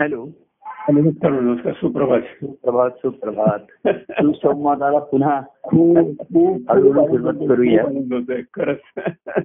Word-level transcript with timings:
Hello. 0.00 0.26
नमस्कार. 0.92 1.30
नमस्कार 1.30 1.72
सुप्रभात. 1.72 2.20
प्रभात 2.44 2.90
सुप्रभात. 2.90 3.88
सुसंवादाला 4.10 4.98
पुन्हा 4.98 5.40
खूप 5.62 6.18
खूप 6.18 6.58
सुरुवात 6.58 7.34
करूया. 7.34 7.84
खरंच. 8.54 8.76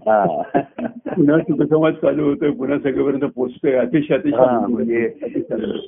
पुन्हा 1.16 1.39
सुखसंवाद 1.39 1.93
चालू 1.93 2.23
होतोय 2.29 2.52
पुन्हा 2.52 2.79
सगळेपर्यंत 2.79 3.32
पोहोचतोय 3.32 3.71
अतिशय 3.71 4.16
अतिशय 4.16 4.68
म्हणजे. 4.68 5.09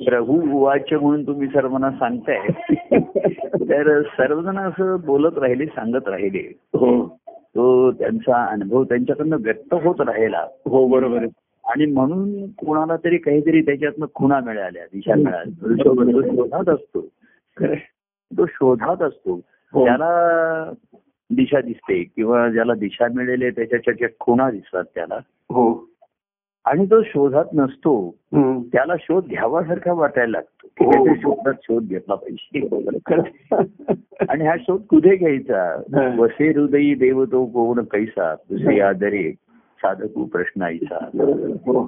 प्रभू 0.05 0.59
उवाच 0.59 0.93
म्हणून 0.93 1.27
तुम्ही 1.27 1.47
सर्वांना 1.47 1.91
सांगताय. 1.91 2.47
तर 3.69 4.01
सर्वजण 4.01 4.57
असं 4.57 4.97
बोलत 5.05 5.37
राहिले 5.37 5.65
सांगत 5.65 6.07
राहिले. 6.07 6.53
हो. 6.73 7.17
तो 7.29 7.91
त्यांचा 7.91 8.45
अनुभव 8.45 8.83
त्यांच्याकडनं 8.83 9.37
व्यक्त 9.39 9.73
होत 9.73 9.95
राहिला. 9.99 10.45
हो 10.65 10.87
बरोबर 10.87 11.17
आहे. 11.17 11.42
आणि 11.65 11.85
म्हणून 11.85 12.49
कोणाला 12.51 12.95
तरी 12.95 13.17
काहीतरी 13.17 13.61
त्याच्यातनं 13.61 14.05
खुणा 14.15 14.39
मिळाल्या 14.39 14.85
दिशा 14.85 15.13
मिळाल्या 15.15 15.75
शोधात 15.83 16.69
असतो. 16.69 17.01
तो 18.37 18.45
शोधात 18.45 19.01
असतो. 19.01 19.41
हो. 19.73 19.85
त्याला 19.85 20.09
दिशा 21.29 21.61
दिसते 21.61 22.03
किंवा 22.03 22.49
ज्याला 22.49 22.73
दिशा 22.73 23.07
मिळेल 23.15 23.55
त्याच्या 23.55 24.07
खुणा 24.19 24.51
दिसतात 24.51 24.83
त्याला. 24.95 25.15
हो. 25.27 25.89
आणि 26.65 26.85
तो 26.85 27.03
शोधात 27.03 27.45
नसतो. 27.53 28.15
त्याला 28.73 28.93
शोध 28.99 29.25
घ्यावासारखा 29.25 29.93
वाटायला 29.93 30.31
लागतो. 30.31 30.67
की 30.77 30.85
हो. 30.85 31.15
शोधात 31.15 31.53
शोध 31.63 31.83
घेतला 31.83 32.15
पाहिजे. 32.15 32.67
आणि 34.29 34.47
हा 34.47 34.55
शोध 34.59 34.81
कुठे 34.81 35.15
घ्यायचा? 35.15 35.81
हा. 35.95 36.15
वसे 36.17 36.59
हृदयी 36.59 36.95
देव 36.95 37.25
तो 37.25 37.45
कोण 37.45 37.83
कैसा 37.83 38.35
दुसरी 38.49 38.79
आदरे. 38.79 39.33
साधकू 39.83 40.25
प्रश्न 40.25 40.61
आईचा. 40.61 41.05
हो 41.65 41.83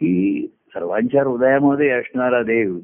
की 0.00 0.46
सर्वांच्या 0.68 1.22
हृदयामध्ये 1.22 1.90
असणारा 1.90 2.42
देव. 2.42 2.78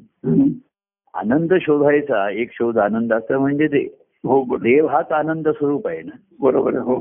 आनंद 1.13 1.53
शोधायचा 1.61 2.29
एक 2.29 2.49
शोध 2.51 2.77
आनंदाचा 2.77 3.37
म्हणजे 3.37 3.67
देव 3.67 3.87
हो 4.27 4.57
देव 4.57 4.87
हाच 4.87 5.11
आनंद 5.11 5.49
स्वरूप 5.49 5.87
आहे 5.87 6.01
ना. 6.01 6.17
बरोबर 6.39 6.73
हो. 6.73 6.95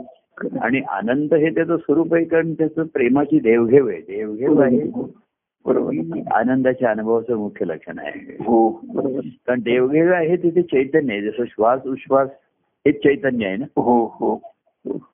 आणि 0.61 0.81
आनंद 0.81 1.35
हे 1.35 1.51
त्याचं 1.51 1.77
स्वरूप 1.77 2.15
आहे 2.15 2.25
कारण 2.25 2.55
त्याचं 2.55 2.83
प्रेमाची 2.83 3.41
देवघेव 3.41 3.89
आहे. 3.89 4.01
देवघेव 4.01 4.61
आहे. 4.61 4.91
बरोबर. 5.67 5.93
ही 5.93 6.23
आनंदाच्या 6.33 6.91
अनुभवाचं 6.91 7.37
मुख्य 7.37 7.67
लक्षण 7.67 7.99
आहे. 7.99 8.37
हो 8.45 8.81
बरोबर. 8.95 9.21
कारण 9.47 9.61
देवघेव 9.61 10.13
आहे 10.13 10.37
तिथे 10.37 10.63
चैतन्य 10.63 11.13
आहे. 11.13 11.23
जसं 11.23 11.45
श्वास 11.49 11.87
उश्वास 11.87 12.29
हेच 12.87 12.97
चैतन्य 12.97 13.47
आहे 13.47 13.57
ना. 13.57 13.65
हो 13.77 14.05
हो. 14.05 14.56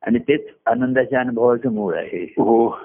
आणि 0.02 0.18
तेच 0.18 0.46
आनंदाच्या 0.66 1.20
अनुभवाचं 1.20 1.72
मूळ 1.72 1.94
आहे. 1.94 2.22
हो. 2.22 2.78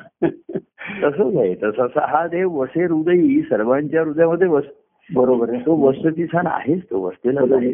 तसंच 1.03 1.35
आहे. 1.35 1.55
तसा 1.55 2.05
हा 2.05 2.27
देव 2.27 2.51
वसे 2.51 2.83
हृदयी 2.83 3.41
सर्वांच्या 3.41 4.01
हृदयामध्ये 4.01 4.47
वस 4.47 4.63
बरोबर 5.15 5.49
आहे. 5.49 5.59
तो 5.59 5.75
वस्तुतीस्थान 5.75 6.47
आहेच 6.47 6.83
तो 6.83 7.05
आहे. 7.05 7.73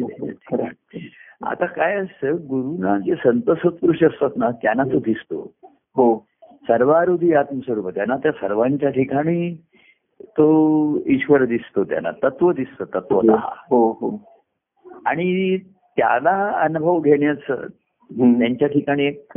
आता 1.42 1.66
काय 1.66 1.94
असतं 1.94 2.32
गुरुना 2.32 2.98
जे 2.98 3.14
संत 3.14 3.50
सत्पुरुष 3.50 4.02
असतात 4.02 4.30
ना 4.36 4.50
त्यांना 4.50 4.84
तो 4.84 4.98
दिसतो. 4.98 5.54
हो. 5.64 6.26
सर्वारुधी 6.42 7.32
आत्मस्वरूप. 7.32 7.88
त्यांना 7.88 8.16
त्या 8.16 8.32
सर्वांच्या 8.32 8.90
ठिकाणी 8.90 9.64
तो 10.22 10.98
ईश्वर 11.06 11.44
दिसतो 11.44 11.84
त्यांना 11.84 12.10
तत्व 12.10 12.52
दिसतं 12.52 12.84
तत्वतः. 12.84 13.36
हो 13.70 13.90
हो. 13.90 14.20
आणि 15.06 15.58
त्याला 15.96 16.48
अनुभव 16.48 17.00
घेण्याचं. 17.00 17.66
त्यांच्या 18.12 18.68
ठिकाणी 18.68 19.04
एक 19.04 19.32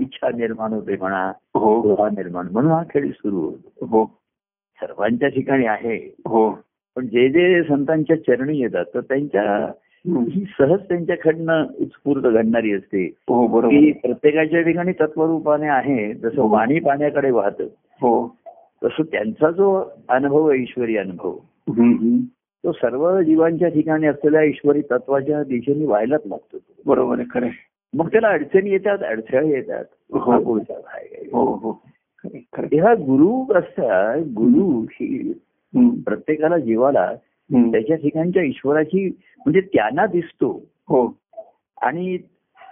इच्छा 0.00 0.28
निर्माण 0.28 0.72
होते 0.72 0.96
म्हणा 0.96 1.32
हो. 1.54 2.08
निर्माण. 2.08 2.46
म्हणून 2.52 2.72
हा 2.72 2.82
खेळ 2.82 3.10
सुरू 3.10 3.36
होतो. 3.36 3.86
हो. 3.86 4.04
सर्वांच्या 4.80 5.28
ठिकाणी 5.28 5.66
आहे. 5.66 6.14
हो. 6.26 6.58
पण 6.96 7.06
जे 7.06 7.28
जे 7.28 7.62
संतांच्या 7.62 8.16
चरणी 8.16 8.58
येतात 8.58 8.84
तर 8.94 9.00
त्यांच्या. 9.00 9.72
ही 10.08 10.44
सहज 10.58 10.80
त्यांच्याकडनं 10.80 11.64
उत्स्फूर्त 11.80 12.22
घडणारी 12.22 12.72
असते. 12.72 13.04
हो 13.06 13.46
बरोबर. 13.46 13.68
की 13.68 13.92
प्रत्येकाच्या 13.92 14.62
ठिकाणी 14.62 14.92
तत्वरूपाने 14.92 15.66
आहे 15.66 16.14
जसं 16.14 16.50
वाणी 16.50 16.78
पाण्याकडे 16.78 17.30
वाहतं. 17.30 17.64
हो. 18.00 18.36
तसं 18.84 19.02
त्यांचा 19.02 19.50
जो 19.50 19.84
अनुभव 20.08 20.50
आहे 20.50 20.62
ईश्वरी 20.62 20.96
अनुभव. 20.96 21.36
तो 22.64 22.72
सर्व 22.72 23.20
जीवांच्या 23.22 23.68
ठिकाणी 23.68 24.06
असलेल्या 24.06 24.42
ईश्वरी 24.42 24.80
तत्वाच्या 24.80 25.42
दिशेने 25.42 25.84
व्हायलाच 25.86 26.20
लागतो. 26.26 26.56
बरोबर 26.86 27.18
आहे 27.18 27.24
खरं. 27.30 27.48
मग 27.94 28.08
त्याला 28.08 28.28
अडचणी 28.28 28.70
येतात 28.70 28.98
अडथळे 29.02 29.48
येतात. 29.48 29.84
हो. 30.12 30.18
हा 30.18 30.36
हो 31.32 31.54
हो. 31.54 31.82
गुरु 32.94 33.58
असतात 33.58 34.18
गुरु 34.18 34.84
ही 34.92 35.32
प्रत्येकाला 36.06 36.58
जीवाला. 36.58 37.14
त्याच्या 37.72 37.96
ठिकाणच्या 37.96 38.42
ईश्वराची 38.42 39.08
म्हणजे 39.38 39.60
त्यांना 39.60 40.06
दिसतो. 40.06 40.64
हो. 40.88 41.16
आणि 41.82 42.18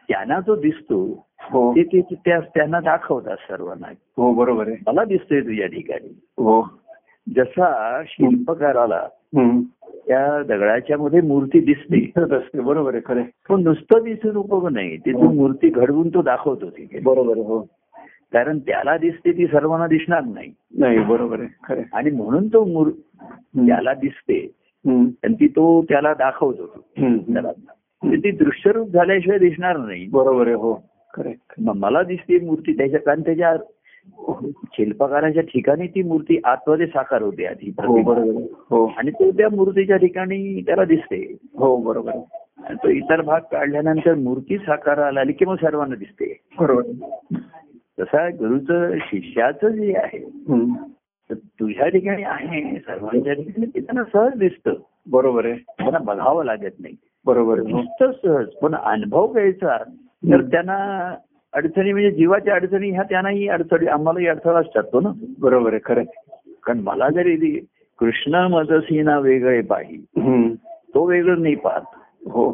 त्यांना 0.09 0.41
जो 0.41 0.57
दिसतो 0.57 1.27
हो. 1.41 1.73
ते 1.73 1.83
ते 1.83 2.01
त्या- 2.01 2.41
त्यांना 2.41 2.81
दाखवतात 2.81 3.37
सर्वांना. 3.37 3.87
हो 3.91 4.33
बरोबर 4.35 4.69
आहे. 4.69 4.77
मला 4.87 5.05
दिसतोय 5.05 5.41
तुझ्या 5.41 5.67
ठिकाणी. 5.67 6.09
हो. 6.23 6.81
जसा 7.37 8.03
शिल्पकाराला. 8.07 9.09
त्या 10.07 10.43
दगडाच्या 10.43 10.99
मध्ये 10.99 11.21
मूर्ती 11.21 11.61
दिसते 11.61 12.13
बरोबर 12.61 12.95
आहे 12.95 13.03
खरं. 13.07 13.23
पण 13.49 13.63
नुसतं 13.63 14.05
दिसून 14.05 14.37
उपयोग 14.37 14.69
नाही. 14.69 14.97
तिथून 14.97 15.37
मूर्ती 15.37 15.69
घडवून 15.69 16.09
तो 16.09 16.23
दाखवतो 16.23 16.71
तिथे. 16.71 17.01
बरोबर 17.01 17.37
हो. 17.37 17.61
कारण 18.33 18.59
त्याला 18.59 18.99
दिसते 18.99 19.33
ती 19.33 19.47
सर्वांना 19.47 19.87
दिसणार 19.87 20.25
नाही. 20.25 20.53
नाही 20.79 20.99
बरोबर 20.99 21.41
आहे 21.41 21.49
खरं. 21.65 21.83
आणि 21.93 22.11
म्हणून 22.11 22.49
तो 22.49 22.65
मूर. 22.65 22.91
त्याला 23.57 23.95
दिसते. 23.95 24.51
आणि 25.25 25.35
ती 25.35 25.49
तो 25.49 25.83
त्याला 25.83 26.15
दाखवतो. 26.15 26.67
त्याला. 26.99 27.51
म्हणजे 28.03 28.17
ती 28.17 28.31
दृश्यरूप 28.31 28.89
झाल्याशिवाय 28.89 29.39
दिसणार 29.39 29.77
नाही. 29.77 30.09
बरोबर 30.13 30.47
आहे 30.47 30.57
हो. 30.57 30.75
खरं 31.15 31.33
मला 31.59 32.03
दिसते 32.03 32.47
मूर्ती 32.47 32.73
त्याच्या 32.73 33.01
कारण 33.01 33.21
त्याच्या 33.21 33.57
शिल्पकाराच्या 34.73 35.43
ठिकाणी 35.43 35.87
ती 35.87 36.03
मूर्ती 36.03 36.41
आतमध्ये 36.45 36.87
साकार 36.87 37.23
होते 37.23 37.47
आधी 37.47 37.73
हो 37.79 38.01
हो. 38.71 38.93
आणि 38.97 39.11
तो 39.11 39.31
त्या 39.31 39.49
मूर्तीच्या 39.57 39.97
ठिकाणी 39.97 40.63
त्याला 40.67 40.85
दिसते. 40.85 41.37
हो 41.59 41.77
बरोबर. 41.77 42.13
आणि 42.65 42.75
तो 42.75 42.89
इतर 42.89 43.21
भाग 43.21 43.41
काढल्यानंतर 43.41 44.15
मूर्ती 44.15 44.59
साकाराला 44.59 45.21
आली 45.21 45.33
की 45.33 45.45
मग 45.45 45.55
सर्वांना 45.55 45.95
दिसते. 45.95 46.41
बरोबर. 46.61 46.83
तसा 48.01 48.29
गुरुचं 48.29 48.99
शिष्याचं 48.99 49.69
जे 49.69 49.95
आहे 49.97 50.19
तुझ्या 51.35 51.89
ठिकाणी 51.89 52.23
आहे 52.23 52.79
सर्वांच्या 52.79 53.33
ठिकाणी 53.33 53.67
ते 53.67 53.81
त्यांना 53.81 54.03
सहज 54.13 54.39
दिसतं. 54.39 54.73
बरोबर 55.11 55.45
आहे. 55.45 55.55
त्यांना 55.55 55.99
बघावं 55.99 56.45
लागत 56.45 56.81
नाही. 56.81 56.95
बरोबर. 57.27 57.61
दिसतं 57.61 58.13
सहज 58.13 58.47
पण 58.47 58.75
अनुभव 58.75 59.33
घ्यायचा 59.33 59.77
तर 60.31 60.43
त्यांना 60.43 61.15
अडचणी 61.55 61.93
म्हणजे 61.93 62.11
जीवाच्या 62.11 62.55
अडचणी 62.55 62.91
ह्या 62.91 63.03
त्यांनाही 63.03 63.49
अडचणी 63.49 63.87
आम्हालाही 63.87 64.27
अडथळा 64.27 64.59
असतो 64.59 65.01
ना? 65.01 65.09
बरोबर 65.39 65.73
आहे 65.73 65.81
खरं. 65.85 66.03
कारण 66.65 66.81
मला 66.81 67.09
जरी 67.09 67.61
कृष्ण 67.99 68.35
मदसीना 68.35 69.19
वेगळे 69.19 69.61
पाही. 69.61 69.97
तो 70.95 71.05
वेगळं 71.05 71.43
नाही 71.43 71.55
पाहत. 71.55 71.83
हो. 72.31 72.51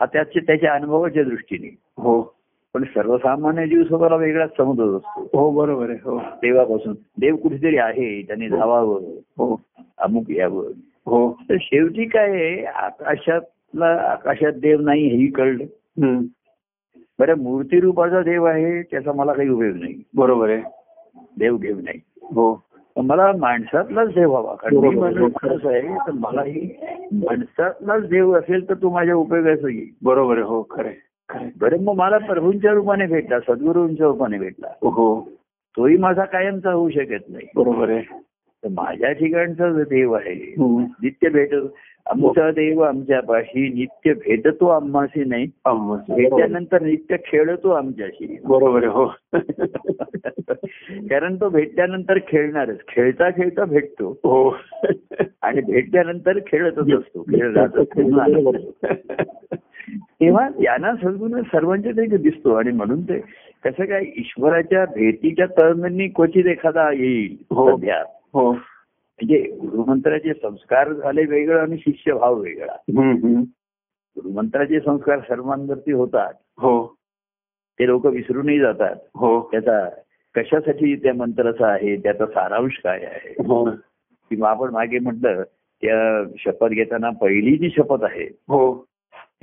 हा 0.00 0.06
त्याच्या 0.06 0.42
त्याच्या 0.46 0.72
अनुभवाच्या 0.74 1.24
दृष्टीने. 1.24 1.76
हो. 1.98 2.34
पण 2.74 2.84
सर्वसामान्य 2.84 3.66
जीव 3.66 3.84
स्वतःला 3.84 4.16
वेगळाच 4.16 4.50
समजत 4.56 4.80
असतो. 4.80 5.28
हो 5.32 5.50
बरोबर 5.50 5.90
आहे 5.90 5.98
हो. 6.02 6.18
देवापासून 6.18 6.94
देव 7.20 7.36
कुठेतरी 7.36 7.76
आहे 7.76 8.22
त्याने 8.22 8.48
धावावं 8.48 9.00
हो. 9.38 9.60
अमुक 9.98 10.30
यावं. 10.30 10.64
हो. 11.06 11.32
तर 11.50 11.56
शेवटी 11.60 12.04
काय 12.04 12.30
आहे 12.30 12.64
आकाशातला 12.64 13.86
आकाशात 13.86 14.52
देव 14.52 14.80
नाही 14.80 15.06
हेही 15.08 15.26
कळलं. 15.26 15.64
बरं 17.18 17.34
मूर्तीरूपाचा 17.38 18.22
देव 18.22 18.44
आहे 18.44 18.82
त्याचा 18.82 19.12
मला 19.12 19.32
काही 19.32 19.48
उपयोग 19.48 19.76
नाही. 19.76 20.02
बरोबर 20.16 20.50
आहे. 20.50 20.62
देव 21.38 21.56
घेऊ 21.56 21.76
नाही 21.76 22.00
हो. 22.22 22.64
मला 22.96 23.32
माणसातलाच 23.38 24.08
देव 24.08 24.36
हवा. 24.36 24.54
कारण 24.54 24.76
आहे. 25.66 25.82
तर 25.82 26.12
मलाही 26.12 26.74
माणसातलाच 27.12 28.08
देव 28.08 28.32
असेल 28.32 28.68
तर 28.68 28.74
तो 28.74 28.90
माझ्या 28.90 29.14
उपयोगाचा 29.14 29.68
येईल. 29.68 29.88
बरोबर 30.02 30.34
आहे. 30.34 30.42
हो 30.42 30.66
खरं. 30.70 30.90
बरं 31.60 31.80
मग 31.80 31.94
मला 31.94 32.18
प्रभूंच्या 32.18 32.72
रूपाने 32.72 33.06
भेटला 33.06 33.40
सद्गुरूंच्या 33.40 34.06
रूपाने 34.06 34.38
भेटला. 34.38 34.68
हो. 34.68 35.28
तोही 35.76 35.96
माझा 35.96 36.24
कायमचा 36.24 36.72
होऊ 36.72 36.90
शकत 36.90 37.24
नाही. 37.28 37.46
बरोबर 37.56 37.90
आहे. 37.90 38.02
तर 38.64 38.68
माझ्या 38.68 39.12
ठिकाणचा 39.12 39.70
जो 39.70 39.82
देव 39.82 40.12
आहे 40.12 40.34
हम्म. 40.34 40.84
नित्य 41.02 41.28
भेट. 41.28 41.54
आमचा 42.08 42.50
देव 42.50 42.80
आमच्यापाशी 42.80 43.68
नित्य 43.68 44.12
भेटतो 44.12 44.66
आम्हाशी 44.66 45.24
नाही. 45.24 45.46
भेटल्यानंतर 46.16 46.82
नित्य 46.82 47.16
खेळतो 47.24 47.70
आमच्याशी. 47.70 48.38
बरोबर 48.44 48.84
हो. 48.84 49.06
कारण 50.90 51.36
तो 51.36 51.48
भेटल्यानंतर 51.48 52.18
खेळणारच. 52.28 52.78
खेळता 52.88 53.30
खेळता 53.30 53.64
भेटतो. 53.64 54.10
हो. 54.24 54.56
आणि 55.42 55.60
भेटल्यानंतर 55.60 56.38
खेळतच 56.46 56.92
असतो. 56.92 57.22
खेळ 57.22 57.52
जात 57.52 57.68
असतो 57.68 58.52
तेव्हा 60.20 60.48
त्यांना 60.48 60.94
सद्गुण 60.94 61.42
सर्वांच्या 61.42 61.92
ठिकाणी 61.92 62.22
दिसतो. 62.22 62.54
आणि 62.54 62.70
म्हणून 62.70 63.02
ते 63.02 63.18
कसं 63.64 63.84
काय 63.84 64.02
ईश्वराच्या 64.16 64.84
भेटीच्या 64.84 65.46
तळमळणी 65.46 66.08
क्वचित 66.08 66.46
एखादा 66.46 66.92
येईल 66.92 67.36
हो. 67.50 67.80
हो. 68.34 68.56
म्हणजे 69.22 69.42
गुरुमंत्राचे 69.66 70.32
संस्कार 70.32 70.92
झाले 70.92 71.24
वेगळं 71.24 71.60
आणि 71.60 71.76
शिष्यभाव 71.78 72.34
वेगळा. 72.40 72.76
गुरुमंत्राचे 74.16 74.80
संस्कार 74.80 75.18
सर्वांवरती 75.18 75.92
होतात. 75.92 76.32
हो. 76.58 76.94
ते 77.78 77.86
लोक 77.86 78.06
विसरूनही 78.06 78.58
जातात. 78.58 78.96
हो. 79.14 79.48
त्याचा 79.52 79.88
कशासाठी 80.34 80.96
त्या 80.96 81.14
मंत्राचा 81.14 81.66
आहे 81.66 81.96
त्याचा 81.96 82.26
सारांश 82.26 82.80
काय 82.84 82.98
आहे? 82.98 83.34
हो. 83.38 83.70
किंवा 84.30 84.50
आपण 84.50 84.70
मागे 84.70 84.98
म्हटलं 84.98 85.42
त्या 85.82 86.24
शपथ 86.38 86.68
घेताना 86.68 87.10
पहिली 87.10 87.56
जी 87.56 87.70
शपथ 87.70 88.04
आहे 88.04 88.24
हो. 88.24 88.84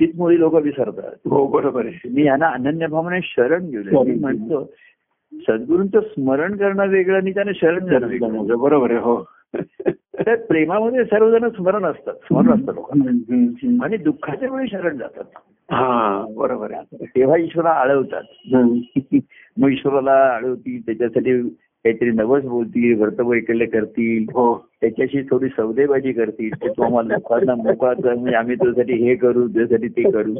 तीच 0.00 0.16
मुळी 0.16 0.38
लोक 0.38 0.54
विसरतात. 0.54 1.28
हो 1.30 1.46
बरोबर 1.46 1.86
आहे. 1.86 2.08
मी 2.08 2.24
यांना 2.24 2.48
अनन्य 2.48 2.86
भावने 2.86 3.18
शरण 3.22 3.64
गेलो 3.64 4.04
मी 4.04 4.14
म्हणतो 4.14 4.72
सद्गुरूंचं 5.32 6.00
स्मरण 6.00 6.56
करणं 6.56 6.86
वेगळं 6.86 7.16
आणि 7.16 7.34
त्यांना 7.34 7.52
शरण 7.54 7.86
घेणं 7.86 8.06
वेगळं. 8.06 8.58
बरोबर 8.58 8.90
आहे 8.90 9.00
हो. 9.00 9.35
तर 9.90 10.34
प्रेमामध्ये 10.36 11.04
सर्वजण 11.04 11.48
स्मरण 11.48 11.84
असतात 11.84 12.14
स्मरण 12.14 12.60
असतं 12.60 12.74
लोकांना. 12.74 13.84
आणि 13.84 13.96
दुःखाच्या 13.96 14.48
वेळी 14.52 14.68
शरण 14.68 14.96
जातात. 14.98 15.24
हा. 15.70 16.26
बरोबर 16.36 16.72
आहे. 16.72 17.04
तेव्हा 17.04 17.36
ईश्वरा 17.36 17.70
आळवतात. 17.70 18.22
मग 19.58 19.72
ईश्वराला 19.72 20.12
आळवतील 20.12 20.80
त्याच्यासाठी 20.86 21.48
काहीतरी 21.48 22.10
नवस 22.10 22.42
बोलतील 22.44 23.00
व्रतवैकल्य 23.00 23.66
करतील. 23.66 24.22
हो. 24.22 24.68
त्याच्याशी 24.80 25.22
थोडी 25.22 25.48
सौदेबाजी 25.48 26.12
करतील. 26.12 26.50
ते 26.54 26.68
तू 26.68 26.82
आम्हाला 26.82 27.14
लोकांना 27.14 27.94
कर 27.94 28.14
म्हणजे 28.14 28.36
आम्ही 28.36 28.56
तुझ्यासाठी 28.56 28.92
हे 28.92 29.14
करू 29.14 29.48
तुझ्यासाठी 29.48 29.88
ते 29.88 30.10
करू. 30.10 30.34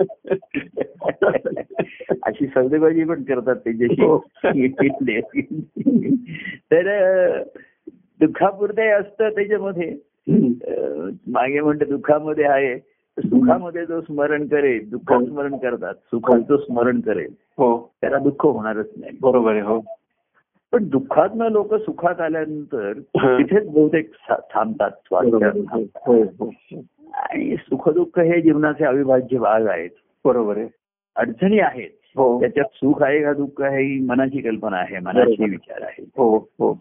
अशी 2.22 2.46
सौदेबाजी 2.46 3.04
पण 3.04 3.22
करतात 3.22 3.56
हो. 3.56 3.72
त्याच्याशी. 3.72 4.64
इथले. 4.86 5.20
तर 6.72 7.42
दुःखापुरते 8.20 8.88
असतं 8.88 9.28
त्याच्यामध्ये. 9.28 9.96
मागे 11.26 11.60
म्हणते 11.60 11.84
दुःखामध्ये 11.84 12.44
आहे 12.44 12.78
सुखामध्ये 13.18 13.86
जो 13.86 14.00
स्मरण 14.00 14.46
करेल 14.46 14.90
दुःखात 14.90 15.24
स्मरण 15.24 15.56
करतात 15.56 15.94
सुखाचं 15.94 16.56
स्मरण 16.56 17.00
करेल 17.00 17.34
हो. 17.58 17.92
त्याला 18.00 18.18
दुःख 18.18 18.46
होणारच 18.46 18.90
नाही. 18.96 19.12
बरोबर 19.20 19.50
आहे 19.52 19.60
हो. 19.60 19.80
पण 20.72 20.88
दुःखातनं 20.88 21.48
लोक 21.48 21.74
सुखात 21.74 22.20
आल्यानंतर 22.20 22.92
हा. 23.18 23.38
तिथेच 23.38 23.68
बहुतेक 23.68 24.12
थांबतात. 24.54 24.90
हो. 25.12 25.38
हो 25.78 26.22
हो. 26.22 26.50
आणि 27.14 27.56
सुखदुःख 27.56 28.18
हे 28.18 28.40
जीवनाचे 28.40 28.84
अविभाज्य 28.84 29.38
भाग 29.38 29.66
आहेत. 29.66 29.90
बरोबर 30.24 30.56
आहे. 30.56 30.68
अडचणी 31.16 31.58
आहेत. 31.58 31.90
हो. 32.16 32.40
त्याच्यात 32.40 32.66
सुख 32.74 33.02
आहे 33.02 33.22
का 33.22 33.32
दुःख 33.32 33.62
आहे 33.62 33.84
ही 33.84 34.00
मनाची 34.00 34.40
कल्पना 34.40 34.76
आहे 34.76 34.98
मनाची. 34.98 35.50
विचार 35.50 35.82
आहे. 35.82 36.04
हो 36.16 36.38
हो. 36.38 36.78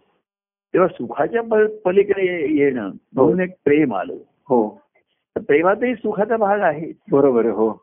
तेव्हा 0.75 0.93
सुखाच्या 0.93 1.41
पलीकडे 1.85 2.47
येणं 2.55 2.91
म्हणून 3.13 3.39
एक 3.39 3.49
प्रेम 3.63 3.95
आलं. 3.95 4.13
हो. 4.49 4.81
प्रेमातही 5.35 5.95
सुखाचा 5.95 6.37
भाग 6.37 6.59
आहे. 6.59 6.91
बरोबर 7.11 7.45
हो. 7.45 7.81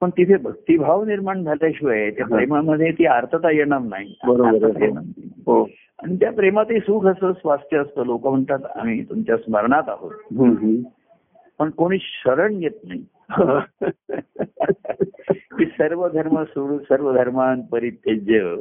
पण 0.00 0.10
तिथे 0.10 0.36
भक्तिभाव 0.36 1.04
निर्माण 1.04 1.44
झाल्याशिवाय 1.44 2.10
त्या 2.10 2.26
हा. 2.30 2.36
प्रेमामध्ये 2.36 2.92
ती 2.92 3.06
आर्थता 3.06 3.50
येणार 3.50 3.80
नाही. 3.80 4.18
बरोबर 4.26 4.68
नाही. 4.76 5.30
हो. 5.46 5.64
आणि 6.02 6.16
त्या 6.16 6.32
प्रेमातही 6.32 6.78
सुख 6.78 7.06
असतं 7.06 7.32
स्वास्थ्य 7.32 7.78
असतं. 7.78 8.04
लोक 8.04 8.26
म्हणतात 8.26 8.58
आम्ही 8.76 9.08
तुमच्या 9.08 9.36
स्मरणात 9.36 9.88
आहोत. 9.88 10.12
पण 11.58 11.70
कोणी 11.70 11.96
शरण 12.00 12.62
येत 12.62 12.84
नाही. 12.84 13.04
की 15.58 15.66
सर्व 15.66 16.08
धर्म 16.08 16.42
सोडून 16.42 16.78
सर्व 16.78 17.14
धर्मान 17.14 17.60
परित्यज्य. 17.60 18.54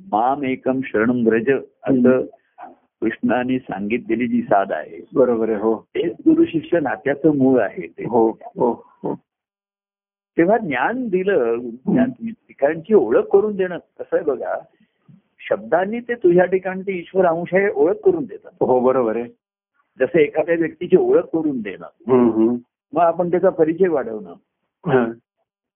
माम 0.00 0.44
एकम 0.44 0.80
शरण 0.84 1.10
व्रज 1.10 1.50
असं 1.82 2.20
कृष्णाने 3.00 3.58
सांगितलेली 3.58 4.28
जी 4.28 4.42
साध 4.42 4.72
आहे 4.72 5.04
बरोबर 5.14 5.48
आहे 5.48 5.58
हो. 5.58 5.76
तेच 5.76 6.12
गुरु 6.12 6.44
शिष्य 6.44 6.80
नात्याचं 6.80 7.36
मूळ 7.36 7.60
आहे 7.60 7.86
ते. 7.86 8.04
हो 8.04 8.28
हो 8.30 8.84
हो. 9.02 9.14
तेव्हा 10.36 10.58
ज्ञान 10.58 11.08
दिलं 11.08 11.56
ज्ञान 11.58 12.10
ठिकाणची 12.28 12.94
ओळख 12.94 13.24
करून 13.24 13.56
देणं 13.56 13.78
कसं 13.78 14.16
आहे 14.16 14.24
बघा 14.24 14.58
शब्दांनी 15.48 16.00
ते 16.00 16.14
तुझ्या 16.14 16.44
ठिकाणचे 16.44 16.92
ईश्वर 16.92 17.26
अंश 17.26 17.54
आहे 17.54 17.68
ओळख 17.74 17.96
करून 18.04 18.24
देतात. 18.24 18.50
हो 18.60 18.80
बरोबर 18.80 19.16
आहे. 19.16 19.24
जसं 20.00 20.18
एखाद्या 20.18 20.54
व्यक्तीची 20.58 20.96
ओळख 20.96 21.22
करून 21.22 21.60
देणं. 21.60 21.86
मग 22.92 23.02
आपण 23.02 23.30
त्याचा 23.30 23.48
परिचय 23.48 23.88
वाढवणं. 23.88 24.34
हा. 24.86 25.12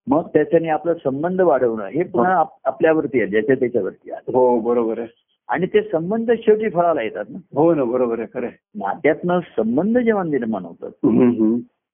मग 0.06 0.28
त्याच्याने 0.28 0.69
आपला 0.69 0.94
संबंध 0.94 1.40
वाढवणं 1.40 1.84
हे 1.84 2.04
पुन्हा 2.04 2.34
आप- 2.34 2.60
आपल्यावरती 2.64 3.20
आहे 3.20 3.30
ज्याच्या 3.30 3.54
त्याच्यावरती 3.54 4.10
आहे. 4.10 4.32
हो 4.32 4.60
बरोबर 4.60 4.98
आहे. 4.98 5.08
आणि 5.49 5.67
ते 5.67 5.81
संबंध 5.83 6.31
शेवटी 6.37 6.69
फळाला 6.69 7.03
येतात 7.03 7.25
ना 7.29 7.39
हो 7.55 7.73
ना 7.75 7.85
बरोबर 7.85 8.19
आहे 8.19 8.29
खरं. 8.35 8.49
नात्यातनं 8.75 9.41
संबंध 9.56 9.99
जेव्हा 9.99 10.23
निर्माण 10.25 10.65
होतात. 10.65 10.91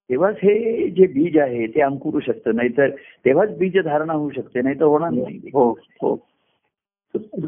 तेव्हाच 0.09 0.35
हे 0.35 0.87
जे 0.89 1.07
बीज 1.07 1.37
आहे 1.37 1.65
ते 1.67 1.81
अंकुरू 1.81 2.19
शकतं 2.19 2.55
नाहीतर 2.55 2.89
तेव्हाच 3.25 3.57
बीज 3.57 3.77
धारणा 3.77 4.13
होऊ 4.13 4.29
शकते 4.29 4.61
नाही 4.61 4.79
तर 4.79 4.83
होणार 4.83 5.11
नाही 5.11 5.39
हो 5.53 5.69
हो 6.01 6.15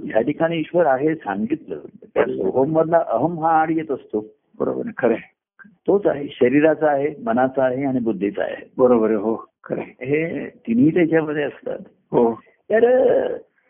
या 0.05 0.21
ठिकाणी 0.21 0.57
ईश्वर 0.57 0.85
आहे 0.85 1.15
सांगितलं 1.15 1.79
त्या 2.05 2.25
सोहम 2.25 2.71
मधला 2.71 3.03
अहम 3.07 3.39
हा 3.39 3.49
आड 3.61 3.71
येत 3.71 3.91
असतो 3.91 4.25
बरोबर 4.59 4.85
आहे 4.85 4.93
खरं. 4.97 5.15
तोच 5.87 6.05
आहे 6.07 6.27
शरीराचा 6.31 6.89
आहे 6.91 7.13
मनाचा 7.23 7.63
आहे 7.63 7.85
आणि 7.85 7.99
बुद्धीचा 7.99 8.43
आहे 8.43 8.63
बरोबर 8.77 9.07
आहे 9.07 9.17
हो 9.17 9.35
खरं. 9.63 9.81
हे 9.81 10.47
तिन्ही 10.67 10.89
त्याच्यामध्ये 10.93 11.43
असतात 11.43 11.79
हो 12.11 12.33
तर 12.69 12.85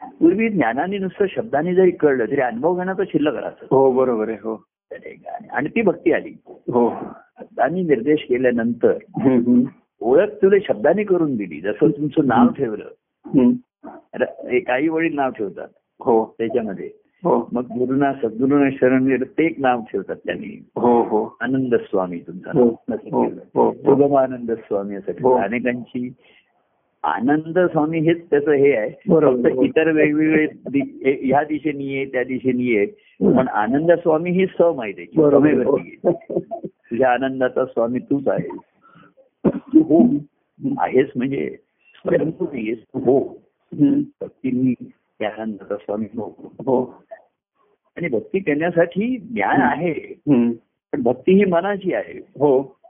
पूर्वी 0.03 0.49
ज्ञानाने 0.49 0.97
नुसतं 0.97 1.25
शब्दाने 1.29 1.75
जरी 1.75 1.91
कळलं 1.91 2.25
तरी 2.25 2.41
अनुभव 2.41 2.75
घेणं 2.75 2.93
तर 2.93 3.03
शिल्लक 3.07 3.35
राहतं. 3.35 3.65
हो 3.71 3.91
बरोबर 3.91 4.29
आहे 4.29 4.37
हो. 4.37 4.63
आणि 5.51 5.69
ती 5.69 5.81
भक्ती 5.81 6.13
आली. 6.13 6.37
हो. 6.47 6.93
शब्दांनी 7.39 7.81
निर्देश 7.81 8.25
केल्यानंतर. 8.29 8.93
ओळख 10.01 10.29
तुला 10.29 10.55
शब्दाने 10.67 11.03
करून 11.03 11.35
दिली 11.35 11.61
जसं 11.61 11.89
तुमचं 11.89 12.27
नाव 12.27 12.47
ठेवलं. 12.47 12.85
एक 14.47 14.69
आई 14.69 14.87
वडील 14.87 15.15
नाव 15.15 15.29
ठेवतात. 15.29 15.67
हो. 15.99 16.35
त्याच्यामध्ये. 16.37 16.89
हो. 17.23 17.49
मग 17.51 17.63
गुरुना 17.63 18.13
सद्गुरूना 18.13 18.69
शरण 18.69 19.23
ते 19.23 19.45
एक 19.45 19.55
नाव 19.59 19.81
ठेवतात 19.81 20.15
त्यांनी. 20.25 20.69
हो 20.75 21.03
हो. 21.03 21.37
आनंद 21.41 21.75
स्वामी 21.75 22.19
तुमचा 22.19 22.51
हो 22.53 22.83
नाव. 22.89 22.95
असं 22.95 23.37
हो. 23.53 23.69
हो. 23.69 24.55
स्वामी 24.55 24.95
असं. 24.95 25.37
अनेकांची 25.41 26.13
आनंद 27.03 27.59
स्वामी 27.59 27.99
हेच 27.99 28.29
त्याचं 28.29 28.51
हे 28.51 28.75
आहे. 28.75 28.89
फक्त 28.89 29.63
इतर 29.63 29.91
वेगवेगळे 29.91 30.47
ह्या 31.21 31.43
दिशेनी 31.43 31.95
आहे 31.95 32.05
त्या 32.05 32.23
दिशेनी 32.23 32.77
आहे 32.77 32.85
पण 33.37 33.47
आनंद 33.47 33.91
स्वामी 33.91 34.31
ही 34.31 34.45
सम 34.45 34.81
आहे 34.81 34.91
त्याची 34.91 35.21
आहे. 35.59 35.95
तुझ्या 36.67 37.11
आनंदाचा 37.11 37.65
स्वामी 37.65 37.99
तूच 37.99 38.27
आहेस. 38.27 38.59
तू 39.57 39.81
हो. 39.81 40.17
आहेस 40.77 41.07
म्हणजे 41.15 41.57
स्वयंभू 41.95 42.45
नाहीयेस. 42.45 42.77
हो. 42.93 43.19
हम्म. 43.73 44.01
भक्ती 44.21 44.73
त्या 45.19 45.29
आनंदाचा 45.37 45.75
स्वामी 45.75 46.05
हो. 46.05 46.53
हो. 46.59 47.03
आणि 47.97 48.07
भक्ती 48.07 48.39
करण्यासाठी 48.39 49.17
ज्ञान 49.17 49.61
आहे. 49.61 49.93
पण 50.91 51.01
भक्ती 51.01 51.33
ही 51.33 51.45
मनाची 51.45 51.93
आहे. 51.93 52.17
हो. 52.17 52.80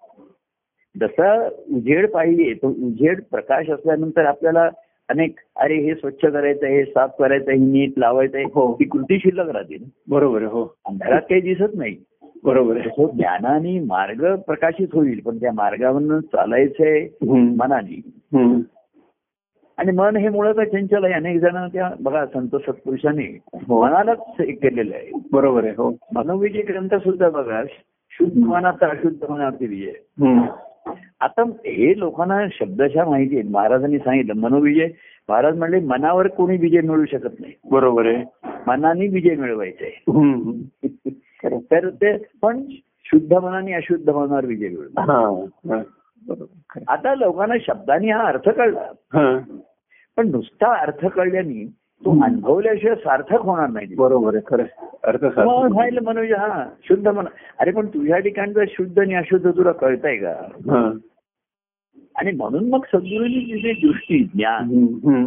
जसा 0.95 1.33
उजेड 1.75 2.09
पाहिजे 2.11 2.53
तो 2.53 2.67
उजेड 2.87 3.21
प्रकाश 3.31 3.69
असल्यानंतर 3.69 4.25
आपल्याला 4.25 4.69
अनेक 5.09 5.39
अरे 5.55 5.75
हे 5.75 5.93
स्वच्छ 5.95 6.19
करायचं 6.25 6.65
हे 6.65 6.83
साफ 6.85 7.15
करायचं 7.19 7.51
हे 7.51 7.57
नीट 7.57 7.93
लावायचं 7.97 8.37
आहे 8.37 8.45
हो. 8.45 8.73
ती 8.73 8.83
कृती 8.83 9.17
शिल्लक 9.19 9.49
राहते. 9.49 9.77
बरोबर 10.09 10.41
आहे 10.41 10.51
हो 10.51 10.63
अंधारात 10.85 11.21
काही 11.21 11.41
दिसत 11.41 11.75
नाही 11.75 11.95
बरोबर 12.43 12.77
ज्ञानाने 12.97 13.79
मार्ग 13.79 14.23
प्रकाशित 14.47 14.87
होईल 14.93 15.19
पण 15.25 15.37
त्या 15.37 15.51
मार्गावरून 15.53 16.19
चालायचंय. 16.21 17.07
मनाने. 17.57 18.01
आणि 19.77 19.91
मन 19.91 20.15
हे 20.15 20.29
मुळात 20.29 20.65
चंचल 20.71 21.03
आहे 21.05 21.13
अनेक 21.13 21.37
जण 21.41 21.67
त्या 21.73 21.89
बघा 21.99 22.25
संत 22.25 22.55
सत्पुरुषाने 22.55 23.25
हो. 23.67 23.81
मनालाच 23.83 24.19
हे 24.39 24.51
केलेलं 24.51 24.95
आहे 24.95 25.19
बरोबर 25.31 25.63
आहे 25.63 25.73
हो 25.77 25.89
मनोविजय 26.15 26.61
ग्रंथ 26.61 26.95
सुद्धा 26.95 27.29
बघा 27.29 27.63
शुद्ध 28.11 28.37
मनाचा 28.37 28.87
अशुद्ध 28.87 29.23
मनावरती 29.29 29.65
विजय. 29.65 29.91
आता 31.21 31.41
हे 31.65 31.93
लोकांना 31.99 32.39
शब्दशः 32.51 33.05
माहिती 33.05 33.37
आहे 33.37 33.47
महाराजांनी 33.49 33.97
सांगितलं 33.99 34.33
मनोविजय 34.33 34.87
महाराज 35.29 35.57
म्हणले 35.57 35.79
मनावर 35.79 36.27
कोणी 36.27 36.57
विजय 36.57 36.81
मिळू 36.81 37.05
शकत 37.05 37.39
नाही 37.39 37.53
बरोबर 37.71 38.05
आहे 38.05 38.23
मनाने 38.67 39.07
विजय 39.07 39.35
मिळवायचा 39.35 39.85
आहे. 39.85 41.59
तर 41.71 41.89
ते 41.89 42.15
पण 42.41 42.63
शुद्ध 43.05 43.33
मनाने 43.33 43.73
अशुद्ध 43.73 44.09
मनावर 44.09 44.45
विजय 44.45 44.69
खरं. 44.97 46.83
आता 46.87 47.13
लोकांना 47.15 47.55
शब्दाने 47.61 48.11
हा 48.11 48.27
अर्थ 48.27 48.49
कळला. 48.49 48.91
पण 50.17 50.29
नुसता 50.31 50.73
अर्थ 50.81 51.05
कळल्याने 51.05 51.65
तो 52.03 52.11
अनुभवल्याशिवाय 52.23 52.95
सार्थक 52.95 53.41
होणार 53.41 53.69
नाही 53.69 53.95
बरोबर 53.95 54.35
आहे 54.35 54.43
खरं. 54.47 54.63
अर्थ. 55.03 55.23
व्हायला 55.71 55.99
मनोज 56.03 56.31
हा 56.33 56.63
शुद्ध 56.89 57.07
मन 57.07 57.25
अरे 57.59 57.71
पण 57.71 57.87
तुझ्या 57.87 58.17
ठिकाणचं 58.17 58.63
शुद्ध 58.69 58.99
आणि 58.99 59.15
अशुद्ध 59.15 59.49
तुला 59.57 59.71
कळतंय 59.71 60.17
का 60.17 60.33
हा. 60.71 60.89
आणि 62.15 62.31
म्हणून 62.31 62.69
मग 62.69 62.83
सद्गुरूंनी 62.85 63.39
तिथे 63.45 63.71
दृष्टी 63.81 64.23
ज्ञान. 64.23 65.25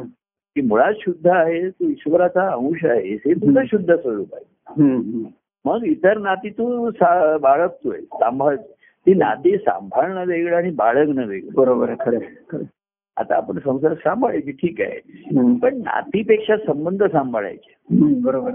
की 0.57 0.61
मुळात 0.61 0.93
शुद्ध 1.01 1.27
आहे 1.27 1.69
तू 1.71 1.89
ईश्वराचा 1.91 2.47
अंश 2.49 2.85
आहे 2.85 3.15
हे 3.15 3.33
तुझं 3.35 3.65
शुद्ध 3.65 3.95
स्वरूप 3.95 4.35
आहे. 4.35 4.45
मग 5.65 5.85
इतर 5.85 6.19
नाती 6.19 6.51
तू 6.51 6.91
बाळगतोय 7.43 8.01
सांभाळ 8.01 8.57
ती 9.07 9.15
नाती 9.15 9.57
सांभाळणं 9.57 10.25
वेगळं 10.27 10.57
आणि 10.57 10.71
बाळगणं 10.71 11.27
वेगळं 11.27 11.55
बरोबर 11.55 11.89
आहे 11.89 11.97
खरं. 12.01 12.63
आता 13.17 13.37
आपण 13.37 13.59
संसार 13.65 13.95
सांभाळायची 13.95 14.53
ठीक 14.53 14.81
आहे. 14.81 15.55
पण 15.63 15.77
नातीपेक्षा 15.79 16.57
संबंध 16.57 17.03
सांभाळायचे 17.05 17.75
बरोबर. 18.23 18.51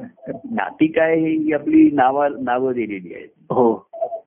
नाती 0.52 0.88
काय 0.88 1.16
ही 1.20 1.54
आपली 1.54 1.90
नावा 1.94 2.28
नावं 2.42 2.74
दिलेली 2.74 3.14
आहेत 3.14 3.52
हो 3.52 3.74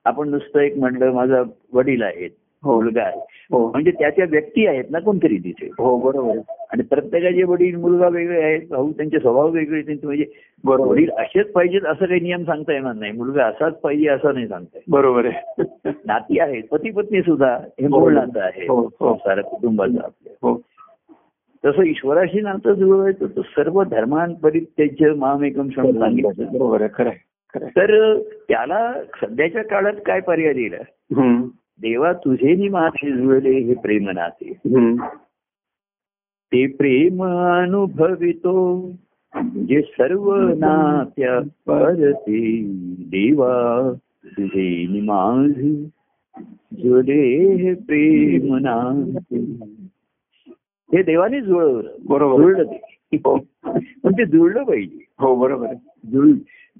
आपण 0.05 0.29
नुसतं 0.29 0.59
एक 0.59 0.77
म्हणलं 0.77 1.11
माझा 1.11 1.41
वडील 1.73 2.01
आहेत 2.03 2.29
मुलगा 2.65 3.01
आहे. 3.01 3.19
हो 3.51 3.71
म्हणजे 3.71 3.91
त्याच्या 3.91 4.25
व्यक्ती 4.29 4.67
आहेत 4.67 4.83
ना 4.89 4.99
कोणतरी 4.99 5.37
तिथे. 5.37 5.69
हो 5.77 5.97
बरोबर. 5.97 6.37
आणि 6.71 6.83
प्रत्येकाचे 6.83 7.43
वडील 7.43 7.75
मुलगा 7.75 8.07
वेगळे 8.07 8.41
आहेत 8.43 8.61
भाऊ 8.69 8.91
त्यांचे 8.91 9.19
स्वभाव 9.19 9.49
वेगळे 9.49 9.81
त्यांचे 9.81 10.07
म्हणजे 10.07 10.25
बरोबर. 10.63 10.89
वडील 10.89 11.09
असेच 11.11 11.51
पाहिजेत 11.51 11.81
असं 11.85 12.05
काही 12.05 12.19
नियम 12.19 12.43
सांगता 12.43 12.73
येणार 12.73 12.93
नाही. 12.93 13.11
मुलगा 13.11 13.45
असाच 13.45 13.73
पाहिजे 13.79 14.07
असं 14.07 14.33
नाही 14.33 14.47
सांगता 14.47 14.79
बरोबर 14.87 15.25
आहे. 15.25 15.91
नाती 16.05 16.39
आहेत 16.39 16.63
पती 16.71 16.91
पत्नी 16.91 17.21
सुद्धा 17.21 17.55
हे 17.81 17.87
मूळ 17.87 18.13
नातं 18.13 18.39
आहे. 18.39 18.67
हो, 18.67 18.89
हो. 18.99 19.15
सारा 19.15 19.41
कुटुंबाचं 19.41 19.97
आपल्या 19.97 20.33
हो. 20.41 20.61
तसं 21.65 21.83
ईश्वराशी 21.83 22.41
नातं 22.41 22.73
जुळवायचं 22.73 23.25
तर 23.25 23.41
सर्व 23.41 23.83
धर्मांपरित्यज्य 23.83 25.13
मामेकम 25.13 25.69
क्षण 25.69 25.91
सांगितलं. 25.91 26.45
बरोबर 26.53 26.81
आहे. 26.81 26.89
खरं. 26.93 27.09
तर 27.55 28.19
त्याला 28.19 28.93
सध्याच्या 29.21 29.63
काळात 29.63 29.93
काय 30.05 30.19
पर्याय 30.19 30.53
दिला. 30.53 30.77
देवा 31.81 32.13
तुझे 32.13 32.55
नि 32.55 32.69
माझे 32.69 33.11
जुळले 33.11 33.51
हे 33.51 33.73
प्रेम 33.73 34.09
नाते. 34.09 34.53
ते 36.51 36.67
प्रेम 36.67 37.23
अनुभवितो 37.23 38.91
जे 39.41 39.81
सर्व 39.81 40.35
नात्या 40.35 41.39
परते. 41.39 42.61
देवा 42.99 43.91
तुझे 44.25 44.87
नि 44.89 45.01
माझे 45.01 45.73
जुळले 46.81 47.55
हे 47.55 47.73
प्रेम 47.73 48.55
नाते. 48.55 49.39
हे 50.93 51.03
देवाने 51.03 51.41
जुळवलं. 51.41 51.91
बरोबर. 52.05 52.41
जुळलं 52.41 52.63
ते. 52.63 53.17
पण 54.03 54.11
ते 54.13 54.25
जुळलं 54.25 54.63
पाहिजे. 54.63 55.05
हो 55.19 55.35
बरोबर. 55.35 55.67
जुळ 56.05 56.31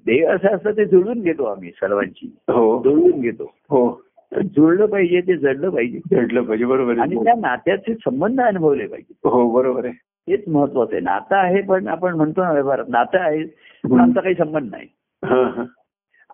देव 0.06 0.28
असं 0.28 0.48
असतं 0.48 0.70
ते 0.70 0.84
जुळून 0.84 1.20
घेतो 1.20 1.44
आम्ही 1.44 1.70
सर्वांची. 1.70 2.26
हो. 2.48 2.82
जुळवून 2.82 3.20
घेतो. 3.20 3.44
हो. 3.44 4.03
जुळलं 4.32 4.86
पाहिजे 4.86 5.20
ते 5.20 5.36
जडलं 5.36 5.70
पाहिजे. 5.70 6.00
भेटलं 6.10 6.42
पाहिजे 6.42 6.64
बरोबर 6.64 6.98
आणि 6.98 7.16
त्या 7.16 7.34
नात्याचे 7.34 7.94
संबंध 7.94 8.40
अनुभवले 8.40 8.86
पाहिजे. 8.86 9.14
हो 9.24 9.50
बरोबर 9.50 9.84
आहे. 9.84 9.94
हेच 10.28 10.48
महत्वाचं 10.48 10.92
आहे. 10.92 11.00
नातं 11.00 11.36
आहे 11.36 11.62
पण 11.62 11.88
आपण 11.88 12.14
म्हणतो 12.16 12.42
ना 12.42 12.52
व्यवहारात 12.52 12.84
नातं 12.88 13.18
आहे 13.18 13.44
पण 13.90 14.00
आमचा 14.00 14.20
काही 14.20 14.34
संबंध 14.34 14.70
नाही. 14.70 14.86
हा, 15.24 15.42
हा. 15.56 15.64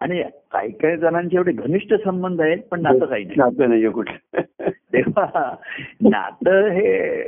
आणि 0.00 0.22
काही 0.52 0.70
काही 0.70 0.96
जणांचे 0.96 1.36
एवढे 1.36 1.52
घनिष्ठ 1.52 1.94
संबंध 1.94 2.40
आहेत 2.40 2.58
पण 2.70 2.82
नातं 2.82 3.04
काही 3.06 3.24
नाही. 3.24 3.36
नातं 3.38 3.68
नाहीये 3.68 3.90
कुठलं 3.90 4.40
तेव्हा 4.68 5.54
नातं 6.00 6.68
हे 6.68 7.18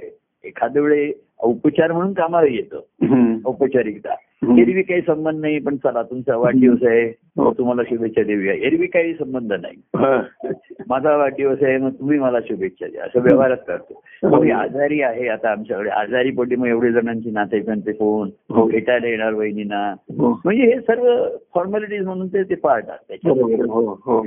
एखाद्या 0.45 0.83
वेळे 0.83 1.13
औपचार 1.43 1.93
म्हणून 1.93 2.13
कामाला 2.13 2.47
येतं. 2.47 3.41
औपचारिकता. 3.45 4.15
एरवी 4.59 4.83
काही 4.83 5.01
संबंध 5.01 5.41
नाही 5.41 5.59
पण 5.59 5.77
चला 5.77 6.03
तुमचा 6.03 6.37
वाढदिवस 6.37 6.83
आहे 6.83 7.03
हो. 7.37 7.53
तुम्हाला 7.59 7.83
शुभेच्छा 7.89 8.23
देऊया 8.23 8.53
एरवी 8.67 8.87
काही 8.87 9.13
संबंध 9.15 9.53
नाही 9.53 9.77
हा. 9.97 10.21
माझा 10.89 11.17
वाढदिवस 11.17 11.63
आहे 11.63 11.77
मग 11.79 11.91
तुम्ही 11.91 12.19
मला 12.19 12.39
शुभेच्छा 12.49 12.87
द्या 12.87 13.05
असं 13.05 13.21
व्यवहारात 13.21 13.57
करतो 13.67 14.01
मग 14.23 14.41
मी 14.43 14.51
आजारी 14.51 15.01
आहे 15.03 15.29
आता 15.29 15.51
आमच्याकडे 15.51 15.91
आजारी 15.91 16.31
पोटी 16.31 16.57
मग 16.57 16.67
एवढे 16.67 16.91
जणांची 16.93 17.31
नातेवाईकांचे 17.31 17.93
फोन 17.93 18.31
हो. 18.51 18.67
भेटायला 18.67 19.07
येणार 19.09 19.33
वहिनींना 19.33 19.85
हो. 20.19 20.33
म्हणजे 20.45 20.63
हे 20.65 20.81
सर्व 20.81 21.07
फॉर्मॅलिटीज 21.55 22.05
म्हणून 22.07 22.29
ते 22.29 22.55
पाळतात. 22.55 22.99
त्याच्यामध्ये 23.09 23.57
हो 23.69 23.85
हो. 24.05 24.23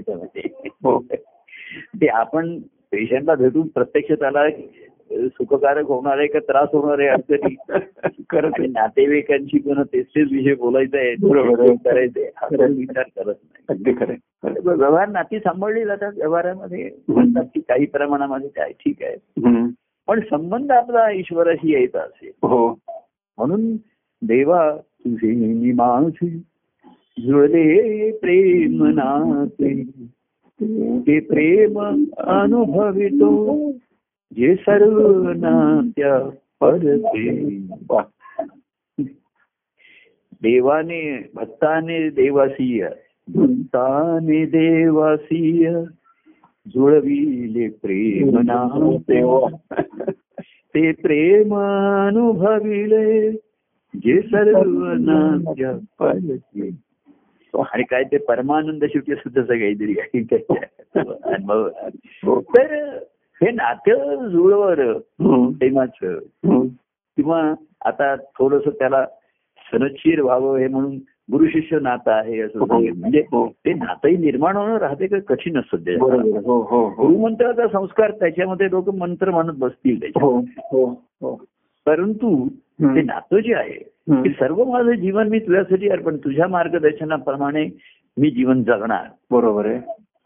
हो. 0.83 0.99
ते 2.01 2.07
आपण 2.07 2.57
पेशंटला 2.91 3.35
भेटून 3.35 3.67
प्रत्यक्ष 3.67 4.11
त्याला 4.11 4.47
सुखकारक 5.15 5.85
होणार 5.85 6.17
आहे 6.17 6.27
का 6.27 6.39
त्रास 6.39 6.69
होणार 6.73 6.99
आहे 6.99 7.07
अडचणी 7.07 7.55
आहे. 7.69 8.67
नातेवाईकांशी 8.67 9.59
पण 9.59 9.83
तेच 9.83 10.05
तेच 10.05 10.31
विषय 10.31 10.53
बोलायचा 10.53 10.97
आहे. 10.97 11.15
करायचे 11.75 12.31
हा. 12.35 12.47
विचार 12.69 13.03
करत 13.17 13.35
नाही. 13.69 14.17
व्यवहार 14.65 15.09
नाती 15.09 15.39
सांभाळली 15.39 15.85
जातात 15.85 16.11
व्यवहारामध्ये. 16.15 16.91
म्हणतात 17.07 17.43
की 17.43 17.59
काही 17.59 17.85
प्रमाणामध्ये 17.85 18.49
काय 18.49 18.71
ठीक 18.71 18.95
आहे. 19.01 19.15
पण 20.07 20.19
संबंध 20.19 20.71
आपला 20.71 21.11
ईश्वराशी 21.11 21.73
यायचा 21.73 21.99
असेल. 21.99 22.31
हो. 22.43 22.79
म्हणून 23.37 23.75
देवा 24.21 24.71
तुझे 24.75 25.71
माझे 25.71 26.27
जुळले 27.19 28.11
प्रेम 28.11 28.85
नाते 28.85 29.83
ते 31.07 31.19
प्रेम 31.19 31.79
अनुभवितो. 32.17 33.71
जे 34.33 34.55
सर्व 34.55 35.31
नात्या 35.31 36.29
परते. 36.61 37.49
देवाने 40.41 41.31
भक्ताने 41.35 42.09
देवासीय 42.09 42.89
भक्ताने 43.35 44.45
देवासीय 44.45 45.71
जुळविले 46.67 47.67
प्रेम 47.69 48.37
नाते 48.37 49.21
ते 50.75 50.91
प्रेम 50.91 51.55
अनुभविले 51.55 53.31
जे 53.95 54.21
सर्व 54.21 54.83
नात्या 54.99 55.71
परते। 55.99 56.69
आणि 57.71 57.83
काय 57.83 58.03
ते 58.03 58.17
परमानंद 58.17 58.83
शेवटी 58.83 59.15
सुद्धा 59.15 59.41
काहीतरी 59.41 60.23
त्याच्या 60.23 61.01
अनुभव. 61.23 61.69
हो. 62.23 62.41
तर 62.41 62.97
हे 63.41 63.51
नातं 63.51 64.27
जुळवर. 64.29 64.81
प्रेमाचं. 65.57 66.19
किंवा 67.17 67.41
आता 67.85 68.15
थोडस 68.15 68.67
त्याला 68.79 69.05
सनदशीर 69.71 70.21
व्हावं 70.21 70.57
हे 70.57 70.67
म्हणून 70.67 70.95
गुरु 71.31 71.47
शिष्य 71.47 71.79
नातं 71.79 72.11
आहे 72.11 72.39
असं 72.39 72.65
सांगितलं 72.65 72.99
म्हणजे 72.99 73.19
हो. 73.31 73.47
ते 73.47 73.73
नातंही 73.73 74.17
निर्माण 74.17 74.55
होणं 74.57 74.77
राहते 74.77 75.07
का 75.07 75.19
कठीण 75.19 75.57
असतं 75.57 75.77
ते. 75.77 75.95
हो 75.95 76.09
हो 76.39 76.61
हो 76.61 76.87
गुरुमंत्राचा 76.89 77.67
संस्कार 77.67 78.11
त्याच्यामध्ये 78.11 78.67
लोक 78.71 78.89
मंत्र 78.89 79.31
म्हणत 79.31 79.53
बसतील 79.53 79.99
त्याच्या 80.01 80.23
हो 80.23 80.39
हो 80.71 80.85
हो 81.21 81.35
परंतु. 81.85 82.47
ते 82.81 83.01
नातं 83.01 83.39
जे 83.39 83.53
आहे. 83.53 83.77
ते 84.23 84.29
सर्व 84.29 84.63
माझं 84.63 84.91
जीवन 84.91 85.27
मी 85.27 85.39
तुझ्यासाठी 85.39 85.89
अर्पण 85.89 86.17
तुझ्या 86.17 86.47
मार्गदर्शनाप्रमाणे 86.47 87.65
मी 88.17 88.31
जीवन 88.31 88.63
जगणार 88.63 89.05
बरोबर 89.31 89.65
आहे 89.65 89.79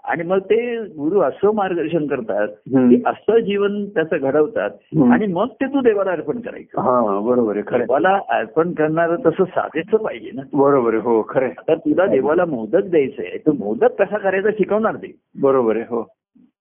आणि 0.03 0.23
मग 0.23 0.39
ते 0.39 0.57
गुरु 0.87 1.19
असं 1.19 1.53
मार्गदर्शन 1.55 2.05
करतात. 2.07 2.47
की 2.69 3.01
असं 3.05 3.39
जीवन 3.39 3.83
त्याचं 3.85 4.17
घडवतात. 4.19 4.69
आणि 5.11 5.27
मग 5.27 5.47
ते 5.53 5.65
तू 5.65 5.81
देवाला 5.81 6.11
अर्पण 6.11 6.39
करायचं 6.39 6.81
हा 6.81 7.19
बरोबर 7.19 7.55
आहे. 7.57 7.77
देवाला 7.77 8.17
अर्पण 8.29 8.71
करणारं 8.73 9.15
तसं 9.25 9.43
साधेच 9.45 9.89
पाहिजे 9.93 10.31
ना 10.35 10.41
बरोबर 10.53 10.93
आहे 10.93 11.01
हो 11.03 11.21
खरं. 11.29 11.49
आता 11.49 11.75
तुला 11.75 12.05
देवाला 12.05 12.45
मोदक 12.45 12.89
द्यायचं 12.89 13.21
आहे 13.23 13.37
तर 13.37 13.51
मोदक 13.59 14.01
कसा 14.01 14.17
करायचा 14.17 14.49
शिकवणार 14.57 14.95
ते 14.95 15.11
बरोबर 15.41 15.75
आहे 15.75 15.85
हो 15.89 16.03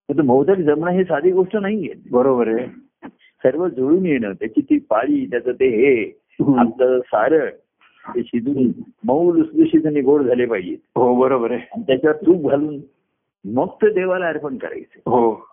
तर 0.09 0.23
मोदक 0.23 0.61
जमणं 0.61 0.91
ही 0.91 1.05
साधी 1.05 1.31
गोष्ट 1.31 1.57
नाहीये 1.57 1.95
बरोबर 2.11 2.49
आहे 2.49 2.67
सर्व 3.45 3.67
जुळून 3.69 4.07
येणं 4.07 4.33
त्याची 4.33 4.61
ती 4.61 4.79
पाळी 4.91 5.25
त्याचं 5.27 5.53
ते 5.53 5.69
हे. 5.69 6.05
आपलं 6.59 6.99
सारळ 7.07 7.49
ते 8.05 8.23
शिजून 8.23 8.71
मऊ 9.05 9.33
लुसलुशीत 9.33 9.87
आणि 9.87 10.01
गोड 10.01 10.23
झाले 10.23 10.45
पाहिजे 10.47 10.75
हो 10.97 11.15
बरोबर 11.15 11.51
आहे 11.51 11.61
आणि 11.73 11.83
त्याच्यावर 11.87 12.17
तूप 12.17 12.49
घालून 12.51 12.79
मग 13.45 13.67
ते 13.67 13.93
देवाला 13.93 14.27
अर्पण 14.27 14.57
करायचं. 14.57 15.11
हो. 15.11 15.49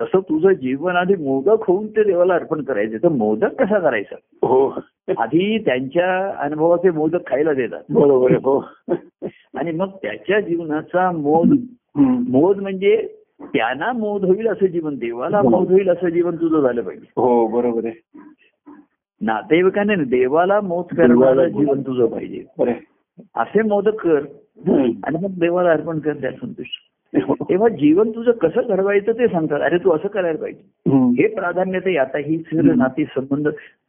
तसं 0.00 0.20
तुझं 0.20 0.52
जीवन 0.52 0.96
आधी 0.96 1.14
मोदक 1.14 1.64
होऊन 1.66 1.86
ते 1.86 2.04
देवाला 2.04 2.34
अर्पण 2.34 2.62
करायचं. 2.62 2.96
तर 3.02 3.08
मोदक 3.08 3.62
कसा 3.62 3.78
करायचा? 3.78 4.16
हो. 4.42 4.68
आधी 5.18 5.58
त्यांच्या 5.58 6.36
अनुभवाचे 6.38 6.90
मोदक 6.90 7.26
खायला 7.26 7.52
देतात. 7.52 7.82
बरोबर 7.90 8.30
आहे 8.30 8.38
हो. 8.38 8.64
आणि 9.54 9.70
मग 9.70 9.88
त्याच्या 9.88 10.40
जीवनाचा 10.40 11.10
मोद. 11.10 11.56
मोद 12.28 12.58
म्हणजे 12.58 13.16
त्यांना 13.42 13.92
मोद 13.92 14.24
होईल 14.24 14.48
असं 14.48 14.66
जीवन 14.66 14.94
देवाला 14.96 15.42
मोद 15.42 15.70
होईल 15.70 15.88
असं 15.88 16.08
जीवन 16.08 16.36
तुझं 16.36 16.60
झालं 16.60 16.82
पाहिजे. 16.82 17.06
हो 17.16 17.46
बरोबर 17.46 17.84
आहे. 17.84 18.00
नातेवाईकाने 19.20 19.94
देवाला 19.94 20.60
मोद 20.60 20.94
करणारं 20.96 21.48
जीवन 21.48 21.80
तुझं 21.80 22.06
पाहिजे. 22.06 22.72
असे 23.36 23.62
मोदक 23.62 23.94
कर. 23.94 24.20
आणि 25.04 25.16
मग 25.22 25.30
देवाला 25.38 25.70
अर्पण 25.70 25.98
कर 25.98 26.12
त्या 26.12 26.30
संतुष्ट 26.30 26.72
हो. 26.72 26.91
तेव्हा 27.48 27.68
जीवन 27.68 28.10
तुझं 28.10 28.32
कसं 28.32 28.60
घडवायचं 28.68 29.12
ते 29.12 29.26
सांगतात. 29.28 29.60
अरे 29.60 29.78
तू 29.78 29.90
असं 29.90 30.08
करायला 30.08 30.38
पाहिजे. 30.38 30.62
हे 31.22 31.34
प्राधान्य 31.34 31.80
ते 31.80 31.96
आता 31.96 32.18
ही 32.18 32.38
सगळं 32.38 32.76
नाती 32.78 33.04
संबंध. 33.04 33.48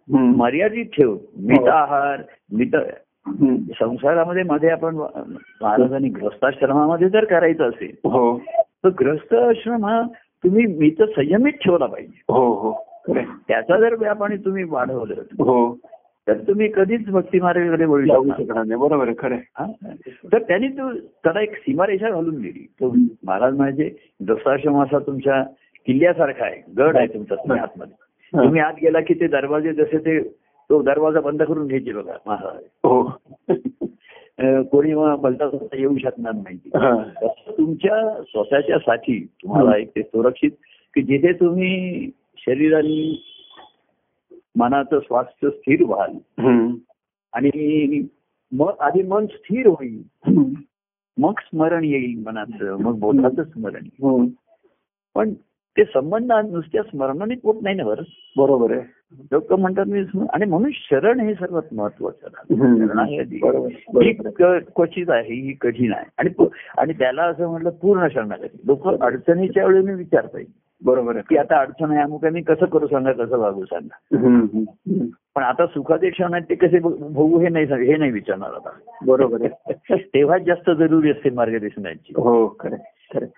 मर्यादित 0.10 0.86
ठेव. 0.86 1.18
मिताहार 1.38 2.22
मित 2.54 2.76
हम्म. 2.76 3.58
संसारामध्ये 3.80 4.44
मध्ये 4.44 4.70
आपण 4.70 4.96
महाराजांनी 4.96 6.10
ग्रस्ताश्रमामध्ये 6.10 7.10
जर 7.10 7.26
करायचं 7.26 7.70
असेल 7.70 7.92
हो. 8.04 8.38
तर 8.84 8.90
ग्रस्त 9.00 9.34
आश्रम 9.34 9.86
हा 9.86 10.02
तुम्ही 10.44 10.66
मित 10.66 11.02
संयमित 11.02 11.54
ठेवला 11.54 11.86
पाहिजे. 11.86 12.22
हो 12.30 12.54
हो. 12.54 12.74
त्याचा 13.48 13.80
जर 13.80 13.96
व्याप 14.00 14.24
आणि 14.24 14.38
तुम्ही 14.38 14.64
वाढवलं 14.64 15.14
हो. 15.32 15.78
तर 16.28 16.38
तुम्ही 16.38 16.68
कधीच 16.68 17.10
भक्ती 17.10 17.40
मार्गाकडे 17.40 17.86
वळू 17.86 18.06
शकणार 18.06 18.64
नाही. 18.64 18.80
बरोबर 18.82 19.08
आहे 19.08 19.16
खरं. 19.20 19.36
हा? 19.36 19.66
तर 20.34 20.42
त्यांनी 20.42 20.68
तो 20.68 20.92
त्याला 20.94 21.42
एक 21.42 21.56
सीमारेषा 21.56 22.10
घालून 22.10 22.42
दिली. 22.42 22.66
तो 22.80 22.94
महाराज 23.24 23.56
म्हणजे 23.56 23.90
दशाश्रम 24.28 24.82
असा 24.82 25.00
तुमच्या 25.00 25.44
किल्ल्यासारखा 25.88 26.46
आहे. 26.46 26.62
गड 26.78 26.98
आहे 26.98 27.08
तुमचा 27.08 27.36
तुम्ही 27.36 27.60
आतमध्ये. 27.60 27.96
तुम्ही 28.44 28.62
आत 28.62 28.74
गेला 28.82 29.00
की 29.00 29.14
ते 29.14 29.28
दरवाजे 29.28 29.74
जसे 29.74 29.98
ते 29.98 30.20
तो 30.70 30.82
दरवाजा 30.82 31.20
बंद 31.20 31.44
करून 31.44 31.68
घ्यायचे 31.68 31.92
बघा 31.92 32.14
महाराज. 32.28 32.64
हो. 32.84 33.04
कोणी 34.64 34.94
भलता 34.94 35.50
स्वतः 35.50 35.78
येऊ 35.78 35.98
शकणार 35.98 36.34
नाही. 36.34 36.58
तुमच्या 37.58 38.22
स्वतःच्या 38.24 38.78
साठी 38.78 39.26
तुम्हाला 39.26 39.78
एक 39.78 39.90
ते 39.90 40.02
सुरक्षित 40.02 40.52
की 40.96 41.02
जिथे 41.02 41.34
तुम्ही 41.34 42.10
शरीराने 42.38 43.24
मनाचं 44.58 45.00
स्वास्थ्य 45.00 45.50
स्थिर 45.50 45.84
व्हाल. 45.86 46.12
आणि 47.34 48.08
मग 48.52 48.72
आधी 48.80 49.02
मन 49.02 49.26
स्थिर 49.26 49.68
होईल. 49.68 50.04
मग 51.18 51.34
स्मरण 51.40 51.84
येईल 51.84 52.24
मनाचं 52.26 52.78
मग 52.78 53.00
बोधाचं 53.00 53.44
स्मरण 53.44 53.86
येईल. 53.86 54.06
हम्म. 54.06 54.28
पण 55.16 55.34
ते 55.78 55.84
संबंध 55.84 56.32
नुसत्या 56.32 56.84
स्मरणाने 56.84 57.36
पोट 57.36 57.56
नाही 57.62 57.76
ना 57.76 57.84
बरं? 57.84 58.04
बरोबर 58.38 58.72
आहे. 58.72 58.82
लोक 59.32 59.54
म्हणतात 59.54 59.86
मी 59.88 60.00
आणि 60.34 60.46
म्हणून 60.46 60.72
शरण 60.74 61.20
हे 61.20 61.34
सर्वात 61.34 61.74
महत्वाचं 61.74 62.28
ही 64.02 64.14
क्वचित 64.76 65.10
आहे 65.10 65.34
ही 65.34 65.54
कठीण 65.54 65.94
आहे. 65.94 66.06
आणि 66.18 66.48
आणि 66.78 66.94
त्याला 66.94 67.24
असं 67.24 67.48
म्हटलं 67.48 67.70
पूर्ण 67.70 68.08
शरणागती. 68.08 68.58
लोक 68.66 68.88
अडचणीच्या 69.04 69.66
वेळी 69.66 69.86
मी 69.86 69.94
विचारताय. 69.94 70.44
बरोबर 70.86 71.18
की 71.18 71.38
आता 71.38 71.60
अडचण 71.60 71.92
आहे 71.92 72.02
अमुक 72.02 72.26
मी 72.26 72.42
कसं 72.42 72.66
करू 72.66 72.88
सांगा 72.88 73.12
कसं 73.12 73.38
वागू 73.38 73.66
सांगा. 73.66 73.98
पण 75.36 75.44
आता 75.44 75.66
सुखाचे 75.66 76.10
क्षण 76.10 76.34
आहेत 76.34 76.46
ते 76.50 76.56
कसे 76.56 76.80
भोगू 76.80 77.40
हे 77.40 77.50
नाही 77.50 77.66
हे 77.66 77.98
नाही 77.98 78.12
विचारणार 78.12 78.50
आता. 78.50 78.70
बरोबर 79.06 79.38
आहे. 79.42 79.74
तेव्हाच 79.98 80.42
जास्त 80.42 80.72
जरुरी 80.72 81.12
असते 81.12 81.30
मार्गदर्शनाची. 81.30 82.14
हो 82.16 82.58
खरं. 82.60 82.78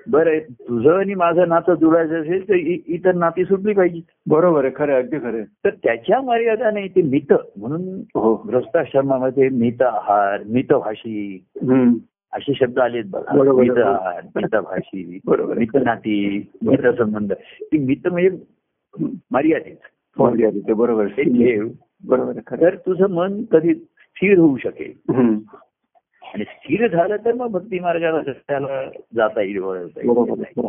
बरं 0.07 0.39
तुझं 0.39 0.99
आणि 0.99 1.13
माझं 1.13 1.47
नातं 1.47 1.73
जुळायचं 1.73 2.21
असेल 2.21 2.49
तर 2.49 2.53
इतर 2.87 3.15
नाती 3.15 3.45
सुटली 3.45 3.73
पाहिजे. 3.73 3.99
बरोबर 4.29 4.65
आहे 4.65 4.73
खरं 4.75 4.95
अगदी 4.95 5.17
खरं. 5.17 5.43
तर 5.43 5.69
त्याच्या 5.69 6.21
मर्यादाने 6.21 6.87
ते 6.87 7.01
मित. 7.01 7.33
म्हणून 7.57 8.01
हो. 8.15 8.35
गृहस्थाश्रमामध्ये 8.35 9.49
मित 9.49 9.81
आहार 9.81 10.43
मितभाषी. 10.49 11.45
असे 12.35 12.53
शब्द 12.53 12.79
आलेत 12.79 13.03
बघा 13.05 13.37
बरोबर. 13.37 13.61
मित 13.61 13.77
आहार 13.77 14.21
मितभाषी 14.35 15.19
बरोबर. 15.25 15.57
मित 15.57 15.75
नाती 15.75 16.37
मित 16.63 16.87
संबंध 16.97 17.33
ती 17.33 17.77
मित 17.77 18.07
म्हणजे 18.07 18.29
मर्यादित 19.31 19.75
हो, 20.17 20.25
अगदी, 20.25 20.59
ते 20.59 20.73
बरोबर. 20.73 21.07
ठेव 21.07 21.67
बरोबर 22.03 22.39
तर 22.51 22.75
तुझं 22.75 23.09
मन 23.09 23.41
कधी 23.51 23.73
स्थिर 23.73 24.37
होऊ 24.37 24.57
शकेल. 24.57 24.91
आणि 26.23 26.43
स्थिर 26.43 26.87
झालं 26.87 27.15
तर 27.25 27.33
मग 27.33 27.51
भक्ती 27.51 27.79
मार्गाला 27.79 28.21
त्याला 28.31 28.83
जाता 29.15 29.41
येईल 29.41 29.59
बरोबर. 29.59 30.67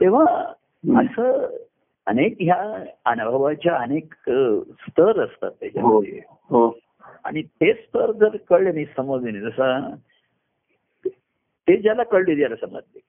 तेव्हा. 0.00 0.24
असं 1.00 1.46
अनेक 2.06 2.36
ह्या 2.40 2.84
अनुभवाच्या 3.04 3.74
अनेक 3.76 4.14
स्तर 4.14 5.20
असतात 5.20 5.42
हो 5.42 5.50
त्याच्यामध्ये 5.60 6.20
हो 6.50 6.66
आणि 7.24 7.42
ते 7.42 7.72
स्तर 7.72 8.12
जर 8.12 8.36
कळले 8.48 8.72
नाही 8.72 8.84
समजले 8.96 9.30
नाही 9.30 9.44
जसा 9.44 9.94
ते 11.68 11.76
ज्याला 11.76 12.02
कळले 12.02 12.38
त्याला 12.38 12.54
समजले. 12.66 13.00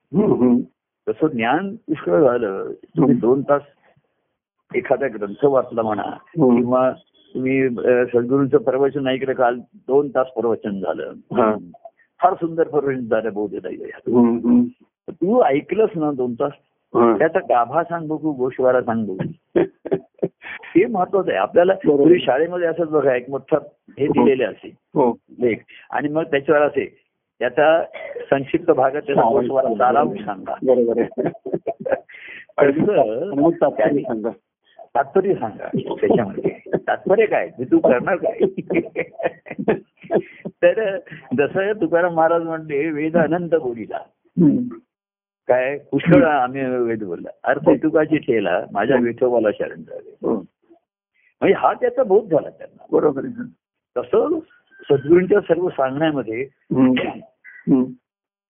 तसं 1.06 1.26
ज्ञान 1.26 1.74
पुष्कळ 1.76 2.20
झालं. 2.20 2.72
तुम्ही 2.96 3.14
दोन 3.14 3.42
तास 3.42 3.62
एखादा 4.74 5.06
ग्रंथ 5.08 5.44
वाचला 5.44 5.82
म्हणा. 5.82 6.02
किंवा 6.56 6.90
तुम्ही 7.34 7.68
सद्गुरूंचं 8.12 8.58
प्रवचन 8.58 9.06
ऐकलं 9.06 9.32
काल 9.32 9.58
दोन 9.74 10.08
तास 10.08 10.26
प्रवचन 10.26 10.74
हा. 10.74 10.80
झालं 10.80 11.58
फार 12.20 12.34
सुंदर 12.34 12.68
प्रवचन 12.68 13.06
झालं 13.06 13.30
हम्म. 14.16 14.62
तू 15.10 15.42
ऐकलंस 15.42 15.90
ना 15.96 16.12
दोन 16.12 16.34
तास? 16.34 16.52
हा. 16.94 17.16
त्याचा 17.18 17.38
गाभा 17.38 17.82
सांग 17.84 18.06
बघू 18.08 18.32
गोशवारा 18.32 18.80
सांग 18.80 19.06
बघू. 19.06 19.28
हे 20.76 20.86
महत्वाचं 20.86 21.30
आहे. 21.30 21.38
आपल्याला 21.38 21.74
शाळेमध्ये 22.18 22.66
असंच 22.68 22.88
बघा 22.88 23.14
एक 23.14 23.30
मोठा 23.30 23.56
हे 23.98 24.06
दिलेले 24.06 24.44
असे. 24.44 24.68
हो. 24.68 25.10
लेख 25.38 25.56
आणि 25.90 26.08
मग 26.08 26.22
त्याच्यावर 26.22 26.62
असे 26.62 26.84
त्याचा 27.38 27.84
संक्षिप्त 28.30 28.70
भागात 28.70 29.02
त्याचा 29.02 29.74
सारांश 29.74 30.24
सांगा. 30.24 30.54
तात्पर्य 32.56 34.00
सांगा. 34.00 34.30
तात्पर्य 34.94 35.34
सांगा 35.34 35.66
त्याच्यामध्ये. 35.66 36.50
तात्पर्य 36.76 37.26
काय? 37.26 37.48
ते 37.48 37.64
तू 37.64 37.78
करणार 37.78 38.16
काय? 38.16 38.38
तर 40.62 40.98
जसं 41.38 41.72
तुकाराम 41.72 42.14
महाराज 42.14 42.42
म्हणले 42.42 42.90
वेद 42.90 43.16
अनंत 43.16 43.54
बोलीला. 43.54 43.98
काय? 45.48 45.78
पुष्कळ 45.78 46.24
आम्ही 46.24 46.64
वेद 46.64 47.04
बोलला. 47.04 47.28
अर्थ 47.44 47.70
तुकाची 47.70 48.18
ठेला 48.18 48.60
माझ्या 48.72 48.96
विठोबाला 48.96 49.48
शरण 49.50 49.82
झाले 49.82 50.10
हो. 50.22 50.34
म्हणजे 50.34 51.54
हा 51.54 51.72
त्याचा 51.72 52.02
बोध 52.02 52.24
झाला 52.24 52.50
त्यांना. 52.50 52.86
बरोबर 52.92 53.20
तसं 53.96 54.38
सद्गुरूंच्या 54.90 55.40
सर्व 55.40 55.68
सांगण्यामध्ये. 55.68 56.46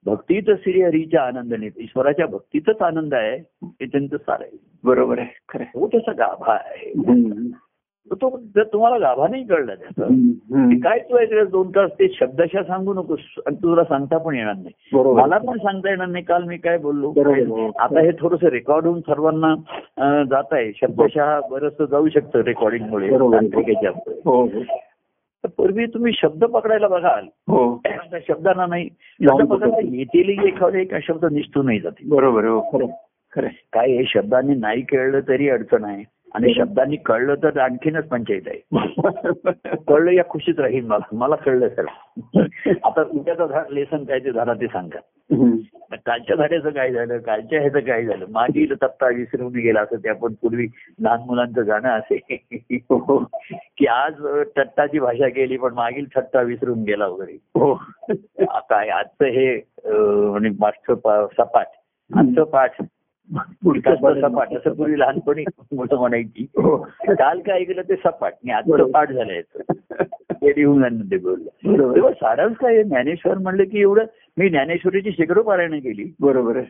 भक्तीच 0.06 0.48
श्री 0.50 0.82
हरीच्या 0.82 1.22
आनंदाने 1.22 1.66
ईश्वराच्या 1.80 2.26
भक्तीतच 2.26 2.82
आनंद 2.82 3.14
आहे 3.14 3.36
हे 3.62 3.86
त्यांचं 3.86 4.16
सार 4.16 4.40
आहे. 4.40 4.56
बरोबर 4.84 5.18
आहे 5.18 5.28
खरं 5.48 5.62
आहे. 5.62 5.80
तो 5.80 5.86
त्याचा 5.86 6.12
गाभा 6.12 6.52
आहे. 6.52 6.92
तो 8.10 8.28
जर 8.56 8.62
तुम्हाला 8.62 8.98
गाभा 8.98 9.26
नाही 9.28 9.44
कळला 9.44 9.74
त्याचा 9.74 10.06
काय 10.84 10.98
तू 10.98 11.16
ऐकलं 11.18 11.44
दोन 11.50 11.70
तास 11.70 11.90
ते 11.92 12.08
शब्दशा 12.12 12.62
सांगू 12.62 12.92
नकोस 12.94 13.18
आणि 13.46 13.56
तुला 13.56 13.84
सांगता 13.84 14.18
पण 14.18 14.34
येणार 14.34 14.54
नाही. 14.54 14.72
बरोबर. 14.92 15.22
मला 15.22 15.38
पण 15.38 15.58
सांगता 15.58 15.90
येणार 15.90 16.06
नाही 16.06 16.24
काल 16.24 16.42
मी 16.42 16.56
काय 16.56 16.78
बोललो. 16.78 17.70
आता 17.78 18.00
हे 18.00 18.10
थोडस 18.20 18.44
रेकॉर्ड 18.44 18.86
होऊन 18.86 19.00
सर्वांना 19.00 19.54
जात 20.30 20.52
आहे. 20.52 20.72
शब्दशः 20.80 21.40
बरंच 21.50 21.82
जाऊ 21.90 22.08
शकतं 22.08 22.40
रेकॉर्डिंग 22.40 22.88
तर 25.46 25.50
पूर्वी 25.56 25.86
तुम्ही 25.86 26.12
शब्द 26.14 26.44
पकडायला 26.44 26.88
बघाल. 26.88 27.24
हो. 27.24 27.82
शब्दांना 28.12 28.66
नाही. 28.66 28.88
शब्द. 29.22 29.64
येतील 29.92 30.46
एखादा 30.46 30.78
एक 30.78 30.94
शब्द 31.02 31.24
निष्ठू 31.32 31.62
नाही 31.62 31.80
जाते 31.80 32.08
बरोबर 32.08 32.44
हो. 32.44 32.86
काय 33.72 33.90
हे 33.90 34.04
शब्दांनी 34.06 34.54
नाही 34.54 34.82
कळलं 34.82 35.20
तरी 35.28 35.48
अडचण 35.48 35.84
आहे. 35.84 36.15
आणि 36.36 36.54
शब्दांनी 36.54 36.96
कळलं 36.96 37.34
तर 37.34 37.58
आणखीनच 37.58 38.08
पंचायत 38.08 38.42
आहे. 38.46 38.58
कळलं 39.88 40.10
या 40.10 40.24
खुशीत 40.28 40.60
राहील 40.60 40.86
मला. 40.86 41.06
मला 41.12 41.36
कळलं 41.36 41.68
सर. 41.68 41.84
आता 42.84 43.02
उद्याचा 43.02 43.46
झाड 43.46 43.64
लेसन 43.70 44.04
काय 44.04 44.18
ते 44.18 44.32
झाला 44.32 44.54
ते 44.54 44.66
सांगा. 44.66 44.98
कालच्या 46.06 46.36
झाडाचं 46.36 46.70
काय 46.70 46.92
झालं? 46.92 47.18
कालच्या 47.18 47.60
ह्याचं 47.60 47.80
काय 47.80 48.04
झालं? 48.04 48.24
मागील 48.30 48.74
तत्ता 48.74 49.08
विसरून 49.08 49.52
गेला 49.52 49.80
असं 49.80 49.96
ते 49.96 50.08
आपण 50.08 50.32
पूर्वी 50.32 50.68
लहान 51.00 51.20
मुलांचं 51.26 51.66
गाणं 51.66 51.88
असे. 51.88 52.44
हो. 52.90 53.18
की 53.78 53.86
आज 53.86 54.26
अ, 54.26 54.42
तट्टाची 54.56 54.98
भाषा 54.98 55.28
केली 55.28 55.56
पण 55.56 55.74
मागील 55.74 56.04
थट्टा 56.16 56.40
विसरून 56.42 56.82
गेला 56.82 57.06
वगैरे. 57.06 57.32
हो. 57.32 57.80
आ- 58.50 58.58
काय 58.58 58.88
आजचं 58.88 59.24
हे 59.24 59.60
म्हणजे 60.30 60.94
पा- 60.94 61.26
सपाट. 61.26 61.66
आजचं 62.16 62.44
पाठ 62.44 62.70
सपाट 63.34 64.52
असं 64.52 64.72
पूर्वी 64.72 65.00
लहानपणी 65.00 65.44
मुलं 65.72 65.96
म्हणायची. 65.96 66.46
हो. 66.56 66.76
काल 67.08 67.40
काय 67.40 67.60
ऐकलं 67.60 67.82
ते 67.82 67.96
सपाट. 67.96 68.32
आणि 68.32 68.52
आजचं. 68.52 68.90
पाठ 68.90 69.12
झालं. 69.12 69.40
ते 70.42 71.16
बोललं 71.16 71.72
बरोबर. 71.72 71.94
तेव्हा 71.94 72.12
सारांश 72.12 72.56
काय 72.56 72.82
ज्ञानेश्वर 72.82 73.38
म्हणलं 73.38 73.64
की 73.64 73.80
एवढं 73.80 74.04
मी 74.38 74.48
ज्ञानेश्वरीची 74.48 75.10
शेकडो 75.10 75.42
पारायण 75.42 75.78
केली. 75.78 76.12
बरोबर 76.20 76.56
आहे. 76.56 76.66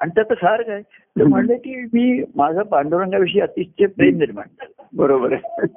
आणि 0.00 0.10
त्याचं 0.14 0.34
सार 0.34 0.62
काय? 0.62 0.82
ते 0.82 1.24
म्हणलं 1.24 1.54
की 1.54 1.74
मी 1.94 2.24
माझं 2.36 2.62
पांडुरंगाविषयी 2.62 3.40
अतिशय 3.40 3.86
प्रेम 3.86 4.16
निर्माण 4.16 4.44
झालं 4.44 4.82
बरोबर 4.96 5.32
आहे. 5.32 5.68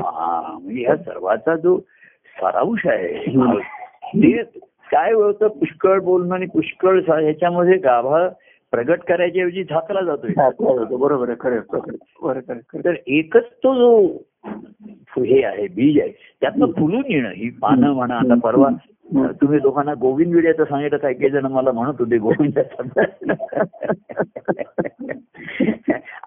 हा, 0.00 0.58
म्हणजे 0.62 0.84
ह्या 0.84 0.96
सर्वाचा 0.96 1.56
जो 1.56 1.78
सारांश 2.36 2.86
आहे 2.86 3.24
ते 4.22 4.42
काय 4.92 5.12
होतं? 5.12 5.48
पुष्कळ 5.48 6.00
बोलणं 6.00 6.34
आणि 6.34 6.46
पुष्कळ 6.46 7.00
ह्याच्यामध्ये 7.08 7.78
गाभा 7.78 8.28
प्रगट 8.70 9.00
करायच्या 9.00 9.42
ऐवजी 9.42 9.64
झाकला 9.64 10.02
जातोय 10.02 10.32
बरोबर 10.96 11.28
आहे 11.28 11.36
खरं. 11.40 11.60
तर 12.84 12.94
एकच 13.06 13.44
तो 13.44 13.74
जो 13.74 14.06
हे 15.24 15.44
आहे 15.44 15.68
बीज 15.68 16.00
आहे 16.00 16.12
त्यातनं 16.40 16.66
फुलून 16.66 17.02
येणं 17.08 17.30
ही 17.30 17.50
पानं 17.50 17.92
म्हणा 17.92 18.14
आता 18.14 18.34
परवा 18.34 18.68
तुम्ही 19.30 19.58
लोकांना 19.58 19.94
गोविंद 19.94 20.34
विड्याचं 20.34 20.64
सांगितलं 20.64 20.96
काही 20.98 21.14
काही 21.14 21.30
जण 21.30 21.46
मला 21.46 21.72
म्हणत 21.72 21.94
होते 21.98 22.18
गोविंदाचा 22.18 23.02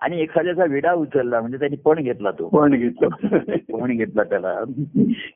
आणि 0.02 0.22
एखाद्याचा 0.22 0.66
विडा 0.66 0.94
उचलला 0.94 1.40
म्हणजे 1.40 1.58
त्यांनी 1.60 1.78
पण 1.78 2.04
घेतला 2.04 2.32
तो. 2.32 2.48
पण 2.48 2.72
घेतलं. 2.72 3.08
कोणी 3.58 3.96
घेतला 3.96 4.24
त्याला. 4.24 4.64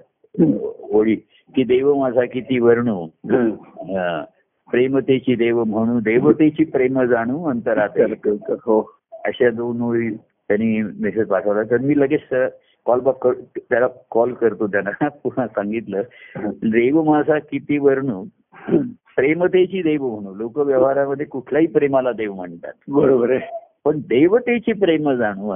ओळी 0.91 1.15
की 1.55 1.63
देव 1.63 1.93
माझा 1.93 2.25
किती 2.25 2.59
वर्णू. 2.59 3.07
प्रेमतेची 4.71 5.35
देव 5.35 5.63
म्हणू 5.63 5.99
देवतेची 5.99 6.63
प्रेम 6.63 7.03
जाणू 7.03 7.45
अंतरात. 7.45 7.89
हो. 8.49 8.99
अशा 9.11 9.49
दोन 9.49 9.81
ओळी 9.81 10.09
त्यांनी 10.15 10.81
मेसेज 10.81 11.27
पाठवला. 11.27 11.63
तर 11.63 11.77
मी 11.77 11.99
लगेच 11.99 12.51
कॉल 12.85 12.99
बॅक 12.99 13.27
त्याला 13.57 13.87
कॉल 14.11 14.33
करतो 14.33 14.67
त्यांना 14.67 15.07
पुन्हा 15.07 15.47
सांगितलं 15.47 16.01
देव 16.45 17.03
माझा 17.03 17.39
किती 17.39 17.77
वर्णू. 17.77 18.25
प्रेमतेची 19.15 19.81
देव 19.81 20.15
म्हणू. 20.15 20.35
लोक 20.35 20.57
व्यवहारामध्ये 20.57 21.25
कुठल्याही 21.25 21.67
प्रेमाला 21.67 22.11
देव 22.11 22.33
म्हणतात. 22.33 22.73
बरोबर 22.87 23.29
आहे. 23.29 23.39
पण 23.85 23.99
देवतेची 23.99 24.73
प्रेम 24.73 25.11
जाणू 25.11 25.49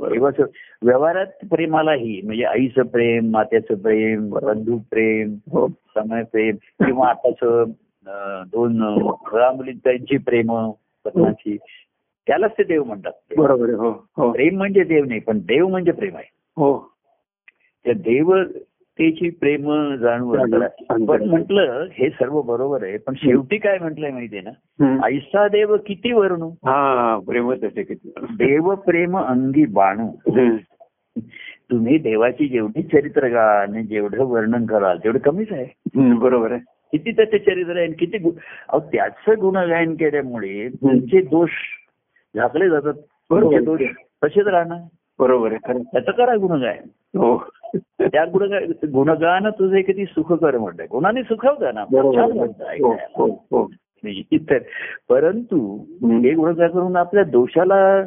हा. 0.00 0.08
हा, 0.08 0.20
हा, 0.20 0.30
हा. 0.38 0.44
व्यवहारात 0.82 1.26
प्रेमालाही 1.50 2.20
म्हणजे 2.24 2.44
आईचं 2.44 2.82
प्रेम 2.82 3.30
मात्याचं 3.30 3.74
प्रेम 3.74 4.30
बंधू 4.30 4.78
प्रेम 4.78 5.36
हो. 5.52 5.68
समय 5.68 6.22
प्रेम 6.22 6.56
किंवा 6.84 7.08
आताच 7.08 7.68
दोन 8.52 8.78
मुला 8.78 9.52
मुलींची 9.52 10.16
प्रेम 10.16 10.70
पत्नाची 11.04 11.56
त्यालाच 12.26 12.50
ते 12.58 12.64
देव 12.64 12.84
म्हणतात. 12.84 13.12
बरोबर 13.36 13.70
हो 13.70 14.06
हो. 14.16 14.32
प्रेम 14.32 14.56
म्हणजे 14.56 14.84
देव 14.84 15.04
नाही 15.04 15.20
पण 15.20 15.38
देव 15.38 15.68
म्हणजे 15.68 15.92
प्रेम 15.92 16.16
आहे. 16.16 16.30
हो. 16.56 16.92
त्या 17.84 17.94
देवतेची 18.98 19.30
प्रेम 19.30 19.94
जाणून. 19.94 20.64
पण 21.06 21.22
म्हटलं 21.28 21.86
हे 21.92 22.08
सर्व 22.10 22.40
बरोबर 22.42 22.82
आहे 22.82 22.96
पण 22.98 23.14
शेवटी 23.16 23.58
काय 23.58 23.78
म्हटलंय 23.78 24.10
माहितीये 24.10 24.42
ना. 24.42 25.06
ऐसा 25.06 25.46
देव 25.48 25.76
किती 25.86 26.12
वर्णू? 26.12 26.50
हा 26.66 27.18
प्रेमच 27.26 27.64
आहे 27.64 27.82
किती 27.82 28.12
देव 28.20 28.74
प्रेम 28.74 29.18
अंगी 29.18 29.64
बाणू. 29.66 30.08
तुम्ही 31.70 31.98
देवाची 31.98 32.48
जेवढी 32.48 32.82
चरित्र 32.82 33.28
गा 33.28 33.44
आणि 33.60 33.82
जेवढं 33.82 34.24
वर्णन 34.24 34.66
कराल 34.66 34.98
तेवढं 34.98 35.18
कमीच 35.18 35.52
आहे. 35.52 35.66
बरोबर 36.14 36.52
आहे. 36.52 36.60
किती 36.92 37.10
त्याचे 37.10 37.38
चरित्र 37.38 37.76
आहे 37.76 37.84
आणि 37.84 37.94
किती 37.98 38.18
त्याचं 38.18 39.40
गुणगायन 39.40 39.94
केल्यामुळे 39.94 40.68
तुमचे 40.68 41.20
दोष 41.20 41.50
झाकले 42.36 42.68
जातात. 42.68 42.94
दोष 43.64 43.80
तसेच 44.24 44.46
राहणार? 44.46 44.78
बरोबर 45.18 45.52
आहे 45.52 45.82
त्याचं 45.82 46.10
करा 46.12 46.34
गुणगायन. 46.34 46.88
हो. 47.18 47.36
त्या 47.76 48.24
गुणगाय 48.24 48.66
गुणगान 48.66 49.50
तुझे 49.50 49.82
किती 49.82 50.04
सुखकर 50.04 50.58
म्हणतंय. 50.58 50.86
गुणाने 50.90 51.22
सुखवतं 51.22 51.74
ना. 51.74 51.82
हो. 51.82 52.92
हो 52.92 53.46
हो. 53.50 53.70
नाही, 54.04 54.22
तर 54.32 54.58
परंतु. 55.08 55.76
हे 56.02 56.34
गुणगान 56.34 56.68
करून 56.68 56.96
आपल्या 56.96 57.24
दोषाला 57.24 58.02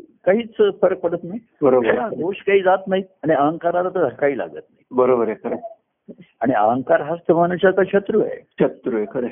काहीच 0.00 0.54
फरक 0.56 1.00
पडत 1.00 1.24
नाही. 1.24 1.40
बरोबर. 1.62 2.08
दोष 2.08 2.36
काही 2.36 2.62
जात 2.62 2.78
नाही 2.86 3.02
आणि 3.22 3.34
अहंकाराला 3.34 3.88
तर 3.88 4.08
काही 4.08 4.38
लागत 4.38 4.52
नाही. 4.52 4.84
बरोबर 4.90 5.28
आहे 5.28 5.36
खरं 5.44 5.56
आणि 6.40 6.52
अहंकार 6.52 7.00
हाच 7.00 7.18
तर 7.18 7.32
मनुष्याचा 7.32 7.82
शत्रू 7.92 8.20
आहे. 8.20 8.46
शत्रू 8.60 8.96
आहे 8.96 9.06
खरं. 9.14 9.26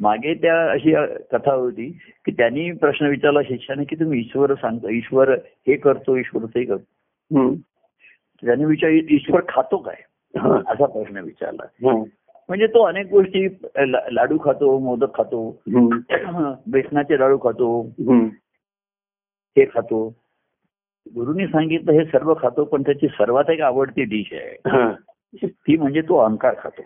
मागे 0.00 0.34
त्या 0.34 0.70
अशी 0.70 0.94
कथा 1.32 1.52
होती 1.52 1.98
की 2.24 2.32
त्यांनी 2.32 2.72
प्रश्न 2.72 3.06
विचारला 3.06 3.42
शिष्याने 3.42 3.84
की 3.84 3.96
तुम्ही 3.96 4.20
ईश्वर 4.20 4.54
सांगतो 4.54 4.88
ईश्वर 4.88 5.30
हे 5.34 5.76
करतो 5.76 6.16
ईश्वर 6.16 6.44
ते 6.44 6.64
करतो. 6.64 7.54
त्यांनी 8.46 8.64
विचार 8.64 8.90
ईश्वर 8.90 9.40
खातो 9.48 9.76
काय. 9.76 9.96
असा 10.66 10.86
प्रश्न 10.86 11.16
विचारला. 11.16 11.62
म्हणजे 12.48 12.66
तो 12.66 12.82
अनेक 12.82 13.06
गोष्टी 13.06 13.46
लाडू 14.14 14.38
खातो 14.44 14.78
मोदक 14.78 15.16
खातो. 15.16 15.60
बेसनाचे 16.66 17.18
लाडू 17.18 17.36
खातो. 17.36 17.82
हे 19.58 19.64
खातो 19.64 20.14
गुरुनी 21.14 21.46
सांगितलं 21.46 21.92
हे 21.92 22.04
सर्व 22.04 22.34
खातो 22.34 22.64
पण 22.64 22.82
त्याची 22.82 23.08
सर्वात 23.08 23.50
एक 23.50 23.60
आवडती 23.60 24.04
डिश 24.04 24.32
आहे. 24.32 24.68
ती 25.44 25.76
म्हणजे 25.76 26.00
तो 26.00 26.16
अहंकार 26.18 26.54
खातो 26.58 26.82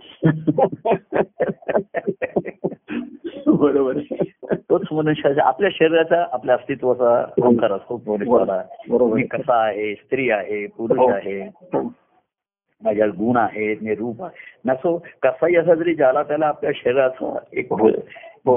बरोबर. 3.52 3.98
तोच 4.52 4.82
मनुष्याचा 4.92 5.42
आपल्या 5.44 5.70
शरीराचा 5.72 6.26
आपल्या 6.32 6.54
अस्तित्वाचा 6.54 7.20
अहंकार 7.20 7.72
असतो 7.72 8.02
मनुष्याला 8.06 8.62
मी. 9.14 9.22
कसा 9.22 9.62
आहे 9.64 9.94
स्त्री 9.94 10.30
आहे 10.30 10.66
पुरुष 10.66 10.98
हो. 10.98 11.08
आहे 11.08 11.40
हो. 11.42 11.92
माझ्यात 12.84 13.08
गुण 13.08 13.36
आहेत 13.36 13.76
मी 13.82 13.94
रूप 13.94 14.22
आहे 14.22 14.36
नसो 14.66 14.96
कसाही 15.22 15.56
असा 15.56 15.74
जरी 15.74 15.94
ज्याला 15.94 16.22
त्याला 16.22 16.46
आपल्या 16.46 16.70
शरीराचा 16.74 17.38
एक 17.52 17.72
हो. 17.72 17.90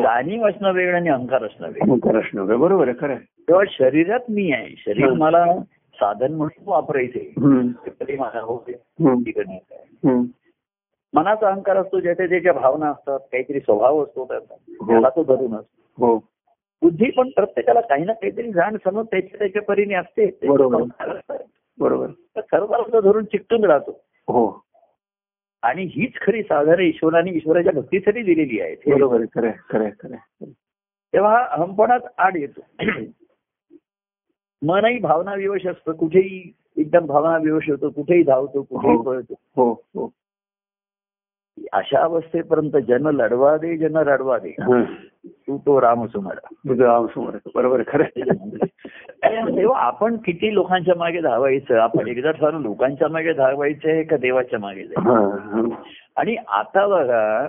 जाणीव 0.01 0.47
असणं 0.47 0.71
वेगळं 0.73 0.95
आणि 0.95 1.09
अहंकार 1.09 1.43
असणं 1.43 1.67
वेगळं. 1.67 2.59
बरोबर 2.59 2.87
आहे 2.87 3.01
खरं. 3.01 3.15
तेव्हा 3.15 3.63
शरीरात 3.69 4.19
मी 4.29 4.51
आहे 4.51 4.75
शरीर. 4.77 5.09
मला 5.09 5.45
साधन 6.01 6.33
म्हणून 6.33 6.63
वापरायचे. 6.65 7.33
हो. 10.09 10.21
मनाचा 11.13 11.47
अहंकार 11.47 11.77
असतो 11.77 11.99
ज्याच्या 11.99 12.25
त्याच्या 12.25 12.53
भावना 12.53 12.89
असतात 12.89 13.19
काहीतरी 13.19 13.59
स्वभाव 13.59 14.03
असतो 14.03 14.25
त्याचा. 14.25 14.55
हो. 14.79 14.87
त्याला 14.87 15.09
तो 15.09 15.23
धरूनच 15.23 15.65
हो. 15.97 16.17
बुद्धी 16.81 17.11
पण 17.11 17.29
प्रत्येकाला 17.29 17.81
काही 17.81 18.05
ना 18.05 18.13
काहीतरी 18.13 18.51
जाण 18.51 18.77
समज 18.85 19.05
त्याच्या 19.05 19.39
त्याच्या 19.39 19.61
परीने 19.61 19.93
असते. 19.93 20.25
बरोबर. 20.47 20.81
बरोबर. 21.79 22.07
तर 22.07 22.41
सर्वांना 22.41 22.99
धरून 22.99 23.25
चिकटून 23.25 23.65
राहतो. 23.65 23.91
हो. 24.27 24.63
आणि 25.61 25.83
हीच 25.83 26.13
खरी 26.21 26.43
साधारण 26.43 26.83
ईश्वराने 26.83 27.31
ईश्वराच्या 27.31 27.73
भक्तीसाठी 27.73 28.23
दिलेली 28.23 28.61
आहे. 28.61 28.75
बरोबर 28.75 29.21
खरं. 29.35 29.51
खरं. 29.69 29.89
खरं. 29.89 30.45
तेव्हा 31.13 31.47
अहमपणात 31.51 31.99
आड 32.17 32.37
येतो. 32.37 32.61
मनही 34.67 34.99
भावना 34.99 35.33
विवश 35.33 35.67
असतं 35.67 35.91
कुठेही 35.91 36.53
एकदम 36.77 37.05
भावना 37.05 37.37
विवश 37.37 37.69
होतो 37.69 37.89
कुठेही 37.89 38.23
धावतो 38.23 38.61
कुठेही 38.61 38.95
हो. 38.95 39.01
पळतो 39.01 39.33
हो 39.55 39.71
हो 39.71 40.13
अशा 41.73 41.99
अवस्थेपर्यंत 41.99 42.71
जन 42.71 43.07
लढवा 43.07 43.57
दे 43.57 43.77
जन 43.77 43.97
रडवा 43.97 44.37
दे. 44.39 44.55
तू 45.25 45.57
तो 45.57 45.81
राम 45.81 46.05
सुमारा. 46.05 46.53
बरोबर. 47.55 47.81
खरं. 47.87 48.03
तेव्हा 49.55 49.81
आपण 49.81 50.17
किती 50.17 50.53
लोकांच्या 50.53 50.95
मागे 50.97 51.21
धावायचं 51.21 51.77
आपण 51.77 52.07
एकदा 52.07 52.31
ठरवलं 52.31 52.59
लोकांच्या 52.59 53.07
मागे 53.07 53.33
धावायचं 53.33 53.89
आहे 53.89 54.03
का 54.03 54.17
देवाच्या 54.17 54.59
मागे 54.59 54.83
जायचं. 54.83 55.69
आणि 56.15 56.35
आता 56.35 56.87
बघा. 56.87 57.47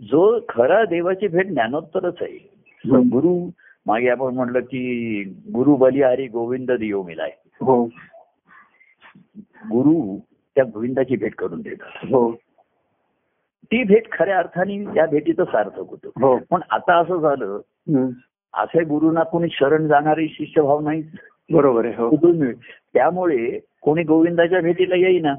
जो 0.00 0.38
खरा 0.48 0.84
देवाची 0.84 1.28
भेट 1.28 1.46
ज्ञानोत्तरच 1.46 2.16
आहे. 2.20 2.50
गुरु 2.86 3.50
मागे 3.86 4.08
आपण 4.08 4.34
म्हटलं 4.34 4.60
की 4.60 5.22
गुरु 5.54 5.76
बलिहारी 5.76 6.26
गोविंद 6.26 6.70
दियो 6.70 7.02
मिलाय. 7.02 7.30
हो. 7.60 7.84
गुरु 9.70 10.18
त्या 10.54 10.64
गोविंदाची 10.64 11.16
भेट 11.16 11.34
करून 11.34 11.60
देतात. 11.60 12.04
हो. 12.04 12.32
ती 13.64 13.84
भेट 13.84 14.12
खऱ्या 14.12 14.38
अर्थाने 14.38 14.84
त्या 14.84 15.06
भेटीचं 15.06 15.44
सार्थक 15.44 15.78
होतं. 15.78 16.08
हो. 16.08 16.38
पण 16.50 16.60
आता 16.70 17.00
असं 17.00 17.16
झालं. 17.16 17.60
असे 18.54 18.84
गुरुना 18.84 19.22
कोणी 19.22 19.48
शरण 19.50 19.86
जाणारी 19.86 20.28
शिष्यभाव 20.28 20.80
नाही 20.80 21.02
बरोबर 21.50 21.84
आहे 21.84 21.94
हो. 21.96 22.10
त्यामुळे 22.94 23.58
कोणी 23.82 24.02
गोविंदाच्या 24.02 24.60
भेटीला 24.60 24.96
येईना. 24.96 25.34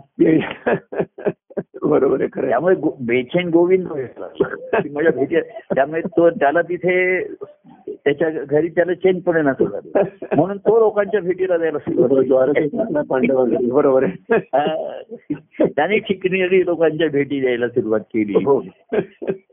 बरोबर 1.84 2.22
आहे 2.22 2.30
खरं. 2.34 2.50
त्यामुळे 2.50 2.76
बेचैन 3.02 3.50
गोविंद 3.50 3.88
माझ्या 3.88 5.12
भेटी 5.12 5.40
त्यामुळे 5.76 6.02
तो 6.02 6.30
त्याला 6.30 6.62
तिथे 6.62 7.24
त्याच्या 7.90 8.30
घरी 8.30 8.68
त्याला 8.68 8.94
चेन 8.94 9.20
नसं 9.28 9.66
झालं 9.66 10.02
म्हणून 10.36 10.58
तो 10.58 10.80
लोकांच्या 10.80 11.22
भेटीला 11.22 11.58
जायला 11.58 11.78
बरोबर, 11.88 12.22
सुरुवात 12.22 14.04
आहे. 14.04 15.34
त्याने 15.66 15.98
ठिकणी 15.98 16.66
लोकांच्या 16.66 17.10
भेटी 17.10 17.40
द्यायला 17.40 17.68
सुरुवात 17.68 18.00
केली. 18.00 18.34
हो. 18.46 18.64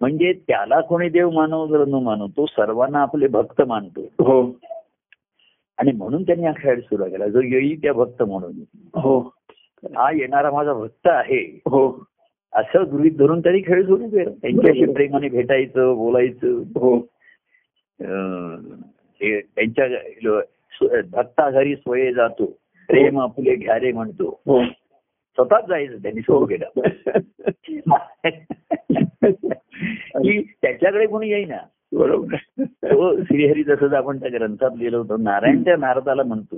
म्हणजे 0.00 0.32
त्याला 0.32 0.80
कोणी 0.80 1.08
देव 1.08 1.30
मानव 1.30 1.66
जर 1.66 1.84
न 1.84 1.94
मानव 1.94 2.26
तो 2.26 2.46
सर्वांना 2.46 2.98
आपले 2.98 3.28
भक्त 3.28 3.62
मानतो. 3.68 4.00
हो. 4.00 4.42
आणि 5.80 5.92
म्हणून 5.92 6.22
त्यांनी 6.22 6.46
हा 6.46 6.52
खेळ 6.56 6.80
सुरू 6.80 7.04
केला. 7.04 7.28
जो 7.28 7.40
येईल 7.40 7.82
त्या 7.82 7.92
भक्त 7.92 8.22
म्हणून. 8.22 8.52
हो. 9.00 9.34
हा 9.84 10.12
येणारा 10.12 10.50
माझा 10.50 10.72
भक्त 10.72 11.00
आहे. 11.04 11.56
हो. 11.56 12.06
असं 12.52 12.84
गृहित 12.92 13.12
धरून 13.18 13.40
त्यांनी 13.40 13.60
खेळ 13.60 13.86
सुरू 13.86 14.08
केला. 14.08 14.30
त्यांच्याशी 14.30 14.92
प्रेमाने 14.92 15.28
भेटायचं 15.28 15.94
बोलायचं. 15.94 16.58
हो. 16.58 17.00
त्यांच्या 19.54 20.40
भक्ता 21.12 21.50
घरी 21.50 21.76
स्वये 21.76 22.12
जातो. 22.12 22.58
प्रेम 22.88 23.20
आपले 23.20 23.54
घ्यारे 23.54 23.92
म्हणतो. 23.92 24.40
हो. 24.46 24.62
स्वतःच 25.34 25.68
जायचं 25.68 25.96
त्यांनी 25.96 26.20
सुरू 26.20 26.46
केलं. 26.46 26.66
की 30.24 30.52
त्याच्याकडे 30.62 31.06
कोणी 31.06 31.28
येईना. 31.28 31.56
बरोबर. 31.92 32.64
तो 32.64 33.22
श्रीहरी 33.22 33.62
जसं 33.62 33.96
आपण 33.96 34.20
त्या 34.20 34.30
ग्रंथात 34.32 34.70
लिहिलं 34.78 34.96
होतं 34.96 35.22
नारायण 35.22 35.64
त्या 35.64 35.76
नारदाला 35.76 36.22
म्हणतो. 36.22 36.56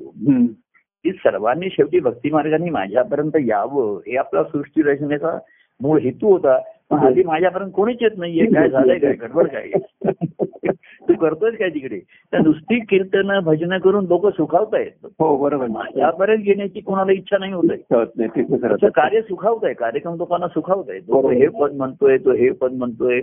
की 1.05 1.13
सर्वांनी 1.13 1.69
शेवटी 1.71 2.01
भक्ती 2.01 2.31
मार्गाने 2.31 2.71
माझ्यापर्यंत 2.71 3.37
यावं 3.37 3.97
हे 3.97 4.17
आपला 4.17 4.45
सृष्टी 4.45 4.83
रचनेचा 4.83 5.39
मूळ 5.81 5.99
हेतू 5.99 6.33
होता 6.33 6.59
पण 6.93 6.99
हल्ली 6.99 7.23
माझ्यापर्यंत 7.23 7.71
कोणीच 7.75 7.99
येत 8.01 8.11
नाहीये. 8.19 8.47
काय 8.47 8.69
झालंय 8.69 8.99
काय 8.99 9.13
गडबड 9.13 9.47
काय? 9.47 9.71
तू 11.09 11.15
करतोय 11.15 11.51
काय 11.51 11.69
तिकडे? 11.69 11.99
तर 12.33 12.39
नुसती 12.39 12.79
कीर्तन 12.81 13.41
भजन 13.41 13.79
करून 13.79 14.07
लोक 14.07 14.27
सुखावतायत 14.27 15.07
हो 15.19 15.37
बरोबर. 15.37 15.67
माझ्यापर्यंत 15.67 16.43
येण्याची 16.47 16.81
कोणाला 16.81 17.13
इच्छा 17.13 17.39
नाही 17.39 17.53
होत 17.53 17.65
आहे. 17.71 18.89
कार्य 18.89 19.23
सुखावत 19.23 19.65
आहे 19.65 19.75
कार्यक्रम 19.75 20.17
लोकांना 20.17 20.49
सुखावत 20.49 20.85
आहे. 20.89 20.99
तो. 20.99 21.31
हे 21.31 21.47
पद 21.47 21.73
म्हणतोय 21.73 22.19
तो 22.19 22.33
हे 22.33 22.51
पद 22.51 22.73
म्हणतोय. 22.73 23.21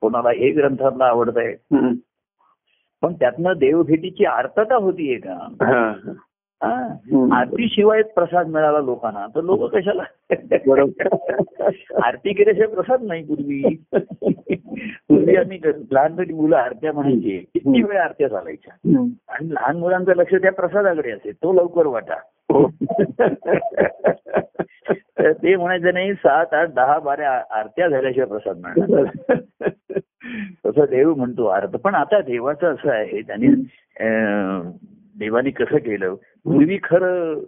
कोणाला 0.00 0.30
हे 0.30 0.50
ग्रंथातला 0.50 1.04
आवडत 1.04 1.36
आहे. 1.36 1.54
पण 3.02 3.12
त्यातनं 3.12 3.52
देवभेटीची 3.58 4.24
आर्तता 4.24 4.74
होतीये 4.74 5.16
का? 5.16 5.48
हम्म. 6.62 7.32
आरतीशिवाय 7.32 8.02
प्रसाद 8.02 8.46
मिळाला 8.46 8.80
लोकांना. 8.80 9.26
तर 9.34 9.40
लोक 9.42 9.74
कशाला? 9.74 10.02
आरती 12.02 12.32
केल्याशिवाय 12.32 12.74
प्रसाद 12.74 13.02
नाही 13.02 13.22
पूर्वी. 13.22 13.76
पूर्वी 15.08 15.36
आम्ही 15.36 15.58
लहानपणी 15.92 16.32
मुलं 16.32 16.56
आरत्या 16.56 16.92
म्हणायची. 16.92 17.38
किती 17.38 17.82
वेळ 17.82 17.98
आरत्या 17.98 18.28
चालायच्या. 18.28 19.00
आणि 19.28 19.54
लहान 19.54 19.76
मुलांचं 19.76 20.12
लक्ष 20.16 20.34
त्या 20.34 20.52
प्रसादाकडे 20.52 21.10
असे 21.10 21.30
तो 21.32 21.52
लवकर 21.52 21.86
वाटा. 21.86 22.14
हो. 22.52 22.68
तर 25.18 25.32
ते 25.32 25.56
म्हणायचं 25.56 25.94
नाही 25.94 26.14
सात 26.14 26.54
आठ 26.54 26.68
दहा 26.68 26.98
बारा 26.98 27.42
आरत्या 27.50 27.88
झाल्याशिवाय 27.88 28.28
प्रसाद 28.28 28.56
मिळणार 28.56 29.38
तसं 30.66 30.84
देव 30.90 31.14
म्हणतो 31.14 31.46
अर्थ 31.46 31.70
पण 31.70 31.94
आता 31.94 32.20
देवाचं 32.20 32.74
असं 32.74 32.90
आहे 32.90 33.20
त्याने 33.20 33.46
देवाने 35.20 35.50
कसं 35.50 35.76
केलं 35.76 36.14
पूर्वी 36.44 36.78
खरं 36.82 37.40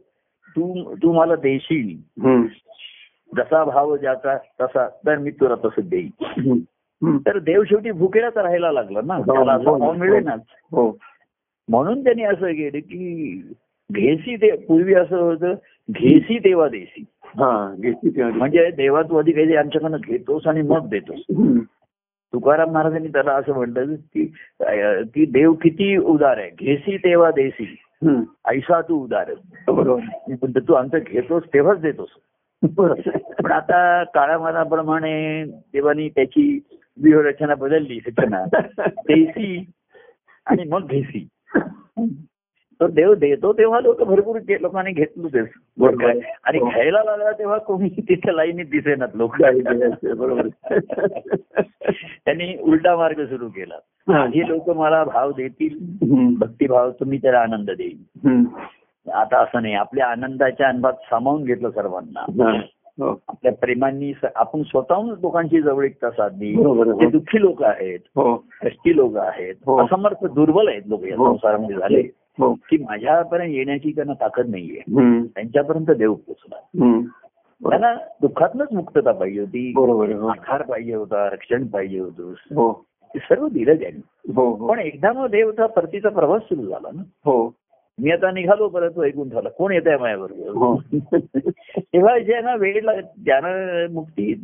तू 0.57 0.95
तू 0.95 1.13
मला 1.13 1.37
देशील. 1.37 1.97
जसा 3.37 3.65
भाव 3.65 3.97
ज्याचा 3.97 4.37
तसा 4.61 4.89
तर 4.89 5.19
मी 5.19 5.31
तुला 5.31 5.55
तसं. 5.55 5.97
हम्म. 6.23 7.19
तर 7.19 7.39
देव 7.39 7.63
शेवटी 7.65 7.91
भुकेलाच 7.91 8.37
राहायला 8.37 8.73
लागला 8.73 9.01
ना 9.07 9.19
त्याला 9.21 9.53
असा 9.53 9.79
भाव 9.79 9.93
मिळेनाच 9.93 10.41
हो 10.73 10.99
म्हणून 11.69 12.05
त्यांनी 12.05 12.23
असं 12.23 12.47
केलं 12.47 12.79
की 12.79 13.35
घेसी 13.93 14.37
ते 14.37 14.57
पूर्वी 14.57 14.95
असं 14.95 15.17
होतं 15.17 15.55
घेसी 15.91 16.39
तेव्हा 16.39 16.69
देसी 16.69 17.05
हा. 17.25 17.75
म्हणजे 18.35 18.71
देवा 18.71 19.03
तू 19.03 19.17
आधी 19.17 19.33
काही 19.33 19.57
आमच्याकडनं 19.57 19.97
घेतोस 20.07 20.47
आणि 20.47 20.63
मग 20.63 20.89
देतोस. 20.89 21.21
तुकाराम 22.33 22.71
महाराजांनी 22.71 23.09
त्याला 23.09 23.33
असं 23.33 23.53
म्हटलं 23.53 23.95
की 23.95 24.25
की 25.15 25.25
देव 25.27 25.53
किती 25.53 25.97
उदार 25.97 26.39
आहे 26.39 26.51
घेसी 26.51 26.97
तेव्हा 26.97 27.31
देसी. 27.31 27.77
ऐसा 28.49 28.81
तू 28.81 29.05
उदार 29.05 29.25
आहे. 29.29 29.73
बरोबर 29.73 30.61
तू 30.61 30.75
आमचं 30.75 30.99
घेतोस 31.07 31.43
तेव्हाच 31.55 31.81
देतोस. 31.81 32.09
पण 32.77 33.53
आता 33.53 34.05
काळामानाप्रमाणे 34.05 35.45
देवानी 35.45 36.09
त्याची 36.09 36.61
व्यूहरचना 36.97 37.55
बदलली 37.55 37.99
रचना 38.07 38.45
देसी 38.89 39.71
आणि 40.47 40.65
मग 40.65 40.87
घेसी 40.87 41.29
तर 42.81 42.87
देव 42.87 43.15
देतो 43.15 43.53
तेव्हा 43.53 43.81
लोक 43.81 44.03
भरपूर 44.03 44.39
लोकांनी 44.61 44.93
घेतलं 44.93 45.29
तेच. 45.29 45.49
आणि 46.45 46.59
हो. 46.59 46.69
घ्यायला 46.69 47.03
लागला 47.05 47.31
तेव्हा 47.33 47.59
कोणी 47.59 47.89
तिथे 47.89 48.37
लाईनीत 48.37 48.65
दिसेनात 48.65 49.09
लोक 49.15 49.37
बरोबर 50.17 50.49
त्यांनी 52.25 52.57
उलटा 52.61 52.97
मार्ग 52.97 53.25
सुरू 53.25 53.49
केला 53.49 53.75
हा. 54.13 54.25
ही 54.25 54.49
लोक 54.49 54.71
मला 54.71 55.05
भाव 55.05 55.33
देतील. 55.33 55.79
भक्तिभाव 56.39 56.91
तुम्ही 56.91 57.19
त्याला 57.19 57.39
आनंद 57.39 57.71
देईल. 57.71 58.45
आता 59.13 59.39
असं 59.43 59.63
नाही 59.63 59.75
आपल्या 59.75 60.07
आनंदाच्या 60.07 60.69
अनुभवात 60.69 60.93
सामावून 60.93 61.45
घेतलं 61.45 61.71
सर्वांना 61.71 62.21
हा. 62.21 62.61
हो. 63.01 63.21
आपल्या 63.29 63.53
प्रेमांनी 63.53 64.13
आपण 64.35 64.63
स्वतःहून 64.63 65.09
लोकांची 65.11 65.61
जवळीकता 65.63 66.11
साधली 66.11 66.49
आहे. 66.49 66.85
जे 66.85 67.07
दुःखी 67.07 67.41
लोक 67.41 67.63
आहेत 67.63 67.99
हो 68.17 68.37
कष्टी 68.65 68.97
लोक 68.97 69.17
आहेत 69.17 69.55
हो. 69.67 69.85
असमर्थ 69.85 70.27
दुर्बल 70.27 70.69
आहेत 70.69 70.83
लोक 70.87 71.05
या 71.05 71.17
हो. 71.17 71.33
संसारामध्ये 71.33 71.77
झाले 71.77 72.01
हो 72.01 72.07
की 72.41 72.77
माझ्यापर्यंत 72.77 73.53
येण्याची 73.55 73.93
त्यांना 73.95 74.13
ताकद 74.13 74.49
नाहीये. 74.49 74.81
त्यांच्यापर्यंत 75.27 75.91
देव 75.91 76.15
पोचला. 76.15 76.57
त्यांना 77.71 77.95
दुःखातनच 77.95 78.69
मुक्तता 78.73 79.13
पाहिजे 79.13 79.41
होती. 79.41 79.73
बरोबर. 79.77 80.13
हो. 80.13 80.29
आधार 80.29 80.63
पाहिजे 80.63 80.95
होता 80.95 81.31
रक्षण 81.31 81.67
पाहिजे 81.67 81.99
होतं. 81.99 82.33
हो. 82.55 82.87
ते 83.15 83.19
सर्व 83.19 83.49
दिलं 83.49 83.75
त्यांनी. 83.75 84.33
हो 84.33 84.55
हो. 84.55 84.69
पण 84.69 84.79
एकदा 84.79 85.13
मग 85.13 85.31
देवचा 85.31 85.67
परतीचा 85.67 86.09
प्रवास 86.09 86.43
सुरू 86.43 86.63
झाला 86.63 86.89
ना. 86.95 87.03
हो. 87.25 87.55
मी 87.99 88.11
आता 88.11 88.31
निघालो 88.31 88.69
परत 88.69 88.99
ऐकून 88.99 89.29
झाला 89.29 89.49
कोण 89.49 89.73
येत 89.73 89.83
आहे 89.87 89.97
हो. 89.97 90.03
माझ्याबरोबर 90.03 90.99
तेव्हा 91.79 92.19
जे 92.19 92.41
ना 92.41 92.55
वेळ 92.55 92.83
लाग 92.83 93.01
ज्यानं 93.01 93.87
मुक्ती 93.93 94.35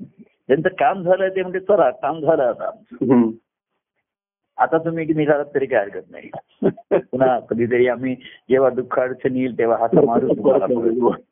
ज्यांचं 0.48 0.68
काम 0.68 1.02
झालं 1.02 1.28
ते 1.28 1.42
म्हणजे 1.42 1.60
चला 1.60 1.90
काम 1.90 2.20
झालं 2.20 2.42
आता. 2.42 2.70
आता 4.58 4.78
तुम्ही 4.78 5.04
निघालात 5.14 5.44
तरी 5.54 5.66
काय 5.66 5.80
हरकत 5.80 6.10
नाही. 6.10 6.30
पुन्हा 6.92 7.38
कधीतरी 7.40 7.86
आम्ही 7.88 8.14
जेव्हा 8.50 8.70
दुःख 8.70 8.98
अडचण 8.98 9.36
येईल 9.36 9.58
तेव्हा 9.58 9.76
हात 9.80 9.94
मारू 10.04 10.28
तुम्हाला 10.28 10.66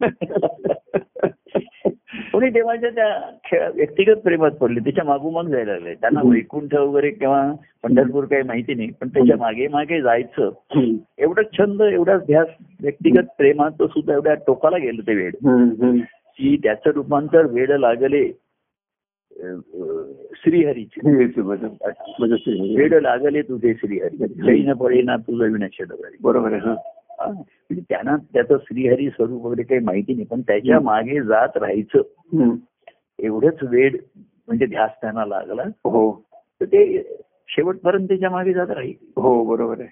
कोणी 2.32 2.48
देवाच्या 2.50 2.90
त्या 2.90 3.68
व्यक्तिगत 3.74 4.16
प्रेमात 4.16 4.50
पडले 4.50 4.80
त्याच्या 4.80 5.04
मागोमाग 5.04 5.46
जायला 5.48 5.72
लागले. 5.72 5.94
त्यांना 5.94 6.20
वैकुंठ 6.24 6.74
वगैरे 6.74 7.10
किंवा 7.10 7.52
पंढरपूर 7.82 8.24
काही 8.24 8.42
माहिती 8.42 8.74
नाही 8.74 8.90
पण 8.90 9.08
त्याच्यामागे 9.08 9.68
मागे 9.68 10.00
जायचं. 10.00 10.50
एवढं 11.18 11.42
छंद 11.58 11.82
एवढा 11.82 12.16
ध्यास 12.16 12.46
व्यक्तिगत 12.82 13.28
प्रेमात 13.38 13.82
सुद्धा 13.82 14.14
एवढ्या 14.14 14.34
टोकाला 14.34 14.78
गेलं 14.78 15.02
ते 15.06 15.14
वेळ. 15.14 15.30
की 16.38 16.56
त्याचं 16.56 16.90
रूपांतर 16.90 17.46
वेळ 17.46 17.76
लागले 17.78 18.22
श्रीहरीचे. 20.36 21.10
वेड 22.76 22.94
लागले 22.94 23.42
तुझे 23.42 23.74
श्रीहरी 23.74 24.16
जैन 24.16 24.72
पळेना 24.72 25.16
तुझं 25.16 25.52
विनक्ष 25.52 25.82
डबरी 25.82 26.16
बरोबर 26.20 26.52
आहे. 26.52 26.60
म्हणजे 26.66 27.80
त्यांना 27.80 28.16
त्याचं 28.16 28.56
श्रीहरी 28.58 29.10
स्वरूप 29.10 29.46
वगैरे 29.46 29.62
काही 29.62 29.80
माहिती 29.80 30.12
नाही 30.12 30.24
पण 30.24 30.40
त्याच्यामागे 30.40 31.22
जात 31.22 31.56
राहायचं. 31.56 32.54
एवढंच 33.18 33.56
वेळ 33.62 33.96
म्हणजे 34.46 34.66
ध्यास 34.66 34.90
त्यांना 35.00 35.24
लागला. 35.24 35.62
हो. 35.62 36.26
तर 36.60 36.64
ते 36.64 37.02
शेवटपर्यंत 37.48 38.08
त्याच्यामागे 38.08 38.52
जात 38.52 38.70
राहील. 38.70 38.94
हो 39.16 39.44
बरोबर 39.44 39.80
आहे. 39.80 39.88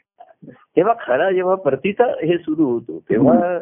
तेव्हा 0.76 0.94
खरा 1.06 1.30
जेव्हा 1.30 1.54
प्रतीचा 1.54 2.04
हे 2.04 2.38
सुरू 2.38 2.64
होतो 2.64 2.98
तेव्हा 3.10 3.60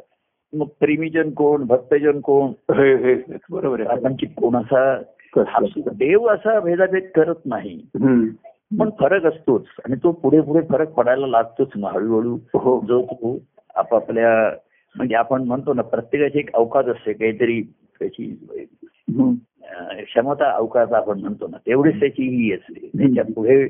मग 0.52 0.66
प्रेमीजन 0.80 1.30
कोण 1.30 1.64
भक्तजन 1.64 2.20
कोण? 2.20 2.52
बरोबर 3.50 3.80
आहे. 3.80 3.88
आपण 3.88 4.14
कोण 4.14 4.56
असा 4.56 4.94
हा 4.94 5.02
देव 5.38 6.26
असा 6.26 6.60
भेदाभेद 6.60 7.02
करत 7.14 7.46
नाही. 7.46 7.86
पण 8.78 8.90
फरक 9.00 9.24
असतोच. 9.24 9.64
आणि 9.84 9.96
तो 10.02 10.12
पुढे 10.12 10.40
पुढे 10.40 10.60
फरक 10.70 10.88
पडायला 10.88 11.26
लागतोच 11.26 11.68
मग 11.76 11.90
हळूहळू 11.90 12.38
हो. 12.54 12.84
जो 12.88 13.02
तो 13.02 13.38
आपापल्या 13.74 14.56
म्हणजे 14.96 15.14
आपण 15.14 15.42
म्हणतो 15.42 15.74
ना 15.74 15.82
प्रत्येकाची 15.82 16.38
एक 16.38 16.54
अवकाश 16.54 16.86
असते. 16.86 17.12
काहीतरी 17.12 17.62
त्याची 17.98 18.46
क्षमता 20.04 20.50
अवकाश 20.50 20.92
आपण 20.92 21.20
म्हणतो 21.20 21.46
ना. 21.48 21.56
तेवढीच 21.56 22.00
त्याची 22.00 22.22
ही 22.22 22.52
असते. 22.52 22.88
त्याच्या 22.98 23.24
पुढे 23.34 23.66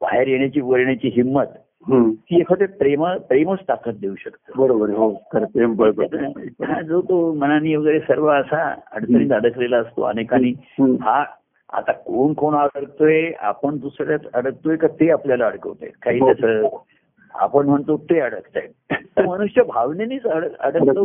बाहेर 0.00 0.28
येण्याची 0.28 0.60
वर 0.60 0.78
येण्याची 0.78 1.08
हिंमत. 1.08 1.46
ती 1.88 2.40
एखाद्या 2.40 2.68
प्रेम 2.68 3.06
प्रेमच 3.06 3.58
ताकद 3.68 3.94
देऊ 4.00 4.14
शकतं. 4.14 4.52
बरोबर 4.56 4.90
हो. 4.90 5.10
प्रेम 5.34 5.74
हा 6.64 6.82
जो 6.82 7.02
तो 7.02 7.34
मनाने 7.34 7.76
वगैरे 7.76 8.00
सर्व 8.00 8.26
असा 8.28 8.74
अडचणीत 8.92 9.32
अडकलेला 9.32 9.78
असतो 9.78 10.02
अनेकांनी. 10.02 10.52
हा 10.80 11.24
आता 11.72 11.92
कोण 11.92 12.32
कोण 12.32 12.54
अडकतोय 12.54 13.32
आपण 13.38 13.78
दुसऱ्यात 13.78 14.18
अडकतोय 14.34 14.76
का 14.76 14.88
ते 14.88 15.10
आपल्याला 15.10 15.46
अडकवतोय. 15.46 15.88
काही 16.02 16.20
हो. 16.20 16.32
त्याचं 16.32 16.76
आपण 17.34 17.66
म्हणतो 17.66 17.96
ते 17.96 18.20
अडकताय. 18.20 18.68
मनुष्य 19.26 19.62
भावनेनेच 19.62 20.22
अड- 20.24 20.56
अडकतो. 20.60 21.04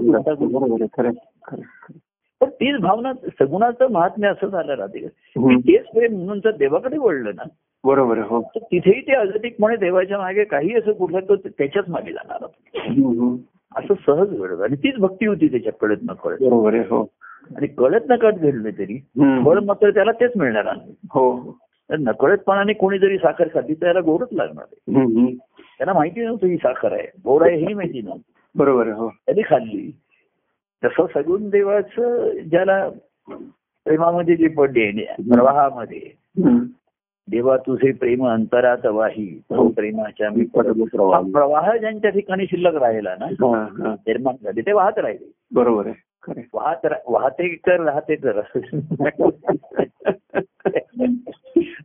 पण 2.42 2.50
तीच 2.50 2.80
भावना 2.80 3.14
सगुणाचं 3.14 3.92
महात्म्य 3.92 4.28
असं 4.28 4.48
झालं 4.48 4.74
राहते. 4.74 5.08
तेच 5.58 5.86
प्रेम 5.86 6.14
म्हणून 6.16 6.40
जर 6.40 6.52
देवाकडे 6.52 6.98
वळलं 6.98 7.32
ना 7.36 7.44
बरोबर 7.86 8.18
हो. 8.18 8.42
तर 8.42 8.60
तिथेही 8.60 9.02
ते 9.02 9.14
अगतिकपणे 9.14 9.76
देवाच्या 9.76 10.18
मागे 10.18 10.44
काही 10.44 10.76
असं 10.76 10.92
कुठलं 10.92 11.20
तो 11.20 11.36
त्याच्याच 11.36 11.86
मागे 11.90 12.12
जाणार. 12.12 12.46
असं 13.76 13.94
सहज 14.06 14.40
घडत 14.40 14.62
आणि 14.62 14.76
तीच 14.76 14.96
भक्ती 14.96 15.26
होती 15.26 15.48
त्याच्या 15.48 15.74
कळत 15.74 15.98
न 16.10 16.14
कळत. 16.14 16.38
बरोबर 16.42 16.74
हो. 16.74 17.08
आणि 17.56 17.68
कळत 17.68 18.02
न 18.10 18.16
कळत 18.16 18.34
घडलं 18.34 18.70
तरी. 18.70 18.98
फळ 19.46 19.60
मात्र 19.60 19.90
त्याला 19.90 20.12
तेच 20.12 20.32
मिळणार 20.36 20.68
हो. 21.12 21.58
तर 21.90 21.96
नकळतपणाने 22.00 22.74
कोणी 22.74 23.00
जरी 23.00 23.18
साखर 23.18 23.48
खाल्ली 23.48 23.74
तर 23.74 23.80
त्याला 23.80 24.00
गोडच 24.00 24.28
लागणार 24.32 24.66
आहे. 24.72 25.36
त्यांना 25.78 25.94
माहिती 25.94 26.26
नव्हतं 26.26 26.48
ही 26.48 26.58
साखर 26.58 26.94
आहे. 26.94 27.08
गोड 27.24 27.44
आहे 27.44 27.56
हे 27.56 27.74
माहिती 27.74 28.02
नव्हतं. 28.02 28.32
बरोबर 28.56 28.88
हो. 28.88 29.10
त्यांनी 29.10 29.42
खाल्ली. 29.42 29.92
तसं 30.84 31.06
सगुण 31.14 31.50
देवाचं 31.50 32.32
ज्याला 32.50 32.90
प्रेमामध्ये 33.86 34.36
जे 34.36 34.48
पडले 34.48 34.92
प्रवाहामध्ये. 35.06 36.02
देवा 37.32 37.58
तुझे 37.58 37.92
प्रेम 37.92 38.28
अंतरात 38.28 38.86
वाही 38.86 39.42
हो. 39.50 39.68
प्रेमाच्या 39.68 40.30
मी 40.30 40.46
प्रवाह. 40.46 41.78
ज्यांच्या 41.78 42.10
ठिकाणी 42.10 42.46
शिल्लक 42.46 42.76
राहिला 42.76 43.16
ना. 43.20 43.26
निर्माण 43.86 44.36
झाले 44.44 44.62
ते 44.62 44.72
वाहत 44.72 44.98
राहिले 44.98 45.32
बरोबर 45.54 45.88
आहे. 45.88 46.42
वाहत 46.54 46.86
वाहते 47.08 47.48
कर 47.48 47.80
राहते 47.80 48.16
कर 48.16 48.42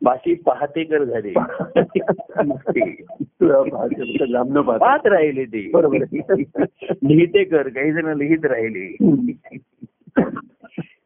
बाकी 0.03 0.35
पाहते 0.35 0.85
कर 0.85 1.05
झाले 1.05 1.31
पाहते, 4.79 5.09
राहिले 5.09 5.45
ते 5.45 5.71
बरोबर. 5.75 5.97
लिहिते 7.05 7.45
कर 7.45 7.69
काही 7.69 7.93
जण 7.93 8.17
लिहित 8.17 8.45
राहिले 8.45 8.97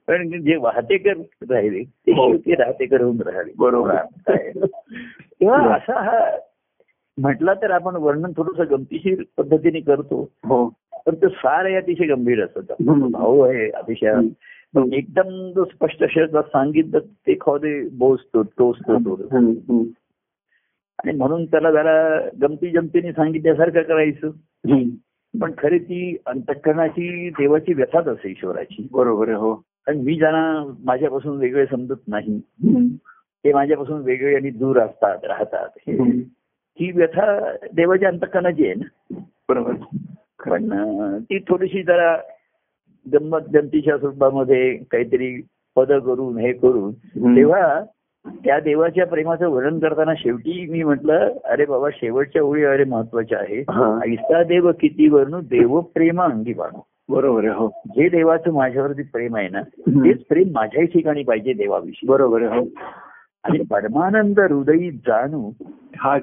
पण 0.08 0.28
जे 0.42 0.56
वाहते 0.56 0.96
कर 0.98 1.12
राहिले 1.50 1.84
ते 1.84 2.12
हो. 2.12 2.28
शेवटी 2.28 2.54
राहते 2.54 2.86
कर 2.86 3.02
होऊन 3.02 3.20
राहिले. 3.20 3.52
बरोबर? 3.58 3.96
तेव्हा 4.28 5.74
असा 5.74 6.00
हा 6.02 6.36
म्हटलं 7.18 7.54
तर 7.54 7.70
आपण 7.70 7.96
वर्णन 7.96 8.32
थोडस 8.36 8.60
गमतीशीर 8.60 9.22
पद्धतीने 9.36 9.80
करतो. 9.80 10.30
हो. 10.44 10.72
पण 11.06 11.14
ते 11.14 11.28
सार 11.28 11.66
हे 11.66 11.74
अतिशय 11.74 12.06
गंभीर 12.06 12.44
असतं. 12.44 13.10
भाऊ 13.10 13.40
आहे 13.40 13.70
अतिशय 13.70 14.14
एकदम 14.92 15.52
जो 15.52 15.64
स्पष्ट 15.64 16.04
शब्दात 16.10 16.42
सांगितलं 16.42 16.98
ते 16.98 17.34
खावते 17.34 17.88
बोसतो 17.88 18.42
टोचतो 18.42 18.94
थोडं. 18.94 19.36
हम्म. 19.36 19.82
आणि 21.04 21.12
म्हणून 21.12 21.44
त्याला 21.46 21.70
जरा 21.70 22.28
गमती 22.42 22.70
जमतीने 22.70 23.12
सांगितल्यासारखं 23.12 23.82
करायचं. 23.82 24.30
पण 25.40 25.52
खरी 25.58 25.78
ती 25.78 26.16
अंतकरणाची 26.26 27.30
देवाची 27.30 27.72
व्यथाच 27.72 28.08
असते 28.08 28.30
ईश्वराची 28.30 28.88
बरोबर 28.92 29.28
आहे 29.28 29.36
हो. 29.36 29.62
आणि 29.88 30.00
मी 30.00 30.14
ज्यांना 30.14 30.74
माझ्यापासून 30.84 31.36
वेगळे 31.38 31.66
समजत 31.66 32.08
नाही. 32.08 32.40
ते 33.44 33.52
माझ्यापासून 33.52 34.00
वेगळे 34.02 34.34
आणि 34.34 34.50
दूर 34.50 34.78
असतात 34.78 35.24
राहतात 35.24 35.68
हे- 35.88 36.92
व्यथा 36.94 37.52
देवाच्या 37.72 38.08
अंतकरणाची 38.08 38.64
आहे 38.64 38.74
ना 38.74 39.18
बरोबर 39.48 39.72
पण 40.50 40.68
ती 41.18 41.38
थोडीशी 41.38 41.82
जरा 41.82 42.16
गंमत 43.12 43.40
गमतीच्या 43.54 43.98
स्वरूपामध्ये 43.98 44.76
काहीतरी 44.76 45.40
पद 45.76 45.92
करून 45.92 46.38
हे 46.38 46.52
करून. 46.52 46.92
तेव्हा 47.36 47.84
त्या 48.26 48.60
देवाच्या 48.60 49.06
प्रेमाचं 49.06 49.48
वर्णन 49.48 49.78
करताना 49.78 50.14
शेवटी 50.18 50.66
मी 50.70 50.82
म्हटलं 50.82 51.32
अरे 51.44 51.64
बाबा 51.64 51.88
शेवटच्या 51.94 52.42
ओळी 52.42 52.64
अरे 52.64 52.84
महत्त्वाच्या 52.84 53.38
आहे. 53.38 53.58
ऐसा 54.12 54.42
देव 54.42 54.72
किती 54.72 55.08
वर्णू 55.08 55.40
देव 55.40 55.80
प्रेम 55.80 56.22
अंगी 56.22 56.52
बाणू 56.54 56.80
बरोबर 57.08 57.44
आहे 57.44 57.54
हो 57.54 57.68
जे 57.86 58.08
देवाचं 58.08 58.52
माझ्यावरती 58.52 59.02
प्रेम 59.02 59.36
आहे 59.36 59.48
ना. 59.48 59.60
तेच 59.88 60.22
प्रेम 60.26 60.48
माझ्याही 60.52 60.86
ठिकाणी 60.86 61.22
पाहिजे 61.22 61.52
देवाविषयी 61.52 62.08
बरोबर 62.08 62.42
आहे 62.42 62.58
हो 62.58 62.66
आणि 63.44 63.58
परमानंद 63.70 64.40
हृदयी 64.40 64.90
जाणू 64.90 65.50
हाच 65.96 66.22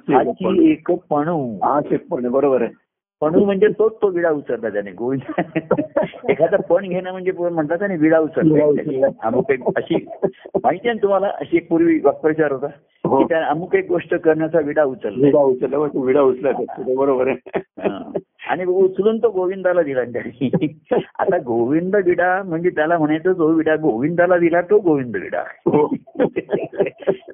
एक 0.61 0.87
पण. 0.87 1.97
पणू 2.11 2.29
बरोबर 2.29 2.61
आहे 2.61 2.73
पणू 3.21 3.43
म्हणजे 3.45 3.67
तोच 3.79 3.93
तो 4.01 4.09
विडा 4.09 4.29
उचलला 4.29 4.69
त्याने 4.69 4.91
गोविंद 4.91 5.21
एखादा 6.29 6.57
पण 6.69 6.87
घेणं 6.89 7.11
म्हणजे 7.11 7.31
म्हणतात 7.31 7.81
आणि 7.81 7.97
विडा 7.97 8.19
उचलला. 8.19 9.07
अमुक 9.23 9.51
एक 9.51 9.67
अशी 9.75 9.95
माहिती 9.95 10.87
आहे 10.87 10.93
ना 10.93 11.01
तुम्हाला 11.03 11.27
अशी 11.39 11.57
एक 11.57 11.67
पूर्वी 11.69 11.99
वाक्प्रचार 12.03 12.51
होता 12.51 12.67
हो. 13.03 13.17
की 13.17 13.23
त्या 13.23 13.43
अमुक 13.45 13.75
एक 13.75 13.87
गोष्ट 13.87 14.15
करण्याचा 14.15 14.59
विडा 14.59 14.83
उचलला 14.83 15.25
विडा 15.25 15.39
उचलला 15.39 15.87
तो 15.87 16.05
विडा 16.05 16.21
उचलला 16.21 16.51
तो, 16.51 16.95
बरोबर 16.95 17.27
आहे 17.27 17.59
हा. 17.81 17.99
आणि 18.47 18.65
उचलून 18.65 19.17
तो 19.17 19.29
गोविंदाला 19.29 19.81
दिला 19.81 20.03
त्यांनी. 20.03 20.79
आता 21.19 21.37
गोविंद 21.37 21.95
विडा 21.95 22.43
म्हणजे 22.43 22.69
त्याला 22.69 22.97
म्हणायचं 22.97 23.31
जो 23.31 23.47
विडा 23.47 23.75
गोविंदाला 23.75 24.37
दिला 24.37 24.61
तो 24.61 24.79
गोविंद 24.79 25.15
विडा 25.15 25.39
हो. 25.39 25.95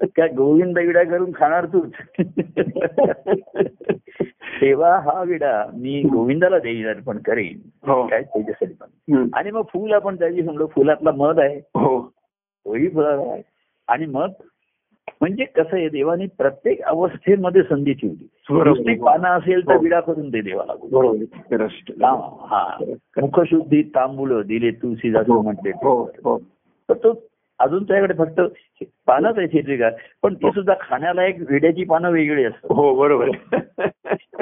काय 0.04 0.28
गोविंद 0.28 0.78
विडा 0.78 1.04
करून 1.04 1.32
खाणार 1.36 1.65
तूच? 1.65 1.91
तेव्हा 4.62 5.00
हा 5.00 5.24
विडा 5.24 5.65
मी 5.74 6.02
गोविंदाला 6.02 6.60
देईल 6.60 6.88
अर्पण 6.88 7.17
करेन. 7.17 7.70
हो. 7.88 8.08
काय 8.08 8.22
त्याच्यासाठी 8.24 8.74
पण. 8.74 9.30
आणि 9.34 9.52
मग 9.52 9.62
फुल 9.62 9.93
आपण 9.93 10.15
त्याची 10.15 10.43
समजा 10.46 10.65
फुलातला 10.65 11.12
मध 11.12 11.39
आहे. 11.39 11.58
हो. 11.58 12.13
तोही 12.65 12.89
फुलाला 12.89 13.32
आहे. 13.32 13.41
आणि 13.88 14.06
मग 14.06 14.30
म्हणजे 15.22 15.46
कसं 15.46 15.78
आहे 15.78 15.89
देवाने 15.89 16.26
प्रत्येक 16.38 16.82
अवस्थेमध्ये 16.82 17.63
संधी 17.63 17.93
ठेवली. 17.93 18.28
पानं 18.96 19.28
असेल 19.28 19.67
तर 19.67 19.76
हो. 19.76 19.82
विडा 19.82 20.00
करून 20.00 20.30
दे 20.30 20.41
देवाला. 20.41 20.74
हा 22.41 22.76
मुखशुद्धी 23.22 23.84
तांबूळ 23.84 24.41
दिले 24.43 24.72
तुळशी 24.72 25.10
म्हटले. 25.10 25.70
हो 25.70 26.04
हो. 26.04 26.38
तर 26.89 26.93
तो 26.93 27.24
अजून 27.60 27.84
त्याकडे 27.84 28.13
फक्त 28.13 28.41
पानच 29.08 29.38
आहे 29.38 29.48
हिरवीगार 29.54 29.91
पण 30.24 30.34
ती 30.34 30.52
सुद्धा 30.52 30.74
खाण्याला 30.82 31.26
एक 31.26 31.36
विड्याची 31.50 31.84
पानं 31.84 32.12
वेगळी 32.12 32.43
असतात. 32.43 32.72
हो 32.72 32.96
बरोबर. 32.96 33.30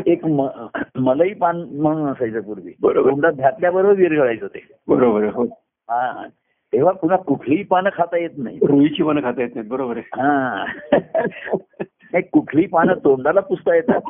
एक 0.05 0.25
म- 0.25 0.47
मलई 0.95 1.33
पान 1.33 1.61
म्हणून 1.61 2.09
असायचं 2.09 2.41
पूर्वी. 2.41 2.71
बरोबर. 2.81 3.31
घातल्याबरोबर 3.31 3.93
विरघळायचं 3.93 4.47
ते. 4.47 4.67
बरोबर 4.87 5.23
हा. 5.25 6.27
तेव्हा 6.75 6.93
पुन्हा 6.93 7.17
कुठलीही 7.17 7.63
पानं 7.63 7.89
खाता 7.93 8.17
येत 8.17 8.29
नाही. 8.37 8.57
रुईची 8.57 9.03
मन 9.03 9.23
खाता 9.23 9.41
येत 9.41 9.55
नाही 9.55 9.67
बरोबर 9.67 9.97
आहे. 9.97 10.21
हा. 10.21 10.65
नाही, 12.13 12.21
कुठलीही 12.21 12.67
पानं 12.67 12.93
तोंडाला 12.93 13.39
पुसता 13.39 13.75
येतात. 13.75 14.01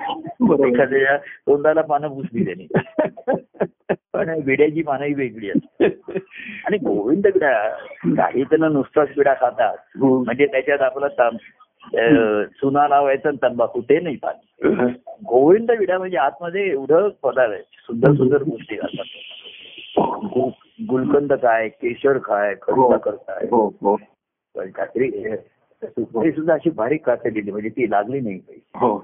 एखाद्या 0.68 1.18
तोंडाला 1.18 1.82
पानं 1.82 2.08
पुसली 2.08 2.46
त्यांनी. 2.46 2.68
पण 4.14 4.40
विड्याची 4.46 4.82
पानंही 4.82 5.14
वेगळी 5.14 5.50
असतात. 5.50 5.90
आणि 6.66 6.78
गोविंद 6.78 7.26
विडा 7.26 7.70
काही 8.06 8.44
जण 8.44 8.74
नुसताच 8.74 9.08
विडा 9.18 9.34
खातात. 9.34 9.78
हो. 10.00 10.24
म्हणजे 10.24 10.46
त्याच्यात 10.46 10.82
आपला 10.82 11.30
चुना 12.44 12.88
लावायचा 12.88 13.30
आणि 13.30 13.38
तंबाखू 13.44 13.82
ते 13.82 14.00
नाही 14.00 14.16
पाहत 14.16 14.66
गोविंद 15.28 15.72
विडा 15.72 15.98
म्हणजे 15.98 16.18
आतमध्ये 16.18 16.70
एवढं 16.70 17.10
पदार्थ 17.24 17.54
आहे. 17.54 17.62
सुंदर 17.62 18.14
सुंदर 18.14 18.44
गोष्टी 18.44 18.76
घालतात 18.76 19.06
गु- 20.34 20.65
गुलकंद 20.86 21.34
काय 21.34 21.68
केशर 21.72 22.18
काय 22.18 22.56
खडसाखर 22.62 23.16
काय 23.18 23.48
हो 23.52 23.68
हो. 23.82 23.96
कात्री 24.76 25.10
सुपारी 25.82 26.32
सुद्धा 26.32 26.54
अशी 26.54 26.70
बारीक 26.76 27.06
कातलेली 27.06 27.52
म्हणजे 27.52 27.70
ती 27.70 27.90
लागली 27.92 28.20
नाही 28.20 28.38
पाहिजे 28.40 28.78
हो. 28.80 28.98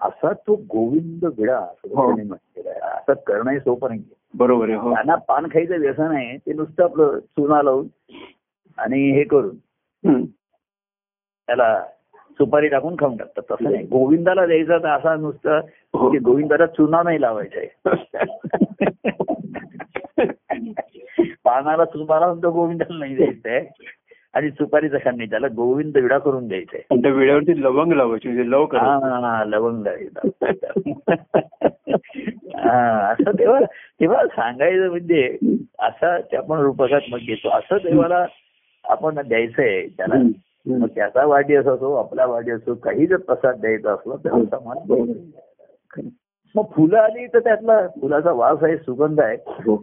असा 0.00 0.32
तो 0.46 0.54
गोविंद 0.70 1.24
विडा 1.38 1.58
असं 1.58 1.88
हो. 1.90 2.06
त्याने 2.06 2.22
म्हटलेला 2.28 2.70
आहे. 2.70 2.80
असं 2.92 3.12
करणंही 3.26 3.58
सोपं 3.60 3.88
नाही 3.88 4.02
बरोबर 4.34 4.68
आहे 4.68 4.78
हो. 4.78 4.94
त्यांना 4.94 5.14
पान 5.28 5.46
खायचं 5.52 5.80
व्यसन 5.80 6.14
आहे 6.16 6.36
ते 6.36 6.52
नुसतं 6.52 6.84
आपलं 6.84 7.18
चुना 7.18 7.62
लावून 7.62 7.86
आणि 8.78 9.10
हे 9.10 9.24
करून. 9.24 10.24
त्याला 11.48 11.84
सुपारी 12.40 12.68
टाकून 12.68 12.94
खाऊन 12.98 13.16
टाकतात. 13.16 13.42
तसं 13.50 13.70
नाही. 13.70 13.84
गोविंदाला 13.86 14.46
द्यायचा 14.46 14.78
तर 14.78 14.88
असा 14.88 15.14
नुसतं 15.16 15.60
हो. 15.94 16.10
की 16.10 16.18
गोविंदाला 16.20 16.66
चुना 16.68 17.02
नाही 17.02 17.20
लावायचा 17.20 17.58
आहे. 17.58 17.68
पानाला 21.44 21.84
चुना 21.84 22.18
लावून 22.20 22.42
तो 22.42 22.50
गोविंदाला 22.50 22.98
नाही 22.98 23.16
द्यायचा. 23.16 23.50
आहे 23.50 23.94
आणि 24.34 24.50
सुपारीचं 24.50 24.98
खाण 25.04 25.16
नाही 25.16 25.30
त्याला 25.30 25.46
गोविंद 25.48 25.96
विडा 25.96 26.18
करून 26.18 26.48
द्यायचा. 26.48 26.76
आहे 26.76 26.84
आणि 26.90 27.02
त्या 27.02 27.12
वेळेवरती 27.12 27.62
लवंग 27.62 27.92
लावायची 27.92 28.28
म्हणजे 28.28 28.50
लव 28.50 28.64
हा 28.74 29.44
लवंग. 29.44 29.86
हा 32.56 33.08
असं 33.08 33.30
तेव्हा 33.38 33.60
तेव्हा 34.00 34.26
सांगायचं 34.26 34.90
म्हणजे 34.90 35.36
असा 35.78 36.18
ते 36.20 36.36
आपण 36.36 36.58
रूपकात 36.58 37.10
मग 37.10 37.18
घेतो. 37.18 37.48
असं 37.48 37.76
देवाला 37.76 38.24
आपण 38.84 39.20
द्यायचंय 39.28 39.86
त्याला. 39.86 40.22
मग 40.66 40.86
त्याचा 40.86 41.24
वाढदिवस 41.26 41.66
असो 41.66 41.94
आपला 41.94 42.26
वाढदिवस 42.26 42.60
असो 42.62 42.74
काही 42.74 43.06
जर 43.06 43.16
प्रसाद 43.16 43.60
द्यायचा 43.60 43.92
असला 43.92 44.14
तर 44.24 44.30
हो. 44.30 44.38
आमचा 44.38 44.58
मान 44.64 44.78
मग 46.54 46.64
फुलं 46.72 46.98
आली 46.98 47.26
तर 47.26 47.38
त्यातला 47.38 47.86
फुलाचा 48.00 48.32
वास 48.32 48.62
आहे 48.62 48.76
सुगंध 48.76 49.20
आहे. 49.20 49.36
हो. 49.46 49.82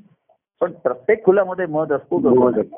पण 0.64 0.72
प्रत्येक 0.72 1.26
फुलामध्ये 1.26 1.66
मध 1.66 1.94
असतो 1.94 2.20
तो. 2.20 2.30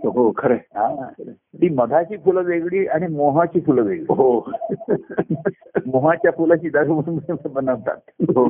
हो. 0.09 0.29
हो 0.29 0.29
हा. 0.53 1.09
ती 1.31 1.69
मधाची 1.69 2.17
फुलं 2.17 2.41
वेगळी 2.43 2.87
आणि 2.87 3.07
मोहाची 3.07 3.59
फुलं 3.59 3.81
वेगळी. 3.81 4.05
हो. 4.09 4.49
मोहाच्या 5.85 6.31
फुलाची 6.31 6.69
दारू 6.69 6.93
म्हणून 6.93 7.17
बनवतात. 7.53 7.97
हो. 8.21 8.49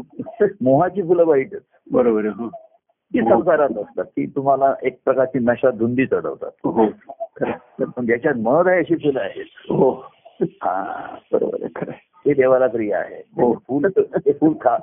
मोहाची 0.61 1.01
फुलं 1.01 1.25
वाईटच. 1.25 1.61
बरोबर 1.91 2.25
हो. 2.25 2.47
ती 3.13 3.19
संसारात 3.19 3.69
असतात. 3.69 4.05
ती 4.05 4.25
तुम्हाला 4.25 4.73
एक 4.83 4.99
प्रकारची 5.05 5.39
नशा 5.39 5.71
धुंदी 5.71 6.05
चढवतात. 6.05 6.51
हो. 6.63 6.85
खरं 7.39 7.85
पण 7.85 8.05
ज्याच्यात 8.05 8.35
मध 8.35 8.67
आहे 8.67 8.79
अशी 8.79 8.95
फुलं 8.95 9.19
आहेत. 9.19 9.45
हो. 9.69 9.91
हा 10.41 11.15
बरोबर 11.33 11.57
आहे 11.61 11.69
खरं 11.75 11.91
ते 12.25 12.33
देवाला 12.33 12.67
प्रिय 12.67 12.93
आहे. 12.93 13.15
हो. 13.15 13.53
फुल 13.53 13.87
ते 14.25 14.31
फुल 14.33 14.53
खा. 14.61 14.77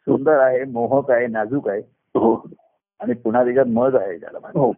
सुंदर 0.00 0.38
आहे 0.38 0.64
मोहक 0.64 1.10
आहे 1.10 1.26
नाजूक 1.26 1.68
आहे. 1.68 1.80
हो. 2.14 2.48
आणि 3.00 3.12
पुन्हा 3.14 3.44
त्याच्यात 3.44 3.66
मध 3.66 3.96
आहे 3.96 4.16
त्याला. 4.16 4.38
हो 4.54 4.72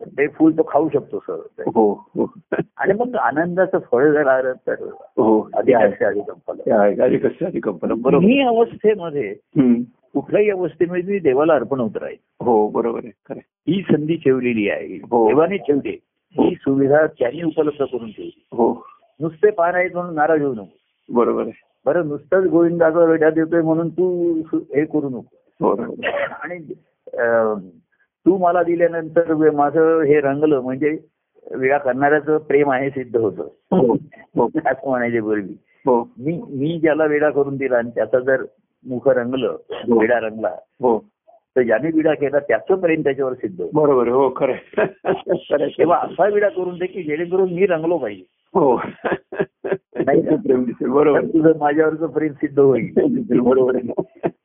ते 0.00 0.26
फुल 0.28 0.52
तो 0.52 0.62
खाऊ 0.68 0.88
शकतो 0.92 1.18
सर. 1.18 1.62
हो 1.74 1.92
हो. 1.92 2.34
आणि 2.76 2.92
मग 2.92 3.16
आनंदाचं 3.16 3.78
फळ 3.78 4.12
जर 4.12 4.26
आलं 4.26 4.52
तर 4.52 4.74
हो 4.98 5.48
आधी 5.56 5.72
कंपना 7.60 8.16
ही 8.16 8.40
अवस्थेमध्ये. 8.40 9.34
कुठल्याही 10.14 10.50
अवस्थेमध्ये 10.50 11.02
मी 11.02 11.18
देवाला 11.18 11.54
अर्पण 11.54 11.80
होत 11.80 11.96
राहील. 11.96 12.16
हो 12.40 12.68
बरोबर 12.68 13.00
आहे 13.04 13.10
खरं 13.28 13.38
ही 13.38 13.82
संधी 13.82 14.14
ठेवलेली 14.14 14.70
आहे. 14.70 14.96
हो. 14.96 15.28
देवाने 15.28 15.56
ठेवली. 15.56 15.98
ही. 16.38 16.54
सुविधा 16.54 17.06
त्यांनी 17.06 17.42
उपलब्ध 17.42 17.84
करून 17.84 18.10
ठेवली. 18.10 18.46
हो. 18.52 18.86
नुसते 19.20 19.50
पान 19.50 19.74
आहेत 19.74 19.90
म्हणून 19.94 20.14
नाराज 20.14 20.42
होऊ 20.42 20.54
नको. 20.54 20.76
बरोबर 21.14 21.42
आहे. 21.42 21.52
बरं 21.86 22.08
नुसतंच 22.08 22.44
गोविंदाचा 22.44 23.04
वेढा 23.04 23.30
देतोय 23.30 23.62
म्हणून 23.62 23.88
तू 23.88 24.34
हे 24.54 24.84
करू 24.84 25.08
नको. 25.08 25.76
आणि 26.42 26.74
तू 28.26 28.38
मला 28.38 28.62
दिल्यानंतर 28.62 29.50
माझं 29.50 30.00
हे 30.00 30.20
रंगलं 30.20 30.60
म्हणजे 30.60 30.98
विडा 31.54 31.78
करणाऱ्याचं 31.78 32.38
प्रेम 32.38 32.70
आहे 32.70 32.90
सिद्ध 32.90 33.16
होतं. 33.16 33.42
हो 33.70 33.92
हो. 34.36 34.48
असं 34.66 34.88
म्हणायचे 34.88 35.20
पूर्वी. 35.20 35.56
हो. 35.86 36.12
मी 36.18 36.42
मी 36.48 36.78
ज्याला 36.80 37.04
वेडा 37.04 37.30
करून 37.30 37.56
दिला 37.56 37.76
आणि 37.76 37.90
त्याचा 37.90 38.18
जर 38.18 38.44
मुख 38.86 39.08
रंगलं 39.08 39.56
विडा 39.98 40.20
रंगला 40.20 40.48
हो. 40.80 40.98
तर 41.56 41.62
ज्याने 41.62 41.90
विडा 41.94 42.14
केला 42.14 42.38
त्याचं 42.38 42.74
प्रेम 42.74 43.00
त्याच्यावर 43.00 43.34
सिद्ध 43.34 43.64
बरोबर. 43.74 44.08
हो 44.08 44.32
खरं. 44.36 44.84
तेव्हा 45.66 45.98
असा 45.98 46.26
विडा 46.26 46.48
करून 46.48 46.78
दे 46.78 46.86
की 46.86 47.02
जेणेकरून 47.02 47.52
मी 47.52 47.66
रंगलो 47.66 47.98
पाहिजे. 47.98 48.22
हो. 48.54 48.80
नाही 49.94 50.22
बरोबर 50.86 51.24
तुझं 51.24 51.52
माझ्यावरचं 51.58 52.06
प्रेम 52.06 52.32
सिद्ध 52.32 52.60
होईल. 52.60 52.92
बरोबर 53.40 53.76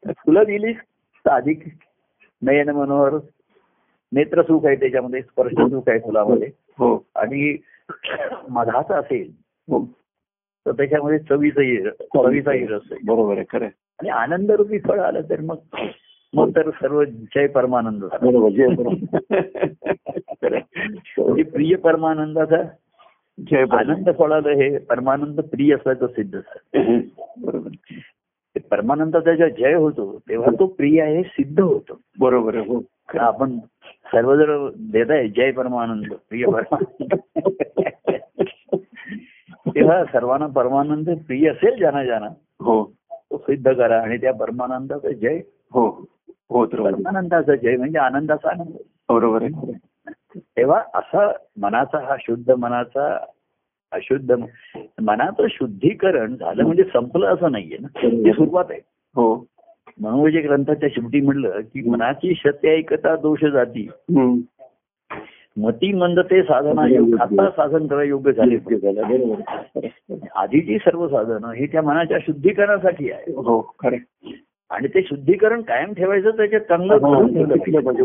फुलं 0.06 0.44
दिलीस 0.44 0.76
तर 1.26 1.30
अधिक 1.30 1.60
नयन 2.42 2.70
मनोहर 2.70 3.14
नेत्र 4.12 4.42
सुख 4.42 4.66
आहे 4.66 4.76
त्याच्यामध्ये 4.76 5.22
स्पर्श 5.22 5.52
सुख 5.52 5.90
आहे 5.90 6.00
फुलामध्ये. 6.00 6.48
हो. 6.80 7.06
आणि 7.16 7.58
मधाचा 8.50 8.98
असेल 8.98 9.32
हो. 9.70 9.86
तर 10.66 10.72
त्याच्यामध्ये 10.72 11.20
चवीचाही 11.20 11.78
चवीचाही 11.84 12.66
रस 12.66 12.82
आहे. 12.92 13.00
बरोबर 13.06 13.38
आहे 13.38 13.46
खरं. 13.50 13.66
आणि 13.66 14.10
आनंदरूपी 14.10 14.80
फळ 14.80 15.00
आलं 15.00 15.22
तर 15.22 15.42
मग 15.42 15.58
मग 16.34 16.50
तर 16.50 16.70
सर्व 16.70 17.04
जय 17.04 17.48
परमानंद. 17.48 18.04
बरोबर 18.04 18.50
जय 18.50 18.68
बरोबर. 18.68 19.30
म्हणजे 21.18 21.44
प्रिय 21.44 21.76
परमानंदाचा 21.76 22.62
जय 23.52 23.66
आनंद 23.72 24.10
फळालं 24.20 24.50
हे 24.50 24.78
परमानंद 24.78 25.40
प्रिय 25.40 25.74
असल्याचं 25.76 26.08
सिद्ध 26.08 26.40
बरोबर. 27.38 27.70
परमानंदाचा 28.60 29.34
जेव्हा 29.34 29.50
जय 29.50 29.74
होतो 29.74 30.20
तेव्हा 30.30 30.60
तो 30.60 30.66
प्रिय 30.66 31.02
आहे 31.02 31.18
हे 31.18 31.24
सिद्ध 31.24 31.60
होतो. 31.60 32.00
बरोबर 32.20 32.56
हो. 32.56 32.84
आपण 33.20 33.60
सर्वजण 34.06 34.70
देत 34.92 35.06
आहे 35.10 35.28
जय 35.28 35.52
परमानंद 35.52 36.14
प्रिय 36.30 36.46
परमानंद. 36.46 37.14
तेव्हा 39.76 40.04
सर्वांना 40.04 40.48
परमानंद 40.48 41.10
प्रिय 41.28 41.50
असेल 41.50 41.78
ज्यांना 41.78 42.06
ज्यांना 42.06 42.28
हो. 42.62 42.94
तो 43.12 43.38
सिद्ध 43.38 43.74
करा 43.74 44.02
आणि 44.02 44.18
त्या 44.18 44.34
परमानंदाचा 44.34 45.12
जय. 45.12 45.42
हो. 45.72 46.06
हो 46.50 46.66
बरोबर. 46.66 46.92
परमानंदाचा 46.92 47.56
जय 47.56 47.78
म्हणजे 47.78 48.00
आनंदाचा 48.00 48.50
आनंद. 48.50 48.78
बरोबर 49.10 49.44
आहे. 49.44 49.78
तेव्हा 50.40 50.84
असा 50.94 51.32
मनाचा 51.62 52.06
हा 52.06 52.16
शुद्ध 52.20 52.52
मनाचा 52.52 53.26
अशुद्ध 53.96 54.36
मनाचं 55.02 55.46
शुद्धीकरण 55.50 56.36
झालं 56.36 56.64
म्हणजे 56.64 56.84
संपलं 56.84 57.26
असं 57.26 57.52
नाहीये 57.52 57.78
ना. 57.82 57.88
ती 57.88 58.32
सुरुवात 58.32 58.66
आहे. 58.70 58.80
हो. 59.16 59.46
म्हणून 60.00 60.20
म्हणजे 60.20 60.42
ग्रंथाच्या 60.42 60.90
शेवटी 60.90 61.22
म्हणलं 61.22 61.60
की 61.62 61.90
मनाची 61.90 62.34
सत्य 62.46 62.70
ऐकता 62.70 63.16
दोष 63.16 63.44
जाती. 63.46 63.90
मती 65.58 65.94
मंदते 65.94 66.44
साधना 66.44 66.88
योग 66.88 67.16
आता 67.20 67.50
साधन 67.50 67.88
करा 67.88 68.04
योग्य 68.04 68.32
झाले. 68.32 68.56
आधीची 70.36 70.78
सर्व 70.78 71.08
साधनं 71.08 71.52
ही 71.52 71.68
त्या 71.68 71.82
मनाच्या 71.82 72.18
शुद्धीकरणासाठी 72.20 73.12
आहे. 73.12 73.32
हो 73.32 73.76
खरे 73.80 73.98
आणि 74.70 74.88
ते 74.88 75.02
शुद्धीकरण 75.02 75.62
कायम 75.62 75.94
ठेवायचं 75.94 76.30
त्याच्यात 76.30 76.62
चांगलं 76.62 76.98
भरून 76.98 77.34
ठेवलं 77.34 77.80
पाहिजे. 77.80 78.04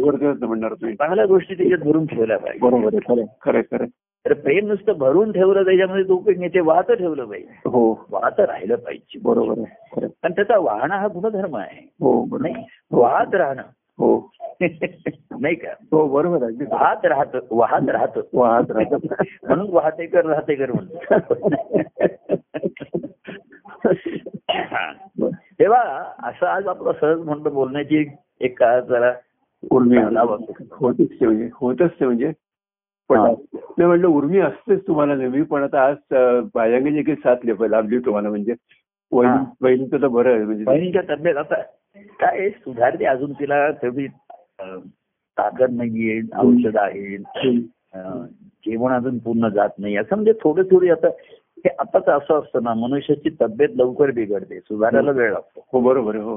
तुम्ही. 0.74 0.94
चांगल्या 0.94 1.26
गोष्टी 1.26 1.54
त्याच्यात 1.54 1.78
भरून 1.78 2.06
ठेवल्या 2.06 2.38
पाहिजे. 2.38 2.68
बरोबर 2.68 3.20
खरं 3.42 3.86
तर 4.26 4.32
प्रेम 4.34 4.66
नुसतं 4.66 4.92
भरून 4.92 5.30
ठेवलं 5.32 5.62
त्याच्यामध्ये 5.62 6.04
तो 6.04 6.14
उपयोग 6.14 6.38
नाही 6.38 6.54
ते 6.54 6.60
वाहत 6.60 6.90
ठेवलं 6.92 7.24
पाहिजे 7.24 7.68
हो. 7.68 8.06
वाहत 8.10 8.40
राहिलं 8.40 8.76
पाहिजे. 8.76 9.18
बरोबर 9.22 9.58
आहे. 9.58 10.06
कारण 10.08 10.32
त्याचा 10.32 10.58
वाहणं 10.58 10.94
हा 10.94 11.06
गुणधर्म 11.06 11.56
आहे. 11.56 11.80
हो 12.00 12.38
नाही 12.38 12.54
वाहत 12.90 13.34
राहणं. 13.34 13.62
हो. 13.98 14.30
नाही 15.40 15.54
का? 15.54 15.70
हो 15.92 16.06
बरोबर 16.08 16.42
आहे. 16.42 16.64
वाहत 16.70 17.06
राहत 17.06 17.36
वाहत 17.50 17.88
राहत. 17.90 18.18
वाहत 18.34 18.70
राहतात 18.70 19.22
म्हणून 19.44 19.70
वाहतेकर 19.70 20.26
राहतेकर 20.26 20.72
म्हणतो 20.72 21.34
तेव्हा 25.58 25.80
असं 26.22 26.46
आज 26.46 26.66
आपलं 26.66 26.92
सहज 27.00 27.18
म्हणतो 27.18 27.50
बोलण्याची 27.50 28.04
एक 28.40 28.58
काळ 28.58 28.80
जरा. 28.80 29.12
होतच 29.62 31.10
ते 31.10 31.26
म्हणजे 31.26 31.48
होतच 31.54 31.90
ते 32.00 32.04
म्हणजे 32.04 32.32
पण. 33.10 33.34
मी 33.78 33.84
म्हटलं 33.84 34.06
उर्मी 34.08 34.38
असतेच 34.38 34.86
तुम्हाला 34.86 35.14
नेहमी 35.14 35.42
पण 35.42 35.62
आता 35.62 35.84
आज 35.84 35.96
अं, 36.10 36.46
बायांगाची 36.54 37.02
काही 37.02 37.16
साथ 37.16 37.46
लाभली 37.62 37.98
तुम्हाला 37.98 38.28
म्हणजे. 38.28 38.54
बहिणीचं 39.12 40.02
तर 40.02 40.06
बरं 40.06 40.34
आहे 40.34 40.44
म्हणजे 40.44 40.64
बहिणीच्या 40.64 41.02
तब्येत 41.08 41.36
आता 41.36 41.60
काय 42.20 42.48
सुधारते 42.50 43.04
अजून 43.04 43.32
तिला 43.32 43.70
तेवढी 43.72 44.06
ताकद 45.36 45.70
नाहीये 45.70 46.20
औषध 46.38 46.76
आहे 46.76 47.16
जेवण 48.64 48.92
अजून 48.92 49.18
पूर्ण 49.18 49.48
जात 49.48 49.78
नाही 49.78 49.96
असं 49.96 50.14
म्हणजे 50.14 50.32
थोडी 50.42 50.62
थोडी 50.70 50.90
आता 50.90 51.08
हे 51.64 51.68
आताच 51.78 52.08
असं 52.08 52.38
असतं 52.38 52.62
ना 52.62 52.74
मनुष्याची 52.74 53.30
तब्येत 53.40 53.68
लवकर 53.76 54.10
बिघडते 54.10 54.60
सुधारायला 54.60 55.10
वेळ 55.10 55.32
लागतो 55.32 55.64
हो 55.72 55.80
बरोबर 55.80 56.16
हो. 56.16 56.36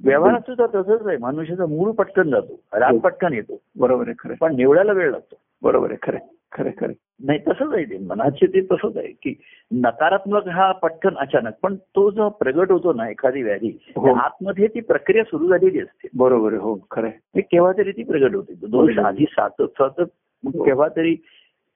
व्यवहारात 0.00 0.40
सुद्धा 0.40 0.66
तसंच 0.66 1.06
आहे 1.06 1.16
मनुष्याचा 1.16 1.66
मूळ 1.66 1.90
पटकन 1.92 2.30
जातो 2.30 2.60
राग 2.72 2.92
हो. 2.92 2.98
पटकन 2.98 3.32
येतो 3.32 3.60
बरोबर 3.76 4.06
आहे 4.08 4.14
खरं. 4.18 4.34
पण 4.34 4.56
निवडायला 4.56 4.92
वेळ 4.92 5.10
लागतो 5.10 5.36
बरोबर 5.62 5.90
आहे 5.90 5.98
खरं. 6.02 6.18
खरं 6.52 6.70
खरं. 6.80 6.92
नाही 7.24 7.38
तसंच 7.38 7.74
आहे 7.74 7.84
ते 7.84 7.98
मनाचे 7.98 8.46
ते 8.46 8.60
तसंच 8.60 8.96
आहे 8.96 9.12
की 9.22 9.34
नकारात्मक 9.70 10.48
हा 10.48 10.72
पटकन 10.72 11.14
अचानक 11.16 11.52
पण 11.62 11.74
तो 11.76 12.10
जो 12.10 12.28
प्रगट 12.28 12.70
होतो 12.70 12.92
ना 12.92 13.08
एखादी 13.08 13.42
व्याधी 13.42 13.68
हो. 13.96 14.14
आतमध्ये 14.14 14.66
ती 14.66 14.80
प्रक्रिया 14.80 15.24
सुरू 15.24 15.48
झालेली 15.48 15.80
असते 15.80 16.08
बरोबर 16.14 16.54
हो 16.54 16.74
खरं 16.90 17.40
केव्हा 17.40 17.72
तरी 17.72 17.92
ती 17.92 18.02
प्रगट 18.02 18.34
होते 18.34 18.54
दोष. 18.66 18.98
आधी 18.98 19.24
सातत 19.24 19.62
सातत 19.62 20.10
मग 20.44 20.56
हो. 20.56 20.64
केव्हा 20.64 20.88
तरी 20.88 21.14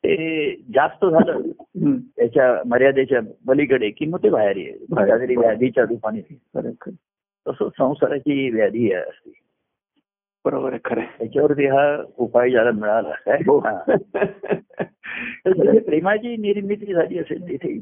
ते 0.05 0.55
जास्त 0.75 1.05
झालं. 1.07 1.41
त्याच्या 2.17 2.63
मर्यादेच्या 2.67 3.21
पलीकडे 3.49 3.91
की 3.91 4.07
मग 4.07 4.23
ते 4.23 4.29
बाहेर 4.29 4.57
येईल 4.57 5.37
व्याधीच्या 5.37 5.85
रूपाने 5.85 6.21
खरं 7.47 7.55
आहे, 7.55 7.71
खरं 7.71 7.71
आहे. 7.71 7.71
तसं 7.71 7.95
संसाराची 7.95 8.51
व्याधी 8.51 8.93
आहे 8.93 9.03
असते 9.03 9.31
बरोबर 10.45 10.71
आहे 10.71 10.79
खरं. 10.85 11.01
त्याच्यावरती 11.19 11.67
हा 11.67 12.03
उपाय 12.19 12.51
ज्याला 12.51 12.71
मिळाला 12.71 13.11
काय 13.11 13.39
हो. 13.47 13.59
हा. 13.59 13.97
प्रेमाची 15.79 16.37
निर्मिती 16.37 16.95
झाली 16.95 17.19
असेल 17.19 17.49
तिथे. 17.49 17.79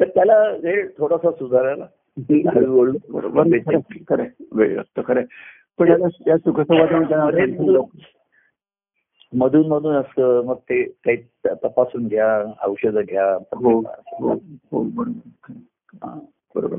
तर 0.00 0.08
त्याला 0.08 0.50
वेळ 0.62 0.88
थोडासा 0.98 1.30
सुधारायला 1.30 1.86
हळूहळू 2.30 2.92
बरोबर. 3.08 3.42
खरं. 4.08 4.24
वेळ 4.52 4.74
लागतो 4.74 5.00
खरं. 5.06 5.22
पण 5.78 5.88
याला 5.88 6.06
या 6.26 6.38
सुखसंवादामध्ये 6.38 7.44
मधून 9.32 9.68
मधून 9.68 9.94
असतं 9.94 10.44
मग 10.44 10.56
ते 10.56 10.82
काही 10.82 11.16
तपासून 11.46 12.08
घ्या 12.08 12.52
औषधं 12.66 13.00
घ्या 13.08 13.32
हो 13.34 13.80
हो 14.70 14.82
बरोबर 14.82 16.76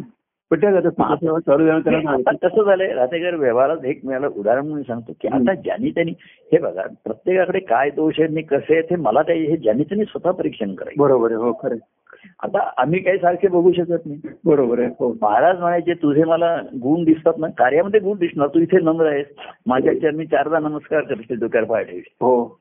आहे. 1.88 2.06
हा. 2.06 2.14
आता 2.28 2.48
कसं 2.48 2.64
झालंय. 2.64 2.88
राहतेकर 2.88 3.36
व्यवहारात 3.36 3.86
एक 3.86 4.00
मिळालं 4.04 4.28
उदाहरण 4.28 4.62
म्हणून 4.62 4.82
सांगतो 4.82 5.12
की 5.22 5.28
आता 5.28 5.54
ज्यांनी 5.54 5.90
त्यांनी 5.90 6.12
हे 6.22 6.58
बघा 6.58 6.82
प्रत्येकाकडे 6.82 7.60
काय 7.60 7.90
दोष 7.90 8.14
आहेत 8.20 8.30
आणि 8.30 8.42
कसे 8.42 8.74
आहेत 8.74 8.84
हे 8.90 8.96
मला 8.96 9.22
काही 9.22 9.46
हे 9.46 9.58
ज्यांनी 9.58 9.84
त्यांनी 9.84 10.06
स्वतः 10.06 10.32
परीक्षण 10.32 10.76
करायचं. 10.76 11.02
बरोबर 11.02 11.32
आहे. 11.32 11.36
हो 11.36 11.54
खरं 11.54 11.76
आहे. 11.76 11.98
आता 12.44 12.70
आम्ही 12.78 13.00
काही 13.00 13.18
सारखे 13.18 13.48
बघू 13.48 13.72
शकत 13.72 14.06
नाही. 14.06 14.20
बरोबर 14.46 14.80
आहे. 14.80 14.88
हो. 14.88 15.18
महाराज 15.22 15.60
म्हणायचे 15.60 15.94
तुझे 15.94 16.24
मला 16.24 16.58
गुण 16.82 17.04
दिसतात 17.04 17.34
ना 17.38 17.48
कार्यामध्ये 17.48 18.00
गुण 18.00 18.18
दिसणार 18.18 18.48
तू 18.48 18.60
इथे 18.60 18.80
नम्र 18.80 19.06
आहेस. 19.06 19.26
माझ्या 19.66 19.94
चरणी 19.94 20.26
चारदा 20.26 20.60
नमस्कार 20.60 21.02
करते 21.02 21.48
कृपा 21.48 21.82
ठेवी 21.82 22.00
हो. 22.00 22.60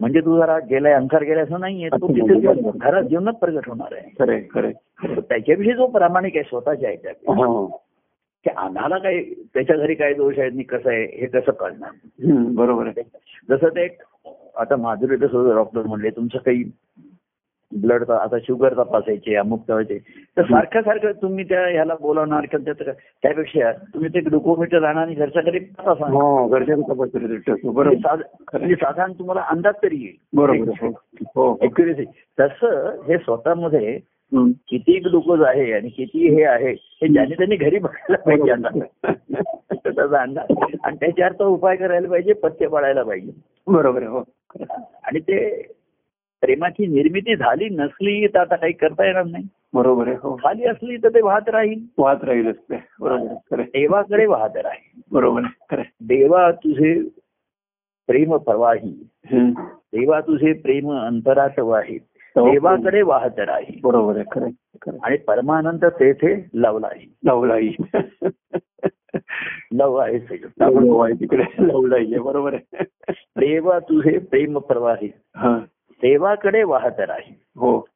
म्हणजे 0.00 0.20
तू 0.20 0.36
जरा 0.38 0.58
गेलाय 0.58 0.92
अंकार 0.92 1.22
गेलाय 1.22 1.42
असं 1.42 1.60
नाहीये 1.60 1.88
तो 1.88 2.08
तिथे. 2.08 2.70
घरात 2.78 3.02
जीवनात 3.02 3.32
प्रगट 3.32 3.68
होणार 3.68 3.94
आहे 3.94 4.30
आहे, 4.30 4.40
आहे. 4.56 5.20
त्याच्याविषयी 5.20 5.72
जो 5.72 5.86
प्रामाणिक 5.86 6.36
आहे 6.36 6.44
स्वतःच्या 6.44 6.88
ह्याच्यात 6.88 7.14
हो. 7.28 7.66
की 8.46 8.50
आम्हाला 8.56 8.98
काय 8.98 9.20
त्याच्या 9.54 9.76
घरी 9.76 9.94
काय 9.94 10.14
दोष 10.14 10.38
आहेत 10.38 10.52
कसं 10.64 10.90
आहे 10.90 11.04
हे 11.20 11.26
कसं 11.26 11.52
कळणार 11.52 11.90
बरोबर 12.54 12.86
आहे 12.86 13.02
जसं 13.50 13.68
ते 13.68 13.84
एक 13.84 14.02
आता 14.56 14.76
माधुरी 14.76 15.16
डॉक्टर 15.54 15.82
म्हणले 15.82 16.10
तुमचं 16.10 16.38
काही 16.38 16.64
ब्लड 17.74 18.10
आता 18.10 18.38
शुगर 18.38 18.72
तपासायचे 18.72 19.34
अमुक 19.34 19.60
तपासायचे 19.62 19.98
तर 20.36 20.42
सारखं 20.42 20.80
सारखं 20.80 21.12
तुम्ही 21.12 21.44
त्या 21.44 21.66
ह्याला 21.68 21.94
बोलावणार 22.00 22.46
त्यापेक्षा 22.46 23.72
तुम्ही 23.72 24.08
ते 24.14 24.20
ग्लुकोमीटर 24.20 24.84
आणा 24.84 25.00
आणि 25.00 25.14
घरच्या 25.14 25.42
घरी 25.42 25.58
तपासा 25.58 26.06
हो. 26.06 26.48
म्हणजे 26.48 26.74
बरोबर 27.64 27.94
साध- 27.94 28.22
खरं. 28.48 28.58
म्हणजे 28.58 28.74
साधारण 28.74 29.12
तुम्हाला 29.12 29.40
अंदाज 29.40 29.74
तरी 29.82 29.96
येईल 29.96 30.16
बरोबर. 30.32 30.86
हो 31.36 31.50
हो. 31.50 31.56
तसं 32.38 33.00
हे 33.08 33.18
स्वतःमध्ये. 33.18 33.98
किती 34.68 34.98
ग्लुकोज 34.98 35.42
आहे 35.42 35.72
आणि 35.72 35.88
किती 35.88 36.34
हे 36.34 36.44
आहे 36.44 36.70
हे 36.70 37.08
ज्याने 37.08 37.34
त्यांनी 37.34 37.56
घरी 37.56 37.78
बघायला 37.78 38.16
पाहिजे 38.16 38.50
आता 38.52 38.68
त्याचा 39.74 40.22
अंदाज 40.22 40.52
आणि 40.84 40.96
त्याच्यावर 40.96 41.32
तो 41.32 41.48
उपाय 41.48 41.76
करायला 41.76 42.08
पाहिजे 42.08 42.32
पथ्य 42.32 42.68
पाळायला 42.68 43.02
पाहिजे 43.02 43.32
बरोबर 43.66 44.02
हो. 44.02 44.22
आणि 45.04 45.18
ते 45.18 45.62
प्रेमाची 46.44 46.86
निर्मिती 46.86 47.36
झाली 47.36 47.68
नसली 47.68 48.26
तर 48.26 48.38
आता 48.38 48.56
काही 48.56 48.72
करता 48.72 49.04
येणार 49.04 49.24
नाही. 49.24 49.48
बरोबर 49.74 50.08
आहे 50.08 50.16
हो. 50.16 50.36
झाली 50.36 50.64
असली 50.64 50.96
तर 50.96 51.08
ते 51.08 51.22
वाहत 51.22 51.48
राहील. 51.48 51.80
वाहत 51.98 52.24
राहीलच 52.24 52.58
ते. 52.58 52.74
बरोबर. 53.00 53.60
देवाकडे 53.60 54.26
वाहत 54.26 54.56
राहील. 54.56 55.00
बरोबर 55.12 55.42
आहे. 55.44 55.82
देवा 56.00 56.50
तुझे 56.52 57.08
प्रेम 58.06 58.36
प्रवाही. 58.36 59.08
देवा 59.66 60.20
तुझे 60.20 60.52
प्रेम 60.52 60.92
अंतरात 60.92 61.58
वाही 61.58 61.98
देवाकडे 62.36 63.02
वाहत 63.02 63.38
राहील. 63.38 63.80
बरोबर 63.82 64.16
आहे 64.16 64.24
खरं. 64.32 64.96
आणि 65.02 65.16
परमानंद 65.16 65.84
तेथे 65.84 66.48
लवलाही. 66.54 67.14
लवलाई 67.24 67.68
लव 69.72 69.94
आहे 69.94 70.18
तिकडे 71.20 71.44
लवलाई 71.58 72.04
आहे 72.04 72.18
बरोबर 72.18 72.54
आहे. 72.54 72.84
देवा 73.36 73.78
तुझे 73.78 74.18
प्रेम 74.18 74.58
प्रवाही. 74.58 75.12
देवाकडे 76.04 76.62
वाहत 76.62 77.00
राहील 77.00 77.34
हो. 77.56 77.86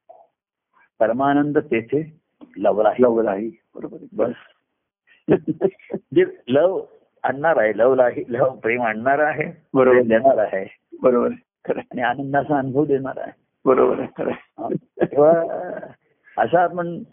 परमानंद 0.99 1.57
तेथे 1.57 2.13
लवला 2.57 2.89
आहे 2.89 3.03
लवला 3.03 3.31
आहे 3.31 3.49
बरोबर 3.75 3.97
आहे. 4.01 4.07
बस. 4.13 4.33
जे 6.15 6.25
लव 6.47 6.81
आणणार 7.23 7.57
आहे 7.57 7.77
लव 7.77 8.01
आहे 8.01 8.23
लव 8.29 8.49
प्रेम 8.49 8.81
आणणार 8.81 9.19
आहे 9.19 9.43
बरोबर. 9.73 10.01
देणार 10.01 10.37
आहे. 10.37 10.65
बरोबर. 11.01 11.29
खरं. 11.67 11.79
आणि 11.79 12.01
आनंदाचा 12.01 12.57
अनुभव 12.57 12.85
देणार 12.85 13.19
आहे. 13.19 13.31
बरोबर 13.65 13.99
आहे. 13.99 14.07
खरं. 14.17 14.75
तेव्हा 15.05 15.31
असं 16.43 16.57
आपण 16.57 17.03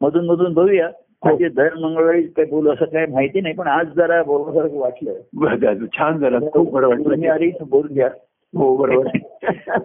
मधून 0.00 0.26
मधून 0.26 0.54
बघूया. 0.54 0.90
म्हणजे 1.24 1.48
दर 1.48 1.74
मंगळवारी 1.74 2.22
काय 2.22 2.44
बोलू 2.44 2.72
असं 2.72 2.84
काय 2.84 3.06
माहिती 3.06 3.40
नाही 3.40 3.54
पण 3.54 3.66
आज 3.66 3.86
जरा 3.86 4.22
बोलण्यासारखं 4.22 4.78
वाटलं. 4.78 5.86
छान 5.86 6.18
झालं. 6.18 6.38
खूप 6.52 6.70
बरं 6.72 7.04
तुम्ही 7.04 7.28
वाटलं 7.28 7.68
बोलून 7.68 7.92
घ्या. 7.92 8.08
हो 8.56 8.76
बरोबर. 8.76 9.18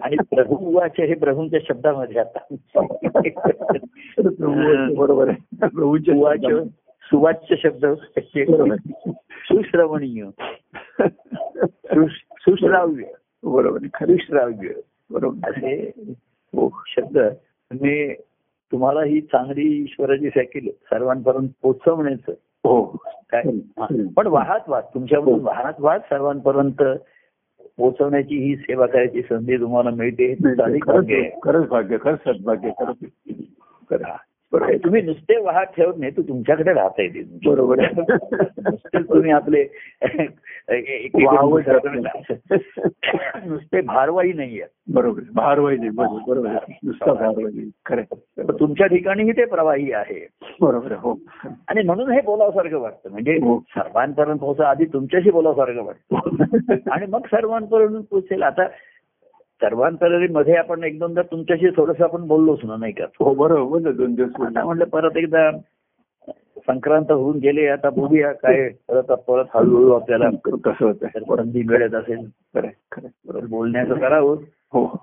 आणि 0.02 0.16
प्रभू 0.16 0.76
वाचे 0.76 1.06
हे 1.06 1.14
प्रभूंच्या 1.14 1.60
शब्दामध्ये 1.68 2.20
आता. 2.20 2.54
बरोबर. 4.96 5.30
प्रभूंच्या 5.60 6.64
सुवाच्य 7.02 7.56
शब्द. 7.56 7.86
सुश्रवणीय. 8.16 10.24
सुश- 11.66 12.40
सुश्राव्य. 12.40 13.04
बरोबर. 13.44 13.78
खरं 13.78 13.80
आहे. 13.80 14.16
सुश्राव्य 14.16 14.68
बरोबर. 15.10 15.50
असे 15.50 15.92
हो 16.26 16.82
शब्द. 16.86 17.18
मी 17.82 18.14
तुम्हाला 18.72 19.02
ही 19.02 19.20
चांगली 19.20 19.82
ईश्वराची 19.82 20.28
सायकल 20.28 20.66
सर्वांपर्यंत 20.66 21.48
पोचवण्याचं 21.62 22.32
हो. 22.64 22.96
काय? 23.04 23.42
हा. 23.56 23.86
पण 24.16 24.26
वाहत 24.26 24.68
वाद 24.68 24.84
तुमच्याकडून 24.94 25.40
वाहत 25.40 25.72
वाद 25.78 26.00
सर्वांपर्यंत 26.00 26.82
पोहोचवण्याची 27.78 28.36
ही 28.36 28.56
सेवा 28.56 28.86
करायची 28.86 29.22
संधी 29.22 29.56
तुम्हाला 29.56 29.90
मिळते. 29.90 30.34
खरंच 31.42 31.68
भाग्य 31.68 31.96
खरंच 32.00 32.18
सद्भाग्य 32.18 32.70
खरंच. 32.80 34.06
आहे. 34.62 34.78
तुम्ही 34.78 35.02
नुसते 35.02 35.38
वाहत 35.40 35.66
ठेवत 35.76 35.94
नाही 35.98 36.12
तू 36.16 36.22
तुमच्याकडे 36.22 36.72
राहता 36.72 37.02
येते. 37.02 37.22
बरोबर. 37.46 37.80
नुसते 37.80 38.98
तुम्ही 38.98 39.30
आपले 39.30 39.64
नुसते 43.46 43.80
भारवाही 43.80 44.32
नाहीये 44.32 44.62
बरोबर. 44.88 45.20
भारवाही 45.34 45.76
नाही 45.76 45.90
बरोबर. 45.90 46.48
नुसता 46.84 47.12
भारवाही 47.12 47.56
नाही. 47.56 47.70
खरं 47.86 48.02
तुमच्या 48.60 48.86
ठिकाणीही 48.86 49.32
ते 49.32 49.44
प्रवाही 49.44 49.92
आहे. 49.92 50.26
बरोबर. 50.60 50.92
हो. 50.92 51.14
आणि 51.68 51.82
म्हणून 51.82 52.10
हे 52.10 52.20
बोलावसारखं 52.20 52.78
वाटतं. 52.78 53.10
म्हणजे 53.10 53.32
हो. 53.32 53.58
सर्वांपर्यंत 53.58 54.38
पोहोचा 54.38 54.68
आधी 54.68 54.84
तुमच्याशी 54.84 55.30
बोलावसारखं 55.30 55.84
वाटतं. 55.84 56.90
आणि 56.90 57.06
मग 57.06 57.20
सर्वांपर्यंत 57.20 58.02
पोचेल 58.10 58.42
आता 58.42 58.68
सर्वांपर्यंत 59.60 60.50
आपण 60.50 60.84
एक 60.84 60.98
दोनदा 60.98 61.22
तुमच्याशी 61.22 61.68
थोडस 61.76 62.02
आपण 62.02 62.26
बोललोच 62.26 62.58
ना 62.64 62.76
नाही 62.76 62.92
का? 62.92 63.04
हो 63.04 63.34
बरोबर. 63.34 63.90
दोन 63.90 64.14
दिवस 64.14 64.30
म्हणलं 64.40 64.84
परत 64.84 65.16
एकदा 65.16 65.50
संक्रांत 66.56 67.12
होऊन 67.12 67.38
गेले 67.38 67.66
आता 67.68 67.90
बघूया 67.90 68.32
काय 68.32 68.68
परत 68.68 69.02
परत 69.02 69.44
हळूहळू 69.54 69.92
आपल्याला 69.92 70.28
कसं 70.64 70.86
होतं 70.86 71.06
मिळत 71.66 71.94
असेल 71.94 72.26
बोलण्याचं 73.46 73.94
करावं. 73.94 74.36
हो. 74.72 74.98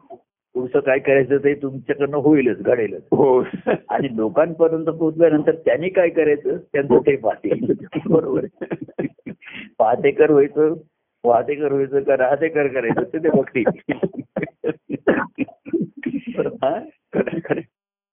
पुढचं 0.54 0.80
काय 0.80 0.99
करायचं 0.99 1.38
ते 1.38 1.54
तुमच्याकडनं 1.54 2.18
होईलच 2.18 2.58
घडेलच. 2.58 3.02
हो. 3.12 3.43
आणि 3.89 4.18
लोकांपर्यंत 4.18 4.86
पोहोचल्यानंतर 4.86 5.56
त्यांनी 5.56 5.89
काय 5.89 6.10
करायचं? 6.10 6.58
त्यांचं 6.58 6.97
ते 6.97 7.16
पाहतील 7.16 7.74
बरोबर. 8.06 8.45
पाहतेकर 9.80 10.32
व्हायचं 10.32 10.74
वाहतेकर 11.24 11.72
व्हायचं 11.72 11.99
का 11.99 12.18
राहतेकर 12.18 12.68
करायचं 12.68 13.04
ते 13.04 13.18
ते 13.20 13.30
बघतील. 13.30 13.64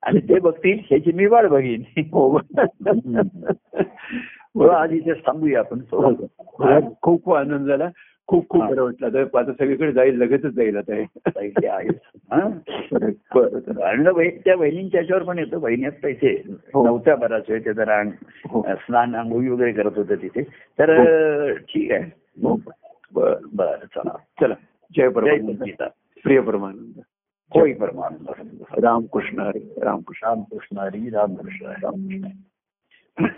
आणि 0.03 0.20
ते 0.20 0.39
बघतील 0.39 0.78
ह्याची 0.84 1.12
मी 1.12 1.26
वाट 1.26 1.45
बघीन. 1.45 1.82
हो. 2.12 2.39
तर 4.61 4.70
आज 4.70 4.93
इथे 4.93 5.12
थांबूया 5.12 5.59
आपण. 5.59 5.78
हो. 5.91 6.12
खूप 6.12 7.03
खूप 7.03 7.34
आनंद 7.34 7.68
झाला. 7.68 7.89
खूप 8.29 8.49
खूप 8.49 8.64
बरं 8.64 8.83
वाटलं. 8.83 9.07
आता 9.07 9.39
आता 9.39 9.53
सगळीकडे 9.53 9.93
जाईल 9.93 10.18
लगेचच 10.18 10.47
जाईल 10.47 10.76
आता 10.76 10.95
हे. 10.95 11.03
हा? 12.33 12.41
आणि 13.85 14.11
बहीण- 14.12 14.41
त्या 14.45 14.57
बहिणींच्या 14.57 15.01
याच्यावर 15.01 15.22
पण 15.22 15.39
येतं. 15.39 15.61
बहिणीत 15.61 15.93
पैसे 16.03 16.43
हो. 16.74 16.85
नव्हत्या 16.85 17.16
बराच 17.16 17.43
वेळ. 17.49 17.64
ते 17.64 17.72
जरा 17.72 18.01
अंग- 18.01 18.24
हो. 18.49 18.62
स्नान 18.62 19.14
आंघोळी 19.14 19.49
वगैरे 19.49 19.72
करत 19.72 19.93
होते 19.97 20.16
तिथे. 20.16 20.43
तर 20.79 21.05
ठीक 21.55 21.93
आहे. 21.93 22.03
हो. 22.43 22.61
बरं 23.14 23.37
बरं. 23.55 23.87
चला. 23.95 24.16
चला. 24.41 24.55
जय 24.97 25.09
परमानंद. 25.09 25.83
प्रिय 26.24 26.41
परमानंद. 26.41 27.01
होई 27.55 27.72
परमानंद. 27.72 28.31
रामकृष्ण 28.85 29.41
हरी. 29.41 29.72
रामकृष्ण. 29.83 30.26
रामकृष्ण 30.26 30.79
हरी. 30.79 31.11
रामकृष्ण. 31.11 31.66
रामकृष्ण 31.66 32.26